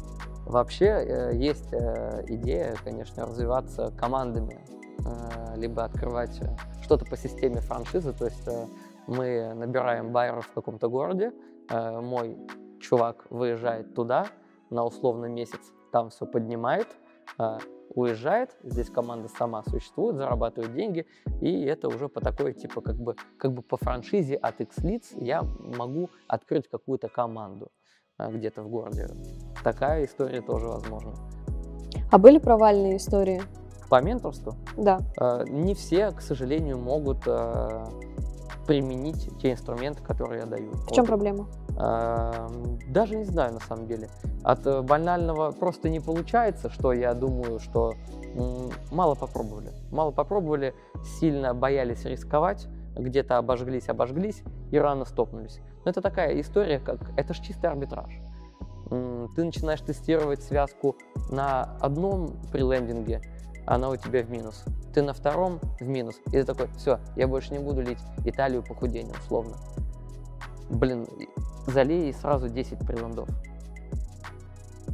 Вообще 0.46 0.86
э, 0.86 1.30
есть 1.34 1.72
идея, 2.28 2.74
конечно, 2.84 3.26
развиваться 3.26 3.92
командами 3.98 4.60
либо 5.56 5.82
открывать 5.84 6.40
что-то 6.80 7.04
по 7.04 7.16
системе 7.16 7.60
франшизы. 7.60 8.12
То 8.12 8.26
есть 8.26 8.48
мы 9.08 9.52
набираем 9.52 10.12
байеров 10.12 10.46
в 10.46 10.52
каком-то 10.52 10.88
городе, 10.88 11.32
мой 11.68 12.38
чувак 12.78 13.26
выезжает 13.28 13.94
туда 13.94 14.26
на 14.72 14.84
условно 14.84 15.26
месяц, 15.26 15.60
там 15.92 16.10
все 16.10 16.26
поднимает, 16.26 16.88
э, 17.38 17.58
уезжает, 17.94 18.56
здесь 18.62 18.88
команда 18.90 19.28
сама 19.28 19.62
существует, 19.64 20.16
зарабатывает 20.16 20.74
деньги, 20.74 21.06
и 21.40 21.62
это 21.64 21.88
уже 21.88 22.08
по 22.08 22.20
такой, 22.20 22.54
типа, 22.54 22.80
как 22.80 22.96
бы, 22.96 23.14
как 23.38 23.52
бы 23.52 23.62
по 23.62 23.76
франшизе 23.76 24.36
от 24.36 24.60
X 24.60 24.78
лиц 24.78 25.12
я 25.12 25.42
могу 25.42 26.08
открыть 26.26 26.68
какую-то 26.68 27.08
команду 27.08 27.70
э, 28.18 28.30
где-то 28.32 28.62
в 28.62 28.68
городе. 28.68 29.08
Такая 29.62 30.04
история 30.06 30.40
тоже 30.40 30.66
возможна. 30.68 31.12
А 32.10 32.18
были 32.18 32.38
провальные 32.38 32.96
истории? 32.96 33.42
По 33.90 34.00
менторству 34.00 34.54
Да. 34.78 35.00
э, 35.20 35.44
не 35.48 35.74
все, 35.74 36.10
к 36.12 36.22
сожалению, 36.22 36.78
могут 36.78 37.26
применить 38.72 39.28
те 39.38 39.52
инструменты, 39.52 40.02
которые 40.02 40.40
я 40.40 40.46
даю. 40.46 40.70
В 40.72 40.92
чем 40.92 41.04
Вот. 41.04 41.08
проблема? 41.08 41.46
Даже 42.88 43.16
не 43.16 43.24
знаю, 43.24 43.52
на 43.52 43.60
самом 43.60 43.86
деле. 43.86 44.08
От 44.44 44.66
э, 44.66 44.80
банального 44.80 45.50
просто 45.50 45.90
не 45.90 46.00
получается, 46.00 46.70
что 46.70 46.94
я 46.94 47.12
думаю, 47.12 47.60
что 47.60 47.92
мало 48.90 49.14
попробовали. 49.14 49.72
Мало 49.90 50.10
попробовали, 50.10 50.74
сильно 51.20 51.52
боялись 51.52 52.06
рисковать, 52.06 52.66
где-то 52.96 53.36
обожглись, 53.36 53.90
обожглись 53.90 54.42
и 54.70 54.78
рано 54.78 55.04
стопнулись. 55.04 55.60
Но 55.84 55.90
это 55.90 56.00
такая 56.00 56.40
история, 56.40 56.78
как 56.78 56.98
это 57.18 57.34
же 57.34 57.42
чистый 57.42 57.66
арбитраж. 57.66 58.10
Ты 59.36 59.44
начинаешь 59.44 59.82
тестировать 59.82 60.42
связку 60.42 60.96
на 61.30 61.76
одном 61.80 62.36
прилендинге, 62.52 63.20
она 63.66 63.90
у 63.90 63.96
тебя 63.96 64.22
в 64.22 64.30
минус. 64.30 64.64
Ты 64.94 65.02
на 65.02 65.12
втором 65.12 65.60
в 65.80 65.86
минус. 65.86 66.16
И 66.26 66.30
ты 66.30 66.44
такой, 66.44 66.68
все, 66.76 66.98
я 67.16 67.28
больше 67.28 67.52
не 67.52 67.58
буду 67.58 67.80
лить 67.80 68.00
Италию 68.24 68.62
похудение, 68.62 69.14
условно. 69.14 69.56
Блин, 70.68 71.06
залей 71.66 72.10
и 72.10 72.12
сразу 72.12 72.48
10 72.48 72.78
приландов. 72.86 73.28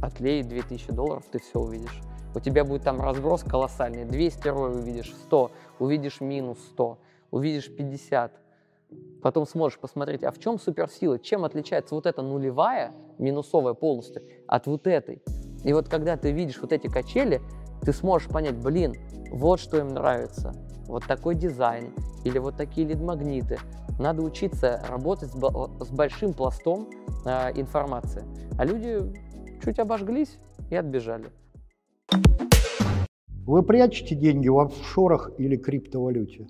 Отлей 0.01 0.43
2000 0.43 0.91
долларов, 0.91 1.23
ты 1.31 1.39
все 1.39 1.59
увидишь. 1.59 2.01
У 2.35 2.39
тебя 2.39 2.63
будет 2.63 2.83
там 2.83 3.01
разброс 3.01 3.43
колоссальный. 3.43 4.05
200 4.05 4.47
рой 4.49 4.75
увидишь, 4.75 5.13
100, 5.25 5.51
увидишь 5.79 6.21
минус 6.21 6.59
100, 6.73 6.97
увидишь 7.31 7.75
50. 7.75 8.31
Потом 9.21 9.45
сможешь 9.45 9.79
посмотреть, 9.79 10.23
а 10.23 10.31
в 10.31 10.39
чем 10.39 10.59
суперсила, 10.59 11.19
чем 11.19 11.43
отличается 11.43 11.95
вот 11.95 12.05
эта 12.05 12.21
нулевая, 12.21 12.93
минусовая 13.17 13.73
полностью, 13.73 14.23
от 14.47 14.67
вот 14.67 14.87
этой. 14.87 15.21
И 15.63 15.73
вот 15.73 15.89
когда 15.89 16.15
ты 16.17 16.31
видишь 16.31 16.59
вот 16.61 16.71
эти 16.71 16.87
качели, 16.87 17.41
ты 17.81 17.93
сможешь 17.93 18.27
понять, 18.27 18.57
блин, 18.57 18.95
вот 19.31 19.59
что 19.59 19.77
им 19.77 19.89
нравится, 19.89 20.53
вот 20.87 21.05
такой 21.05 21.35
дизайн 21.35 21.93
или 22.23 22.37
вот 22.39 22.57
такие 22.57 22.87
лид-магниты. 22.87 23.59
Надо 23.99 24.21
учиться 24.21 24.81
работать 24.89 25.31
с, 25.31 25.35
с 25.35 25.89
большим 25.91 26.33
пластом 26.33 26.89
а, 27.25 27.51
информации. 27.51 28.23
А 28.57 28.65
люди 28.65 29.01
чуть 29.63 29.79
обожглись 29.79 30.39
и 30.69 30.75
отбежали. 30.75 31.31
Вы 33.45 33.63
прячете 33.63 34.15
деньги 34.15 34.47
в 34.47 34.59
офшорах 34.59 35.31
или 35.37 35.57
криптовалюте? 35.57 36.47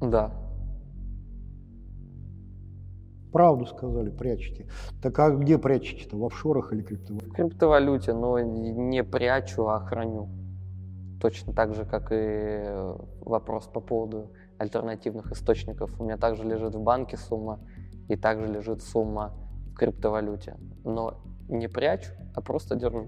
Да. 0.00 0.32
Правду 3.32 3.64
сказали, 3.64 4.10
прячете. 4.10 4.66
Так 5.00 5.18
а 5.18 5.30
где 5.30 5.56
прячете-то? 5.58 6.16
В 6.18 6.24
офшорах 6.24 6.72
или 6.72 6.82
В 6.82 6.86
криптовалюте? 6.86 7.30
криптовалюте, 7.34 8.12
но 8.12 8.38
не 8.40 9.02
прячу, 9.02 9.66
а 9.68 9.80
храню. 9.80 10.28
Точно 11.20 11.54
так 11.54 11.74
же, 11.74 11.86
как 11.86 12.12
и 12.12 12.16
э, 12.16 12.96
вопрос 13.20 13.68
по 13.68 13.80
поводу 13.80 14.32
альтернативных 14.58 15.32
источников. 15.32 15.98
У 15.98 16.04
меня 16.04 16.18
также 16.18 16.44
лежит 16.44 16.74
в 16.74 16.82
банке 16.82 17.16
сумма, 17.16 17.60
и 18.08 18.16
также 18.16 18.46
лежит 18.46 18.82
сумма 18.82 19.32
в 19.70 19.74
криптовалюте. 19.74 20.56
Но 20.84 21.22
не 21.48 21.68
прячу, 21.68 22.12
а 22.34 22.42
просто 22.42 22.76
держу, 22.76 23.06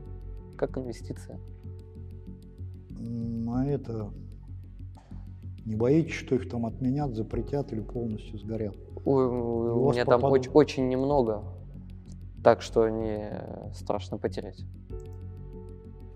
как 0.56 0.78
инвестиция. 0.78 1.38
А 3.48 3.66
это... 3.66 4.10
Не 5.66 5.76
боитесь, 5.76 6.12
что 6.12 6.34
их 6.34 6.48
там 6.48 6.66
отменят, 6.66 7.14
запретят 7.14 7.72
или 7.72 7.80
полностью 7.80 8.38
сгорят? 8.38 8.76
У 9.04 9.10
у 9.12 9.92
меня 9.92 10.04
там 10.04 10.20
пропадут. 10.20 10.46
оч- 10.46 10.50
очень 10.54 10.88
немного, 10.88 11.42
так 12.42 12.62
что 12.62 12.88
не 12.88 13.30
страшно 13.74 14.16
потерять. 14.18 14.64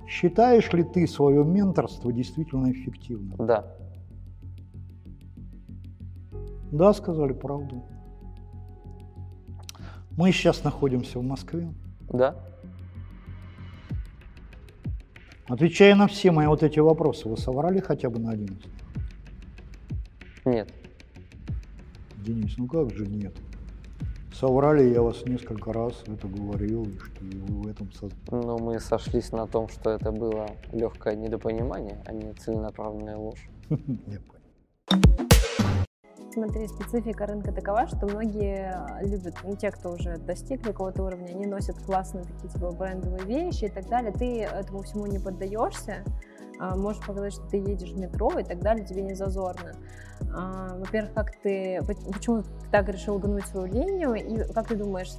Считаешь 0.06 0.72
ли 0.72 0.84
ты 0.84 1.06
свое 1.06 1.44
менторство 1.44 2.10
действительно 2.12 2.70
эффективным? 2.72 3.36
Да, 3.38 3.74
Да, 6.72 6.92
сказали 6.94 7.32
правду. 7.32 7.82
Мы 10.16 10.32
сейчас 10.32 10.64
находимся 10.64 11.18
в 11.18 11.22
Москве. 11.22 11.72
да. 12.10 12.36
Отвечая 15.46 15.94
на 15.94 16.08
все 16.08 16.30
мои 16.30 16.46
вот 16.46 16.62
эти 16.62 16.78
вопросы, 16.78 17.26
вы 17.26 17.38
соврали 17.38 17.80
хотя 17.80 18.10
бы 18.10 18.18
на 18.18 18.32
один? 18.32 18.58
Нет. 20.44 20.70
Денис, 22.24 22.56
ну 22.58 22.66
как 22.66 22.90
же 22.90 23.06
нет? 23.06 23.34
Соврали, 24.32 24.92
я 24.92 25.02
вас 25.02 25.24
несколько 25.24 25.72
раз 25.72 26.02
это 26.06 26.28
говорил, 26.28 26.86
что 26.86 27.24
вы 27.24 27.62
в 27.62 27.66
этом 27.66 27.88
соз- 27.88 28.12
Но 28.30 28.58
мы 28.58 28.78
сошлись 28.78 29.32
на 29.32 29.46
том, 29.46 29.68
что 29.68 29.90
это 29.90 30.12
было 30.12 30.48
легкое 30.72 31.16
недопонимание, 31.16 31.98
а 32.06 32.12
не 32.12 32.32
целенаправленная 32.34 33.16
ложь. 33.16 33.48
Я 33.70 34.18
понял. 34.20 35.08
Смотри, 36.32 36.68
специфика 36.68 37.26
рынка 37.26 37.52
такова, 37.52 37.88
что 37.88 38.06
многие 38.06 38.72
э, 39.00 39.08
любят, 39.08 39.34
ну, 39.42 39.56
те, 39.56 39.70
кто 39.72 39.92
уже 39.92 40.18
достиг 40.18 40.62
какого-то 40.62 41.02
уровня, 41.02 41.30
они 41.32 41.46
носят 41.46 41.76
классные 41.78 42.24
такие 42.24 42.52
типа 42.52 42.70
брендовые 42.70 43.24
вещи 43.24 43.64
и 43.64 43.68
так 43.70 43.88
далее. 43.88 44.12
Ты 44.12 44.42
этому 44.42 44.82
всему 44.82 45.06
не 45.06 45.18
поддаешься, 45.18 46.04
можешь 46.58 47.04
показать, 47.06 47.32
что 47.32 47.46
ты 47.48 47.58
едешь 47.58 47.90
в 47.92 47.98
метро 47.98 48.30
и 48.38 48.44
так 48.44 48.60
далее, 48.60 48.84
тебе 48.86 49.02
не 49.02 49.14
зазорно. 49.14 49.72
А, 50.34 50.76
Во-первых, 50.78 51.14
как 51.14 51.36
ты, 51.42 51.80
поч- 51.86 52.12
почему 52.12 52.42
ты 52.42 52.48
так 52.70 52.88
решил 52.88 53.18
гнуть 53.18 53.46
свою 53.46 53.66
линию, 53.72 54.14
и 54.14 54.52
как 54.52 54.68
ты 54.68 54.76
думаешь, 54.76 55.10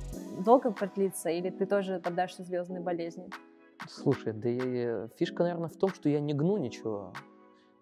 долго 0.46 0.72
продлится, 0.72 1.30
или 1.30 1.50
ты 1.50 1.66
тоже 1.66 2.00
поддашься 2.00 2.44
звездной 2.44 2.82
болезни? 2.82 3.30
Слушай, 3.88 4.34
да 4.34 4.50
и 4.50 5.08
фишка, 5.18 5.44
наверное, 5.44 5.70
в 5.70 5.76
том, 5.78 5.90
что 5.90 6.10
я 6.10 6.20
не 6.20 6.34
гну 6.34 6.58
ничего. 6.58 7.14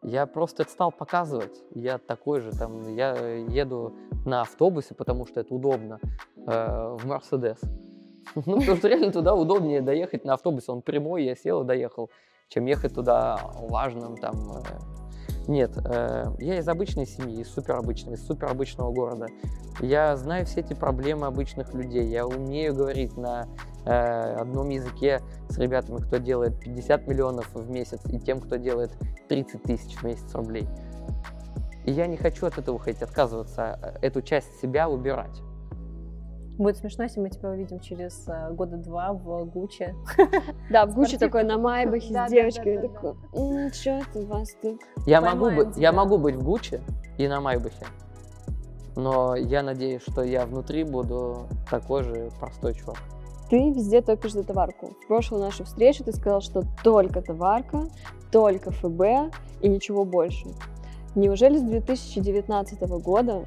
Я 0.03 0.27
просто 0.27 0.61
это 0.63 0.71
стал 0.71 0.91
показывать. 0.91 1.59
Я 1.73 1.97
такой 1.97 2.39
же, 2.41 2.51
там, 2.51 2.95
я 2.95 3.13
еду 3.15 3.93
на 4.25 4.41
автобусе, 4.41 4.93
потому 4.93 5.25
что 5.25 5.39
это 5.41 5.53
удобно, 5.53 5.99
э, 6.35 6.95
в 6.99 7.05
Мерседес. 7.05 7.59
Ну, 8.45 8.59
потому 8.59 8.77
что 8.77 8.87
реально 8.89 9.11
туда 9.11 9.33
удобнее 9.33 9.81
доехать 9.81 10.23
на 10.25 10.33
автобусе. 10.33 10.71
Он 10.71 10.81
прямой, 10.81 11.23
я 11.23 11.35
сел 11.35 11.63
и 11.63 11.65
доехал, 11.65 12.11
чем 12.49 12.65
ехать 12.65 12.93
туда 12.93 13.39
важным 13.69 14.15
там. 14.17 14.51
э. 14.57 14.97
Нет, 15.47 15.77
э, 15.77 16.25
я 16.39 16.59
из 16.59 16.67
обычной 16.67 17.05
семьи, 17.05 17.41
из 17.41 17.49
суперобычной, 17.49 18.13
из 18.13 18.25
суперобычного 18.25 18.91
города. 18.91 19.27
Я 19.79 20.15
знаю 20.17 20.45
все 20.45 20.61
эти 20.61 20.73
проблемы 20.73 21.27
обычных 21.27 21.73
людей. 21.73 22.05
Я 22.07 22.25
умею 22.25 22.75
говорить 22.75 23.15
на 23.15 23.47
э, 23.85 24.35
одном 24.35 24.69
языке 24.69 25.21
с 25.49 25.57
ребятами, 25.57 25.97
кто 25.97 26.17
делает 26.17 26.59
50 26.59 27.07
миллионов 27.07 27.53
в 27.53 27.69
месяц, 27.69 28.01
и 28.05 28.19
тем, 28.19 28.39
кто 28.39 28.57
делает 28.57 28.91
30 29.29 29.63
тысяч 29.63 29.95
в 29.95 30.03
месяц 30.03 30.33
рублей. 30.33 30.67
И 31.85 31.91
я 31.91 32.07
не 32.07 32.17
хочу 32.17 32.45
от 32.45 32.57
этого 32.57 32.75
уходить, 32.75 33.01
отказываться, 33.01 33.97
эту 34.01 34.21
часть 34.21 34.59
себя 34.59 34.89
убирать. 34.89 35.41
Будет 36.57 36.77
смешно, 36.77 37.03
если 37.03 37.19
мы 37.19 37.29
тебя 37.29 37.49
увидим 37.51 37.79
через 37.79 38.27
э, 38.27 38.51
года 38.51 38.77
два 38.77 39.13
в 39.13 39.45
Гуччи. 39.45 39.93
Да, 40.71 40.87
в 40.87 40.95
Гуччи 40.95 41.17
такой 41.17 41.43
на 41.43 41.57
Майбахе 41.57 42.07
с 42.07 42.11
да, 42.11 42.27
такой, 42.27 42.51
что 43.71 43.89
это 43.91 44.19
у 44.19 44.25
вас 44.25 44.49
тут? 44.61 44.81
Я 45.05 45.21
могу, 45.21 45.51
быть, 45.51 45.67
я 45.67 45.73
тебя. 45.73 45.91
могу 45.91 46.17
быть 46.17 46.35
в 46.35 46.43
Гуччи 46.43 46.81
и 47.17 47.27
на 47.27 47.41
Майбахе, 47.41 47.85
но 48.95 49.35
я 49.35 49.61
надеюсь, 49.61 50.01
что 50.01 50.23
я 50.23 50.47
внутри 50.47 50.83
буду 50.83 51.47
такой 51.69 52.03
же 52.03 52.31
простой 52.39 52.73
чувак. 52.73 52.97
Ты 53.49 53.71
везде 53.71 54.01
топишь 54.01 54.33
за 54.33 54.43
товарку. 54.43 54.95
В 55.03 55.07
прошлую 55.07 55.43
нашу 55.43 55.63
встречу 55.63 56.03
ты 56.03 56.11
сказал, 56.11 56.41
что 56.41 56.63
только 56.83 57.21
товарка, 57.21 57.85
только 58.31 58.71
ФБ 58.71 59.31
и 59.61 59.69
ничего 59.69 60.03
больше. 60.03 60.47
Неужели 61.15 61.57
с 61.57 61.61
2019 61.61 62.81
года 63.03 63.45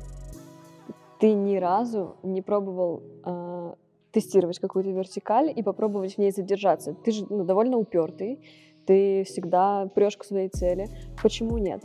ты 1.21 1.35
ни 1.35 1.57
разу 1.57 2.17
не 2.23 2.41
пробовал 2.41 3.03
э, 3.25 3.75
тестировать 4.11 4.59
какую-то 4.59 4.91
вертикаль 4.91 5.53
и 5.55 5.63
попробовать 5.63 6.15
в 6.15 6.19
ней 6.19 6.33
задержаться? 6.33 6.95
Ты 6.95 7.13
же 7.13 7.27
ну, 7.29 7.45
довольно 7.45 7.77
упертый, 7.77 8.41
ты 8.87 9.25
всегда 9.25 9.87
прешь 9.95 10.17
к 10.17 10.25
своей 10.25 10.49
цели. 10.49 10.89
Почему 11.23 11.59
нет? 11.59 11.85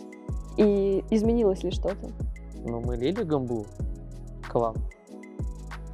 И 0.57 1.03
изменилось 1.11 1.63
ли 1.63 1.71
что-то? 1.71 2.11
Ну, 2.65 2.79
мы 2.79 2.95
лили 2.95 3.23
гамбу 3.23 3.65
к 4.41 4.55
вам. 4.55 4.75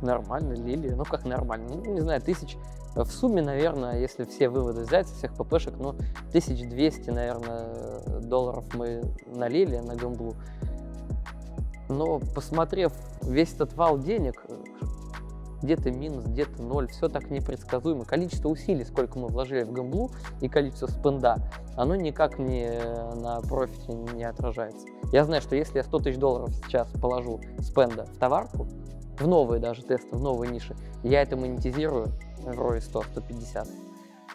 Нормально 0.02 0.54
лили. 0.54 0.89
Ну, 0.89 1.04
как 1.04 1.26
нормально? 1.26 1.68
Ну, 1.84 1.94
не 1.94 2.02
знаю, 2.02 2.22
тысяч 2.22 2.58
В 2.96 3.06
сумме, 3.06 3.42
наверное, 3.42 4.00
если 4.00 4.26
все 4.26 4.50
выводы 4.50 4.82
взять 4.82 5.08
всех 5.08 5.34
ППшек, 5.36 5.78
ну, 5.80 5.89
1200, 6.30 7.10
наверное, 7.10 8.22
долларов 8.22 8.66
мы 8.76 9.02
налили 9.26 9.78
на 9.78 9.96
гамблу. 9.96 10.36
Но 11.92 12.20
посмотрев 12.20 12.94
весь 13.22 13.54
этот 13.54 13.74
вал 13.74 14.00
денег, 14.00 14.46
где-то 15.62 15.92
минус, 15.92 16.26
где-то 16.26 16.64
ноль, 16.64 16.88
все 16.88 17.08
так 17.10 17.30
непредсказуемо. 17.30 18.06
Количество 18.06 18.50
усилий, 18.50 18.86
сколько 18.86 19.20
мы 19.20 19.28
вложили 19.28 19.64
в 19.64 19.72
гамблу, 19.72 20.10
и 20.39 20.48
количество 20.48 20.88
спенда, 20.88 21.38
оно 21.76 21.96
никак 21.96 22.39
не 22.39 22.82
на 23.16 23.42
профите 23.42 23.94
не 23.94 24.24
отражается. 24.24 24.88
Я 25.12 25.26
знаю, 25.26 25.42
что 25.42 25.56
если 25.56 25.78
я 25.78 25.84
100 25.84 26.00
тысяч 26.00 26.18
долларов 26.18 26.56
сейчас 26.66 26.88
положу 27.02 27.42
спенда 27.60 28.06
в 28.06 28.18
товарку, 28.18 28.68
в 29.20 29.28
новые 29.28 29.60
даже 29.60 29.84
тесты, 29.84 30.16
в 30.16 30.22
новые 30.22 30.52
ниши, 30.52 30.76
я 31.04 31.22
это 31.22 31.36
монетизирую 31.38 32.08
в 32.39 32.48
ROI 32.48 32.80
100-150. 32.80 33.68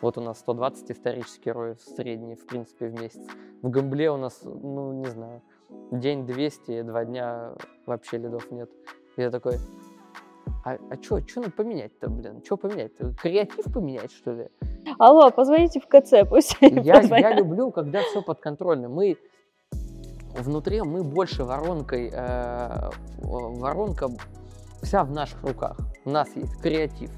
Вот 0.03 0.19
у 0.19 0.21
нас 0.21 0.39
120 0.41 0.91
исторический 0.91 1.51
ROI 1.51 1.79
средний, 1.97 2.37
в 2.37 2.47
принципе, 2.47 2.89
в 2.89 3.01
месяц. 3.01 3.27
В 3.63 3.71
гамбле 3.71 4.11
у 4.11 4.19
нас, 4.19 4.43
ну, 4.45 4.93
не 4.93 5.07
знаю, 5.07 5.43
день 5.91 6.27
200, 6.27 6.83
два 6.83 7.05
дня 7.05 7.55
вообще 7.87 8.19
лидов 8.19 8.51
нет. 8.51 8.71
Я 9.17 9.31
такой, 9.31 9.57
а, 10.65 10.77
а 10.91 11.03
что, 11.03 11.21
что 11.27 11.41
надо 11.41 11.53
поменять-то, 11.53 12.11
блин? 12.11 12.43
Что 12.45 12.57
поменять-то? 12.57 13.15
Креатив 13.15 13.73
поменять, 13.73 14.13
что 14.13 14.33
ли? 14.33 14.49
Алло, 14.99 15.31
позвоните 15.31 15.81
в 15.81 15.87
КЦ, 15.87 16.29
пусть 16.29 16.57
я, 16.61 17.01
я 17.01 17.35
люблю, 17.35 17.71
когда 17.71 18.03
все 18.03 18.23
подконтрольно. 18.23 18.89
Мы 18.89 19.17
внутри, 20.39 20.83
мы 20.83 21.03
больше 21.03 21.45
воронкой, 21.45 22.11
э, 22.13 22.91
воронка 23.19 24.09
вся 24.83 25.05
в 25.05 25.11
наших 25.11 25.43
руках. 25.43 25.77
У 26.05 26.11
нас 26.11 26.29
есть 26.37 26.61
креатив. 26.61 27.11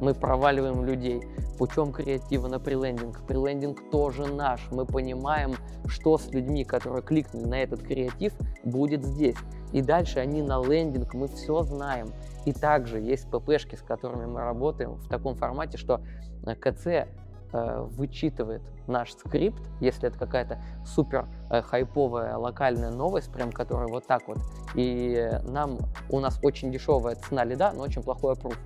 Мы 0.00 0.14
проваливаем 0.14 0.84
людей 0.84 1.22
путем 1.58 1.92
креатива 1.92 2.48
на 2.48 2.60
прилендинг. 2.60 3.26
Прилендинг 3.26 3.90
тоже 3.90 4.26
наш. 4.26 4.60
Мы 4.70 4.84
понимаем, 4.84 5.55
что 5.88 6.18
с 6.18 6.28
людьми, 6.32 6.64
которые 6.64 7.02
кликнули 7.02 7.46
на 7.46 7.62
этот 7.62 7.82
креатив, 7.82 8.32
будет 8.64 9.04
здесь. 9.04 9.36
И 9.72 9.82
дальше 9.82 10.20
они 10.20 10.42
на 10.42 10.62
лендинг, 10.62 11.14
мы 11.14 11.28
все 11.28 11.62
знаем. 11.62 12.08
И 12.44 12.52
также 12.52 13.00
есть 13.00 13.28
ППшки, 13.30 13.76
с 13.76 13.82
которыми 13.82 14.26
мы 14.26 14.40
работаем 14.40 14.94
в 14.94 15.08
таком 15.08 15.34
формате, 15.34 15.78
что 15.78 16.00
э, 16.46 16.54
КЦ 16.54 16.86
э, 16.86 17.06
вычитывает 17.52 18.62
наш 18.86 19.12
скрипт, 19.12 19.60
если 19.80 20.08
это 20.08 20.18
какая-то 20.18 20.60
супер 20.84 21.26
э, 21.50 21.60
хайповая 21.62 22.36
локальная 22.36 22.90
новость, 22.90 23.32
прям 23.32 23.50
которая 23.50 23.88
вот 23.88 24.06
так 24.06 24.28
вот. 24.28 24.38
И 24.74 25.30
нам, 25.42 25.78
у 26.08 26.20
нас 26.20 26.38
очень 26.42 26.70
дешевая 26.70 27.16
цена 27.16 27.44
лида, 27.44 27.72
но 27.74 27.82
очень 27.82 28.02
плохой 28.02 28.34
опруф. 28.34 28.56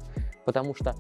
Потому 0.45 0.74
что 0.74 0.95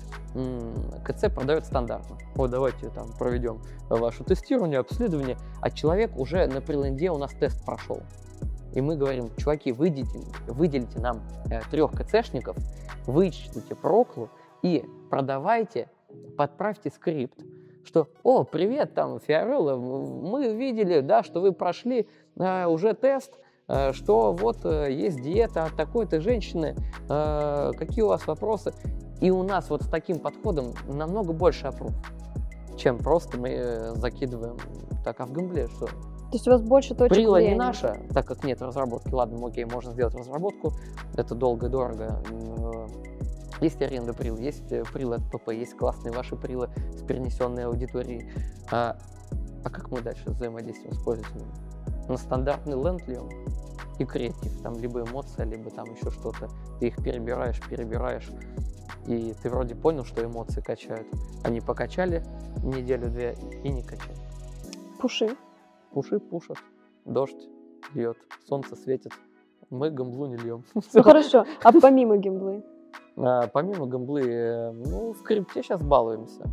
КЦ 1.04 1.32
продает 1.34 1.64
стандартно. 1.66 2.18
Вот 2.34 2.50
давайте 2.50 2.88
там 2.90 3.12
проведем 3.18 3.60
ваше 3.88 4.22
тестирование, 4.22 4.78
обследование, 4.78 5.36
а 5.60 5.70
человек 5.70 6.16
уже 6.18 6.46
на 6.46 6.60
приленде 6.60 7.10
у 7.10 7.18
нас 7.18 7.32
тест 7.32 7.64
прошел 7.64 8.00
и 8.72 8.80
мы 8.80 8.96
говорим, 8.96 9.30
чуваки, 9.36 9.72
выделите, 9.72 10.20
выделите 10.46 11.00
нам 11.00 11.22
э, 11.50 11.60
трех 11.70 11.92
КЦшников, 11.92 12.56
вычислите 13.06 13.74
проклу 13.74 14.28
и 14.62 14.84
продавайте, 15.10 15.88
подправьте 16.36 16.90
скрипт, 16.90 17.38
что, 17.84 18.08
о, 18.22 18.44
привет, 18.44 18.94
там, 18.94 19.18
Фиорелла, 19.20 19.76
мы 19.76 20.54
видели, 20.54 21.00
да, 21.00 21.22
что 21.22 21.40
вы 21.40 21.52
прошли 21.52 22.06
э, 22.36 22.66
уже 22.66 22.94
тест, 22.94 23.32
э, 23.68 23.92
что 23.92 24.32
вот 24.32 24.64
э, 24.64 24.92
есть 24.92 25.20
диета 25.20 25.64
от 25.64 25.76
такой-то 25.76 26.20
женщины, 26.20 26.76
э, 27.08 27.72
какие 27.76 28.02
у 28.02 28.08
вас 28.08 28.26
вопросы. 28.26 28.72
И 29.20 29.30
у 29.30 29.42
нас 29.42 29.68
вот 29.70 29.82
с 29.82 29.86
таким 29.86 30.18
подходом 30.18 30.74
намного 30.88 31.32
больше 31.32 31.66
опруф, 31.66 31.92
чем 32.76 32.98
просто 32.98 33.38
мы 33.38 33.50
э, 33.50 33.94
закидываем 33.96 34.56
так, 35.04 35.20
а 35.20 35.26
в 35.26 35.32
гамбле 35.32 35.68
что? 35.68 35.86
То 35.86 36.36
есть 36.36 36.46
у 36.46 36.52
вас 36.52 36.62
больше 36.62 36.94
точек 36.94 37.16
Прила 37.16 37.38
влияния. 37.38 37.54
не 37.54 37.58
наша, 37.58 37.96
так 38.14 38.26
как 38.26 38.44
нет 38.44 38.62
разработки. 38.62 39.12
Ладно, 39.12 39.46
окей, 39.46 39.64
можно 39.64 39.92
сделать 39.92 40.14
разработку, 40.14 40.72
это 41.14 41.34
долго 41.34 41.66
и 41.66 41.68
дорого. 41.68 42.22
Есть 43.60 43.82
аренда 43.82 44.14
прил, 44.14 44.38
есть 44.38 44.70
э, 44.72 44.84
прилы 44.90 45.16
от 45.16 45.30
ПП, 45.30 45.50
есть 45.50 45.76
классные 45.76 46.12
ваши 46.12 46.36
прилы 46.36 46.70
с 46.96 47.02
перенесенной 47.02 47.66
аудиторией. 47.66 48.32
А, 48.70 48.96
а 49.64 49.70
как 49.70 49.90
мы 49.90 50.00
дальше 50.00 50.30
взаимодействуем 50.30 50.94
с 50.94 51.02
пользователями? 51.02 51.52
На 52.08 52.16
стандартный 52.16 52.82
ленд 52.82 53.06
ли 53.06 53.18
он? 53.18 53.28
И 54.00 54.04
креатив, 54.06 54.62
там 54.62 54.78
либо 54.78 55.02
эмоция, 55.02 55.44
либо 55.44 55.70
там 55.70 55.84
еще 55.92 56.10
что-то. 56.10 56.48
Ты 56.78 56.86
их 56.86 56.96
перебираешь, 57.04 57.60
перебираешь, 57.68 58.30
и 59.06 59.34
ты 59.42 59.50
вроде 59.50 59.74
понял, 59.74 60.06
что 60.06 60.24
эмоции 60.24 60.62
качают. 60.62 61.06
Они 61.44 61.60
покачали 61.60 62.24
неделю-две 62.62 63.36
и 63.62 63.68
не 63.68 63.82
качают. 63.82 64.18
Пуши. 64.98 65.36
Пуши 65.92 66.18
пушат, 66.18 66.56
дождь 67.04 67.46
льет, 67.92 68.16
солнце 68.48 68.74
светит. 68.74 69.12
Мы 69.68 69.90
гамблу 69.90 70.24
не 70.26 70.36
льем. 70.36 70.64
Ну 70.94 71.02
хорошо, 71.02 71.44
а 71.62 71.72
помимо 71.72 72.16
гимблы? 72.16 72.64
А, 73.16 73.48
помимо 73.48 73.86
гамблы, 73.86 74.22
э, 74.22 74.70
ну, 74.72 75.12
в 75.12 75.22
крипте 75.22 75.62
сейчас 75.62 75.82
балуемся. 75.82 76.44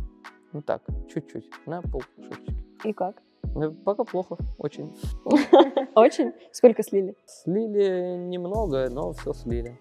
Ну 0.52 0.60
так, 0.60 0.82
чуть-чуть, 1.08 1.48
на 1.64 1.80
полшечки. 1.80 2.54
И 2.84 2.92
как? 2.92 3.22
Ну, 3.54 3.72
Пока 3.72 4.04
плохо, 4.04 4.36
очень. 4.58 4.94
Очень? 5.94 6.32
Сколько 6.52 6.82
слили? 6.82 7.14
Слили 7.26 8.16
немного, 8.16 8.88
но 8.90 9.12
все 9.12 9.32
слили. 9.32 9.78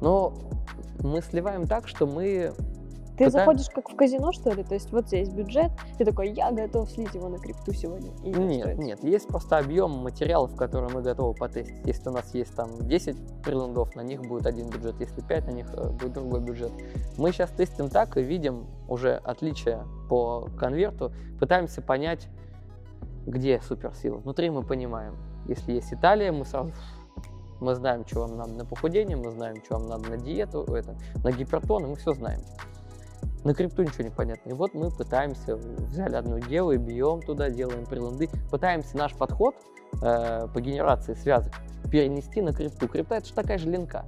Но 0.00 0.34
мы 1.02 1.20
сливаем 1.22 1.66
так, 1.66 1.88
что 1.88 2.06
мы 2.06 2.52
Ты 3.16 3.26
Пытаем- 3.26 3.30
заходишь 3.30 3.68
как 3.68 3.90
в 3.90 3.94
казино, 3.94 4.32
что 4.32 4.50
ли? 4.52 4.64
То 4.64 4.74
есть 4.74 4.90
вот 4.90 5.06
здесь 5.06 5.28
бюджет, 5.28 5.70
ты 5.98 6.04
такой, 6.04 6.30
я 6.32 6.50
готов 6.50 6.90
слить 6.90 7.14
его 7.14 7.28
на 7.28 7.38
крипту 7.38 7.72
сегодня. 7.72 8.10
И 8.24 8.30
Нет, 8.30 8.56
устроить». 8.66 8.78
нет, 8.78 9.04
есть 9.04 9.28
просто 9.28 9.58
объем 9.58 9.90
материалов, 9.90 10.56
которые 10.56 10.90
мы 10.92 11.02
готовы 11.02 11.34
потестить. 11.34 11.76
Если 11.84 12.08
у 12.08 12.12
нас 12.12 12.34
есть 12.34 12.54
там 12.56 12.70
10 12.88 13.16
прилендов, 13.44 13.94
на 13.94 14.00
них 14.00 14.22
будет 14.22 14.46
один 14.46 14.70
бюджет, 14.70 14.98
если 14.98 15.20
5, 15.20 15.46
на 15.46 15.50
них 15.50 15.66
э, 15.74 15.90
будет 15.90 16.14
другой 16.14 16.40
бюджет. 16.40 16.72
Мы 17.18 17.32
сейчас 17.32 17.50
тестим 17.50 17.90
так 17.90 18.16
и 18.16 18.22
видим 18.22 18.66
уже 18.88 19.16
отличия 19.16 19.84
по 20.08 20.48
конверту, 20.58 21.12
пытаемся 21.38 21.82
понять, 21.82 22.28
где 23.26 23.60
суперсила. 23.60 24.18
Внутри 24.18 24.50
мы 24.50 24.62
понимаем, 24.62 25.16
если 25.46 25.72
есть 25.72 25.92
Италия, 25.92 26.32
мы 26.32 26.44
сразу 26.44 26.72
мы 27.60 27.74
знаем, 27.76 28.04
что 28.06 28.20
вам 28.20 28.36
надо 28.36 28.52
на 28.52 28.64
похудение, 28.64 29.16
мы 29.16 29.30
знаем, 29.30 29.56
что 29.64 29.78
вам 29.78 29.88
надо 29.88 30.10
на 30.10 30.16
диету, 30.16 30.62
это, 30.74 30.96
на 31.22 31.30
гипертон, 31.30 31.88
мы 31.88 31.96
все 31.96 32.12
знаем. 32.12 32.40
На 33.44 33.54
крипту 33.54 33.82
ничего 33.82 34.04
не 34.04 34.10
понятно. 34.10 34.50
И 34.50 34.52
вот 34.52 34.74
мы 34.74 34.90
пытаемся, 34.90 35.56
взяли 35.56 36.14
одну 36.16 36.38
деву 36.38 36.72
и 36.72 36.76
бьем 36.76 37.22
туда, 37.22 37.50
делаем 37.50 37.86
приланды, 37.86 38.28
пытаемся 38.50 38.96
наш 38.96 39.14
подход 39.14 39.54
э, 40.02 40.48
по 40.52 40.60
генерации 40.60 41.14
связок 41.14 41.52
перенести 41.90 42.40
на 42.40 42.52
крипту. 42.52 42.88
Крипта 42.88 43.16
это 43.16 43.26
же 43.26 43.34
такая 43.34 43.58
же 43.58 43.68
линка. 43.68 44.04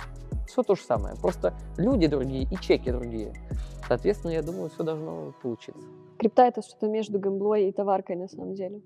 Все 0.47 0.63
то 0.63 0.75
же 0.75 0.83
самое. 0.83 1.17
Просто 1.17 1.55
люди 1.77 2.07
другие 2.07 2.45
и 2.45 2.57
чеки 2.57 2.91
другие. 2.91 3.33
Соответственно, 3.89 4.33
я 4.33 4.43
думаю, 4.43 4.71
все 4.71 4.83
должно 4.83 5.33
получиться. 5.43 5.83
Крипта 6.19 6.43
это 6.43 6.63
что-то 6.63 6.87
между 6.89 7.19
гамблой 7.19 7.69
и 7.69 7.73
товаркой 7.73 8.17
на 8.17 8.29
самом 8.29 8.55
деле. 8.55 8.81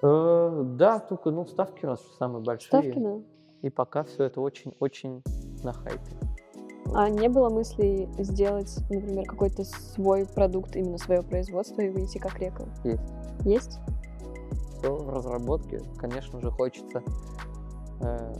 Э, 0.00 0.62
да, 0.76 1.00
только 1.00 1.30
ну, 1.30 1.46
ставки 1.46 1.84
у 1.84 1.88
нас 1.88 2.00
самые 2.18 2.42
большие. 2.42 2.68
Ставки, 2.68 2.98
да. 2.98 3.20
И 3.62 3.70
пока 3.70 4.04
все 4.04 4.24
это 4.24 4.40
очень-очень 4.40 5.22
на 5.62 5.72
хайпе. 5.72 6.16
А 6.94 7.08
не 7.08 7.28
было 7.28 7.48
мыслей 7.48 8.08
сделать, 8.18 8.76
например, 8.90 9.24
какой-то 9.26 9.64
свой 9.64 10.26
продукт, 10.26 10.76
именно 10.76 10.98
свое 10.98 11.22
производство 11.22 11.80
и 11.80 11.88
выйти 11.90 12.18
как 12.18 12.38
река? 12.40 12.64
Есть. 12.84 13.00
Есть? 13.44 13.80
все 14.82 14.94
в 14.94 15.08
разработке. 15.10 15.80
Конечно 15.96 16.40
же, 16.40 16.50
хочется 16.50 17.02
э, 18.00 18.34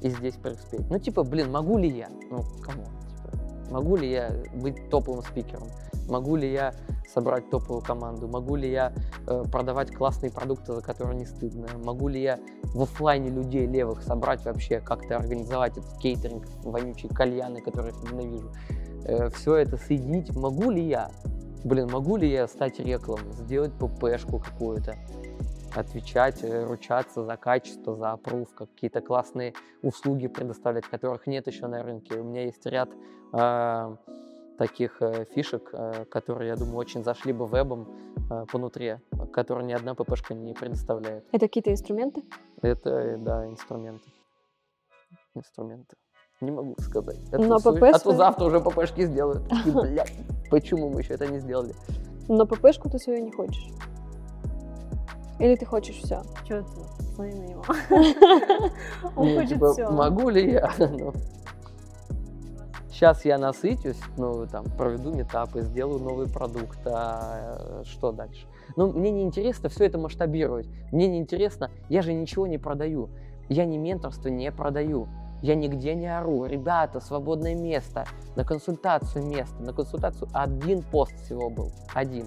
и 0.00 0.08
здесь 0.10 0.36
преуспеть. 0.36 0.88
Ну, 0.88 0.98
типа, 0.98 1.24
блин, 1.24 1.50
могу 1.50 1.78
ли 1.78 1.88
я? 1.88 2.08
Ну, 2.30 2.42
кому? 2.62 2.84
Могу 3.72 3.96
ли 3.96 4.10
я 4.10 4.30
быть 4.54 4.90
топовым 4.90 5.22
спикером? 5.22 5.68
Могу 6.08 6.36
ли 6.36 6.52
я 6.52 6.74
собрать 7.12 7.48
топовую 7.50 7.80
команду? 7.80 8.28
Могу 8.28 8.56
ли 8.56 8.70
я 8.70 8.92
э, 9.26 9.44
продавать 9.50 9.94
классные 9.94 10.30
продукты, 10.30 10.74
за 10.74 10.82
которые 10.82 11.18
не 11.18 11.26
стыдно? 11.26 11.66
Могу 11.82 12.08
ли 12.08 12.20
я 12.20 12.38
в 12.74 12.82
оффлайне 12.82 13.30
людей 13.30 13.66
левых 13.66 14.02
собрать 14.02 14.44
вообще, 14.44 14.80
как-то 14.80 15.16
организовать 15.16 15.78
этот 15.78 15.96
кейтеринг, 15.98 16.44
вонючие 16.64 17.10
кальяны, 17.12 17.60
которые 17.60 17.94
я 18.04 18.10
ненавижу? 18.10 18.52
все 19.34 19.56
это 19.56 19.76
соединить? 19.76 20.34
Могу 20.36 20.70
ли 20.70 20.86
я? 20.86 21.10
Блин, 21.64 21.88
могу 21.90 22.16
ли 22.16 22.30
я 22.30 22.46
стать 22.46 22.78
реклам, 22.80 23.20
сделать 23.32 23.72
ППшку 23.72 24.38
какую-то, 24.38 24.96
отвечать, 25.76 26.42
э, 26.42 26.64
ручаться 26.64 27.24
за 27.24 27.36
качество, 27.36 27.94
за 27.94 28.12
опруф, 28.12 28.54
какие-то 28.54 29.00
классные 29.00 29.54
услуги 29.82 30.26
предоставлять, 30.28 30.84
которых 30.86 31.26
нет 31.26 31.46
еще 31.46 31.66
на 31.66 31.82
рынке. 31.82 32.16
У 32.16 32.24
меня 32.24 32.44
есть 32.44 32.64
ряд 32.66 32.90
э, 33.32 33.96
таких 34.58 35.00
э, 35.00 35.24
фишек, 35.34 35.70
э, 35.72 36.04
которые, 36.06 36.48
я 36.48 36.56
думаю, 36.56 36.76
очень 36.76 37.02
зашли 37.02 37.32
бы 37.32 37.46
вебом 37.46 37.88
э, 38.30 38.44
по 38.50 38.58
нутре, 38.58 39.00
которые 39.32 39.66
ни 39.66 39.72
одна 39.72 39.94
ППшка 39.94 40.34
не 40.34 40.54
предоставляет. 40.54 41.24
Это 41.32 41.46
какие-то 41.46 41.72
инструменты? 41.72 42.22
Это, 42.60 42.90
э, 42.90 43.16
да, 43.16 43.46
инструменты. 43.46 44.10
Инструменты. 45.34 45.96
Не 46.40 46.50
могу 46.50 46.74
сказать. 46.78 47.18
А 47.32 47.38
Но 47.38 47.58
су- 47.58 47.74
ПП 47.74 47.82
а 47.84 47.98
то 47.98 48.12
завтра 48.12 48.44
уже 48.44 48.60
ППшки 48.60 49.02
сделают. 49.06 49.42
И, 49.64 49.70
блядь, 49.70 50.12
Почему 50.50 50.90
мы 50.90 51.00
еще 51.00 51.14
это 51.14 51.26
не 51.28 51.38
сделали? 51.38 51.74
Но 52.28 52.46
ППшку 52.46 52.90
ты 52.90 52.98
свою 52.98 53.24
не 53.24 53.32
хочешь? 53.32 53.68
Или 55.42 55.56
ты 55.56 55.66
хочешь 55.66 55.96
все? 55.96 56.22
Че 56.46 56.62
ты? 56.62 57.02
Смотри 57.14 57.34
на 57.34 57.46
него. 57.46 57.64
Ну, 59.02 59.10
Он 59.16 59.34
хочет 59.34 59.48
типа, 59.48 59.72
все. 59.72 59.90
Могу 59.90 60.28
ли 60.28 60.52
я? 60.52 60.70
Ну. 60.78 61.12
Сейчас 62.88 63.24
я 63.24 63.38
насытюсь, 63.38 64.00
ну, 64.16 64.46
там, 64.46 64.64
проведу 64.78 65.12
метапы, 65.12 65.62
сделаю 65.62 65.98
новый 65.98 66.28
продукт, 66.28 66.78
а 66.86 67.58
э, 67.58 67.84
что 67.84 68.12
дальше? 68.12 68.46
Ну, 68.76 68.92
мне 68.92 69.10
не 69.10 69.22
интересно 69.22 69.68
все 69.68 69.86
это 69.86 69.98
масштабировать. 69.98 70.68
Мне 70.92 71.08
не 71.08 71.18
интересно, 71.18 71.72
я 71.88 72.02
же 72.02 72.12
ничего 72.12 72.46
не 72.46 72.58
продаю. 72.58 73.10
Я 73.48 73.64
не 73.64 73.78
менторство 73.78 74.28
не 74.28 74.52
продаю. 74.52 75.08
Я 75.42 75.56
нигде 75.56 75.96
не 75.96 76.06
ору. 76.06 76.44
Ребята, 76.44 77.00
свободное 77.00 77.56
место. 77.56 78.04
На 78.36 78.44
консультацию 78.44 79.26
место. 79.26 79.60
На 79.60 79.72
консультацию 79.72 80.28
один 80.32 80.82
пост 80.82 81.16
всего 81.24 81.50
был. 81.50 81.72
Один. 81.92 82.26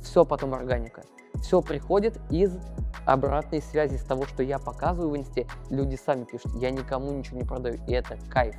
Все 0.00 0.24
потом 0.24 0.54
органика. 0.54 1.02
Все 1.42 1.60
приходит 1.60 2.18
из 2.30 2.56
обратной 3.06 3.60
связи 3.60 3.96
с 3.96 4.04
того, 4.04 4.24
что 4.26 4.42
я 4.42 4.58
показываю 4.58 5.10
в 5.10 5.16
инсте. 5.16 5.46
Люди 5.70 5.96
сами 5.96 6.24
пишут. 6.24 6.52
Я 6.54 6.70
никому 6.70 7.12
ничего 7.12 7.38
не 7.38 7.44
продаю. 7.44 7.78
И 7.86 7.92
это 7.92 8.16
кайф. 8.30 8.54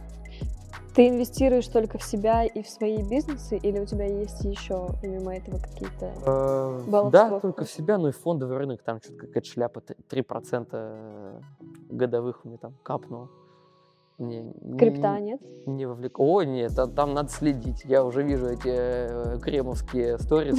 Ты 0.93 1.10
инвестируешь 1.10 1.68
только 1.68 1.97
в 1.97 2.03
себя 2.03 2.45
и 2.45 2.61
в 2.64 2.69
свои 2.69 3.03
бизнесы, 3.03 3.57
или 3.57 3.80
у 3.80 3.85
тебя 3.85 4.06
есть 4.06 4.45
еще 4.45 4.88
помимо 5.02 5.35
этого 5.35 5.60
какие-то... 5.60 6.84
Баллов 6.88 7.11
Да, 7.11 7.27
сколько? 7.27 7.41
только 7.47 7.65
в 7.65 7.69
себя, 7.72 7.97
ну 7.97 8.07
и 8.07 8.11
фондовый 8.11 8.57
рынок, 8.57 8.81
там 8.81 9.02
что-то 9.02 9.19
какая-то 9.26 9.45
шляпа, 9.45 9.81
т- 9.81 9.95
3% 10.10 11.43
годовых 11.89 12.45
у 12.45 12.47
меня 12.47 12.57
там 12.60 12.76
капнуло. 12.81 13.30
Не, 14.18 14.40
не- 14.62 14.78
Крипта 14.78 15.20
нет? 15.20 15.42
Не 15.66 15.86
вовлек... 15.86 16.20
О, 16.20 16.42
нет, 16.44 16.80
а 16.80 16.88
там 16.88 17.14
надо 17.14 17.30
следить. 17.30 17.84
Я 17.84 18.06
уже 18.06 18.24
вижу 18.24 18.48
эти 18.48 18.70
э, 18.70 19.40
кремовские 19.42 20.18
сторис, 20.20 20.58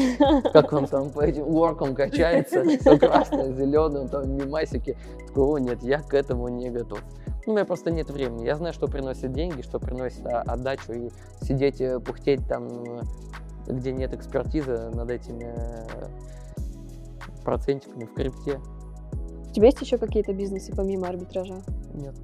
как 0.52 0.72
он 0.74 0.86
там 0.86 1.10
по 1.10 1.22
этим 1.22 1.44
воркам 1.44 1.94
качается, 1.94 2.62
все 2.80 2.98
красное, 2.98 3.52
зеленое, 3.52 4.08
там 4.08 4.30
мимасики. 4.36 4.96
Такой, 5.28 5.44
о, 5.44 5.58
нет, 5.58 5.82
я 5.82 6.02
к 6.02 6.12
этому 6.12 6.48
не 6.48 6.68
готов. 6.68 7.02
Ну, 7.46 7.52
у 7.52 7.56
меня 7.56 7.64
просто 7.64 7.90
нет 7.90 8.10
времени. 8.10 8.44
Я 8.44 8.56
знаю, 8.56 8.74
что 8.74 8.88
приносит 8.88 9.32
деньги, 9.32 9.62
что 9.62 9.78
приносит 9.78 10.26
а, 10.26 10.42
отдачу, 10.42 10.92
и 10.92 11.10
сидеть, 11.40 11.80
э, 11.80 11.98
пухтеть 11.98 12.46
там, 12.46 12.66
э, 12.66 13.02
где 13.68 13.90
нет 13.92 14.12
экспертизы 14.12 14.90
над 14.90 15.10
этими 15.10 15.54
процентиками 17.42 18.04
в 18.04 18.12
крипте. 18.12 18.60
У 19.48 19.52
тебя 19.54 19.66
есть 19.66 19.80
еще 19.80 19.96
какие-то 19.96 20.34
бизнесы 20.34 20.74
помимо 20.76 21.08
арбитража? 21.08 21.62
Нет. 21.94 22.14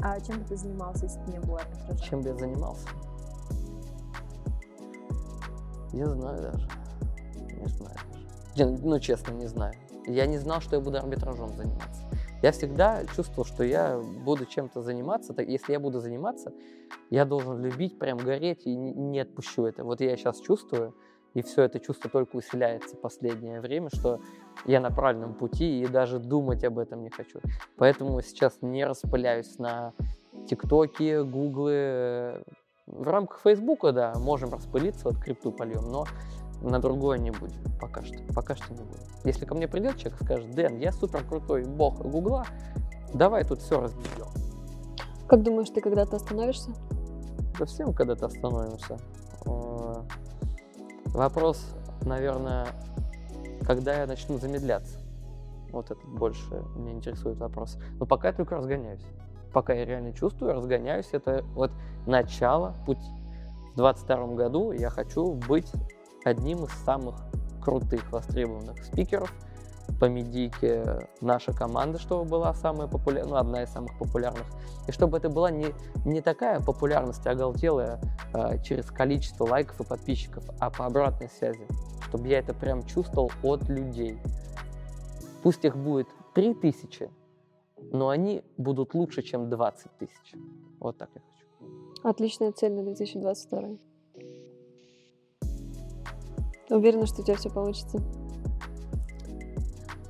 А 0.00 0.20
чем 0.20 0.40
бы 0.40 0.44
ты 0.44 0.56
занимался, 0.56 1.06
если 1.06 1.20
бы 1.20 1.32
не 1.32 1.40
было 1.40 1.60
арбитража? 1.60 2.04
Чем 2.04 2.22
бы 2.22 2.28
я 2.28 2.34
занимался? 2.36 2.86
Не 5.92 6.06
знаю 6.06 6.40
даже. 6.40 6.68
Не 7.56 7.66
знаю 7.66 7.96
даже. 8.54 8.70
Не, 8.70 8.76
Ну, 8.78 9.00
честно, 9.00 9.32
не 9.32 9.46
знаю. 9.46 9.74
Я 10.06 10.26
не 10.26 10.38
знал, 10.38 10.60
что 10.60 10.76
я 10.76 10.82
буду 10.82 10.98
арбитражом 10.98 11.52
заниматься. 11.54 12.08
Я 12.40 12.52
всегда 12.52 13.04
чувствовал, 13.16 13.44
что 13.44 13.64
я 13.64 13.98
буду 13.98 14.46
чем-то 14.46 14.80
заниматься. 14.82 15.34
Так, 15.34 15.48
если 15.48 15.72
я 15.72 15.80
буду 15.80 16.00
заниматься, 16.00 16.52
я 17.10 17.24
должен 17.24 17.60
любить, 17.60 17.98
прям 17.98 18.18
гореть 18.18 18.66
и 18.66 18.74
не 18.76 19.18
отпущу 19.18 19.66
это. 19.66 19.82
Вот 19.82 20.00
я 20.00 20.16
сейчас 20.16 20.40
чувствую, 20.40 20.94
и 21.34 21.42
все 21.42 21.62
это 21.62 21.80
чувство 21.80 22.10
только 22.10 22.36
усиляется 22.36 22.96
в 22.96 23.00
последнее 23.00 23.60
время, 23.60 23.90
что 23.90 24.20
я 24.64 24.80
на 24.80 24.90
правильном 24.90 25.34
пути 25.34 25.80
и 25.80 25.86
даже 25.86 26.18
думать 26.18 26.64
об 26.64 26.78
этом 26.78 27.02
не 27.02 27.10
хочу. 27.10 27.40
Поэтому 27.76 28.20
сейчас 28.22 28.58
не 28.60 28.84
распыляюсь 28.84 29.58
на 29.58 29.92
ТикТоки, 30.48 31.22
Гуглы. 31.22 32.42
В 32.86 33.02
рамках 33.02 33.40
Фейсбука, 33.42 33.92
да, 33.92 34.14
можем 34.16 34.50
распылиться, 34.52 35.10
вот 35.10 35.18
крипту 35.18 35.52
польем, 35.52 35.90
но 35.90 36.06
на 36.62 36.78
другое 36.78 37.18
не 37.18 37.30
будем 37.30 37.62
пока 37.78 38.02
что. 38.02 38.16
Пока 38.34 38.56
что 38.56 38.72
не 38.72 38.82
будем. 38.82 39.04
Если 39.24 39.44
ко 39.44 39.54
мне 39.54 39.68
придет 39.68 39.96
человек 39.96 40.20
и 40.20 40.24
скажет, 40.24 40.50
Дэн, 40.52 40.78
я 40.78 40.92
супер 40.92 41.22
крутой 41.24 41.64
бог 41.64 42.00
Гугла, 42.00 42.46
давай 43.12 43.44
тут 43.44 43.60
все 43.60 43.80
разберем. 43.80 44.28
Как 45.28 45.42
думаешь, 45.42 45.68
ты 45.68 45.82
когда-то 45.82 46.16
остановишься? 46.16 46.70
Да 47.58 47.66
всем 47.66 47.92
когда-то 47.92 48.26
остановимся. 48.26 48.98
Вопрос, 51.14 51.74
наверное, 52.02 52.68
когда 53.66 53.94
я 53.94 54.06
начну 54.06 54.38
замедляться. 54.38 54.98
Вот 55.70 55.90
это 55.90 56.06
больше 56.06 56.50
меня 56.76 56.92
интересует 56.92 57.38
вопрос. 57.38 57.78
Но 57.98 58.06
пока 58.06 58.28
я 58.28 58.34
только 58.34 58.56
разгоняюсь. 58.56 59.04
Пока 59.52 59.72
я 59.74 59.84
реально 59.84 60.12
чувствую, 60.12 60.54
разгоняюсь. 60.54 61.08
Это 61.12 61.44
вот 61.54 61.72
начало 62.06 62.74
пути. 62.86 63.10
В 63.74 63.76
22 63.76 64.26
году 64.34 64.72
я 64.72 64.90
хочу 64.90 65.34
быть 65.34 65.70
одним 66.24 66.64
из 66.64 66.70
самых 66.84 67.16
крутых, 67.62 68.10
востребованных 68.10 68.82
спикеров 68.84 69.32
по 70.00 70.04
медийке 70.04 71.08
наша 71.20 71.52
команда, 71.52 71.98
чтобы 71.98 72.24
была 72.24 72.54
самая 72.54 72.88
популярная, 72.88 73.30
ну, 73.30 73.36
одна 73.36 73.62
из 73.62 73.70
самых 73.70 73.98
популярных. 73.98 74.46
И 74.86 74.92
чтобы 74.92 75.18
это 75.18 75.28
была 75.28 75.50
не, 75.50 75.74
не 76.04 76.20
такая 76.20 76.60
популярность 76.60 77.26
оголтелая 77.26 78.00
а, 78.32 78.58
через 78.58 78.86
количество 78.86 79.44
лайков 79.44 79.80
и 79.80 79.84
подписчиков, 79.84 80.44
а 80.60 80.70
по 80.70 80.86
обратной 80.86 81.28
связи. 81.28 81.66
Чтобы 82.02 82.28
я 82.28 82.38
это 82.38 82.54
прям 82.54 82.84
чувствовал 82.84 83.30
от 83.42 83.68
людей. 83.68 84.18
Пусть 85.42 85.64
их 85.64 85.76
будет 85.76 86.08
3000, 86.34 87.10
но 87.92 88.08
они 88.08 88.42
будут 88.56 88.94
лучше, 88.94 89.22
чем 89.22 89.50
20 89.50 89.98
тысяч. 89.98 90.34
Вот 90.78 90.96
так 90.96 91.10
я 91.14 91.20
хочу. 91.20 91.38
Отличная 92.02 92.52
цель 92.52 92.72
на 92.72 92.84
2022. 92.84 93.78
Уверена, 96.70 97.06
что 97.06 97.22
у 97.22 97.24
тебя 97.24 97.36
все 97.36 97.50
получится. 97.50 97.98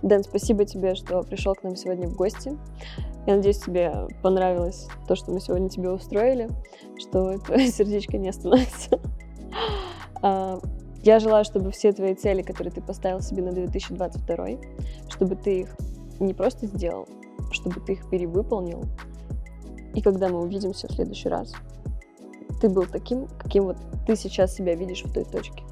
Дэн, 0.02 0.22
спасибо 0.22 0.64
тебе, 0.64 0.94
что 0.94 1.22
пришел 1.22 1.54
к 1.54 1.62
нам 1.62 1.76
сегодня 1.76 2.08
в 2.08 2.14
гости. 2.14 2.56
Я 3.26 3.36
надеюсь, 3.36 3.58
тебе 3.58 4.08
понравилось 4.22 4.88
то, 5.06 5.16
что 5.16 5.32
мы 5.32 5.40
сегодня 5.40 5.68
тебе 5.68 5.90
устроили, 5.90 6.48
что 6.98 7.38
твое 7.46 7.68
сердечко 7.68 8.16
не 8.16 8.28
остановится. 8.28 9.00
А, 10.22 10.60
Я 11.02 11.20
желаю, 11.20 11.44
чтобы 11.44 11.70
все 11.70 11.92
твои 11.92 12.14
цели, 12.14 12.42
которые 12.42 12.72
ты 12.72 12.80
поставил 12.80 13.20
себе 13.20 13.42
на 13.42 13.52
2022, 13.52 14.46
чтобы 15.08 15.36
ты 15.36 15.60
их 15.60 15.76
не 16.20 16.34
просто 16.34 16.66
сделал, 16.66 17.06
чтобы 17.50 17.80
ты 17.80 17.92
их 17.92 18.08
перевыполнил. 18.10 18.84
И 19.94 20.02
когда 20.02 20.28
мы 20.28 20.40
увидимся 20.40 20.86
в 20.88 20.92
следующий 20.92 21.28
раз, 21.28 21.52
ты 22.60 22.68
был 22.68 22.84
таким, 22.86 23.28
каким 23.38 23.64
вот 23.64 23.76
ты 24.06 24.16
сейчас 24.16 24.54
себя 24.54 24.74
видишь 24.74 25.04
в 25.04 25.12
той 25.12 25.24
точке. 25.24 25.62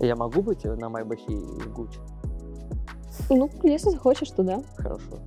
Я 0.00 0.14
могу 0.16 0.42
быть 0.42 0.64
на 0.64 0.88
Майбахе 0.88 1.32
и 1.32 1.68
Гуччи? 1.68 1.98
Ну, 3.30 3.50
если 3.62 3.90
захочешь, 3.90 4.30
то 4.30 4.42
да. 4.42 4.62
Хорошо. 4.76 5.18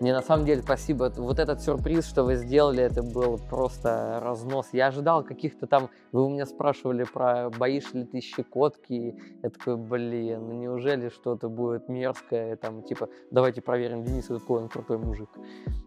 Не, 0.00 0.12
на 0.12 0.22
самом 0.22 0.44
деле, 0.44 0.62
спасибо. 0.62 1.12
Вот 1.16 1.38
этот 1.38 1.62
сюрприз, 1.62 2.06
что 2.06 2.24
вы 2.24 2.36
сделали, 2.36 2.82
это 2.82 3.02
был 3.02 3.38
просто 3.50 4.20
разнос. 4.22 4.68
Я 4.72 4.88
ожидал 4.88 5.24
каких-то 5.24 5.66
там... 5.66 5.88
Вы 6.12 6.26
у 6.26 6.28
меня 6.28 6.44
спрашивали 6.46 7.04
про 7.04 7.48
боишь 7.50 7.92
ли 7.94 8.04
ты 8.04 8.20
щекотки. 8.20 9.16
Я 9.42 9.50
такой, 9.50 9.76
блин, 9.76 10.48
ну 10.48 10.52
неужели 10.52 11.08
что-то 11.08 11.48
будет 11.48 11.88
мерзкое? 11.88 12.56
Там, 12.56 12.82
типа, 12.82 13.08
давайте 13.30 13.62
проверим, 13.62 14.04
Денис 14.04 14.26
какой 14.26 14.62
он 14.62 14.68
крутой 14.68 14.98
мужик. 14.98 15.30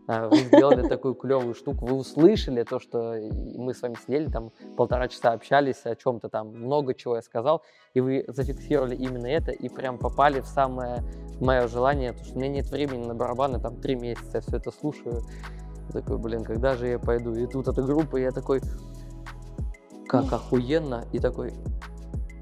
А 0.07 0.27
Вы 0.27 0.37
сделали 0.37 0.87
такую 0.87 1.15
клевую 1.15 1.53
штуку. 1.53 1.85
Вы 1.85 1.95
услышали 1.95 2.63
то, 2.63 2.79
что 2.79 3.15
мы 3.55 3.73
с 3.73 3.81
вами 3.81 3.95
сидели, 4.01 4.29
там 4.29 4.51
полтора 4.77 5.07
часа 5.07 5.31
общались 5.31 5.85
о 5.85 5.95
чем-то 5.95 6.29
там, 6.29 6.49
много 6.49 6.93
чего 6.93 7.15
я 7.15 7.21
сказал, 7.21 7.61
и 7.93 8.01
вы 8.01 8.25
зафиксировали 8.27 8.95
именно 8.95 9.27
это 9.27 9.51
и 9.51 9.69
прям 9.69 9.97
попали 9.97 10.41
в 10.41 10.45
самое 10.45 11.03
мое 11.39 11.67
желание, 11.67 12.13
потому 12.13 12.27
что 12.27 12.37
у 12.37 12.39
меня 12.39 12.49
нет 12.49 12.69
времени 12.69 13.05
на 13.05 13.13
барабаны, 13.13 13.59
там 13.59 13.77
три 13.77 13.95
месяца 13.95 14.29
я 14.35 14.41
все 14.41 14.57
это 14.57 14.71
слушаю. 14.71 15.23
Я 15.93 16.01
такой, 16.01 16.17
блин, 16.17 16.43
когда 16.43 16.75
же 16.75 16.87
я 16.87 16.99
пойду? 16.99 17.33
И 17.33 17.45
тут 17.45 17.67
эта 17.67 17.81
группа, 17.81 18.17
и 18.17 18.21
я 18.21 18.31
такой, 18.31 18.61
как 20.07 20.31
охуенно, 20.31 21.05
и 21.11 21.19
такой, 21.19 21.53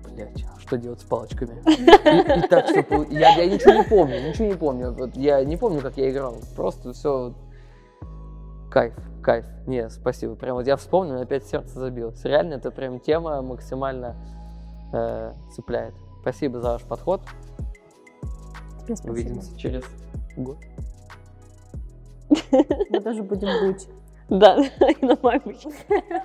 блядь, 0.05 0.45
а 0.55 0.59
что 0.59 0.77
делать 0.77 1.01
с 1.01 1.03
палочками? 1.03 1.61
И, 1.65 2.45
и 2.45 2.47
так, 2.47 2.67
чтобы... 2.67 3.07
Я, 3.09 3.35
я 3.35 3.45
ничего 3.49 3.73
не 3.73 3.83
помню, 3.83 4.27
ничего 4.27 4.47
не 4.47 4.55
помню. 4.55 4.91
Вот 4.91 5.15
я 5.15 5.43
не 5.43 5.57
помню, 5.57 5.81
как 5.81 5.97
я 5.97 6.09
играл. 6.09 6.37
Просто 6.55 6.93
все... 6.93 7.33
Кайф, 8.71 8.93
кайф. 9.21 9.45
Не, 9.67 9.89
спасибо. 9.89 10.35
Прям 10.35 10.55
вот 10.55 10.65
я 10.67 10.77
вспомнил, 10.77 11.19
опять 11.21 11.45
сердце 11.45 11.79
забилось. 11.79 12.23
Реально, 12.23 12.55
это 12.55 12.71
прям 12.71 12.99
тема 12.99 13.41
максимально 13.41 14.15
э, 14.93 15.33
цепляет. 15.53 15.93
Спасибо 16.21 16.59
за 16.59 16.69
ваш 16.71 16.83
подход. 16.83 17.21
Тебе 18.85 18.95
спасибо. 18.95 19.11
Увидимся 19.11 19.57
через 19.57 19.83
год. 20.35 20.57
Мы 22.29 23.01
тоже 23.01 23.23
будем 23.23 23.67
быть. 23.67 23.87
Да, 24.29 24.57
и 24.89 25.05
на 25.05 25.17
маме. 25.21 25.57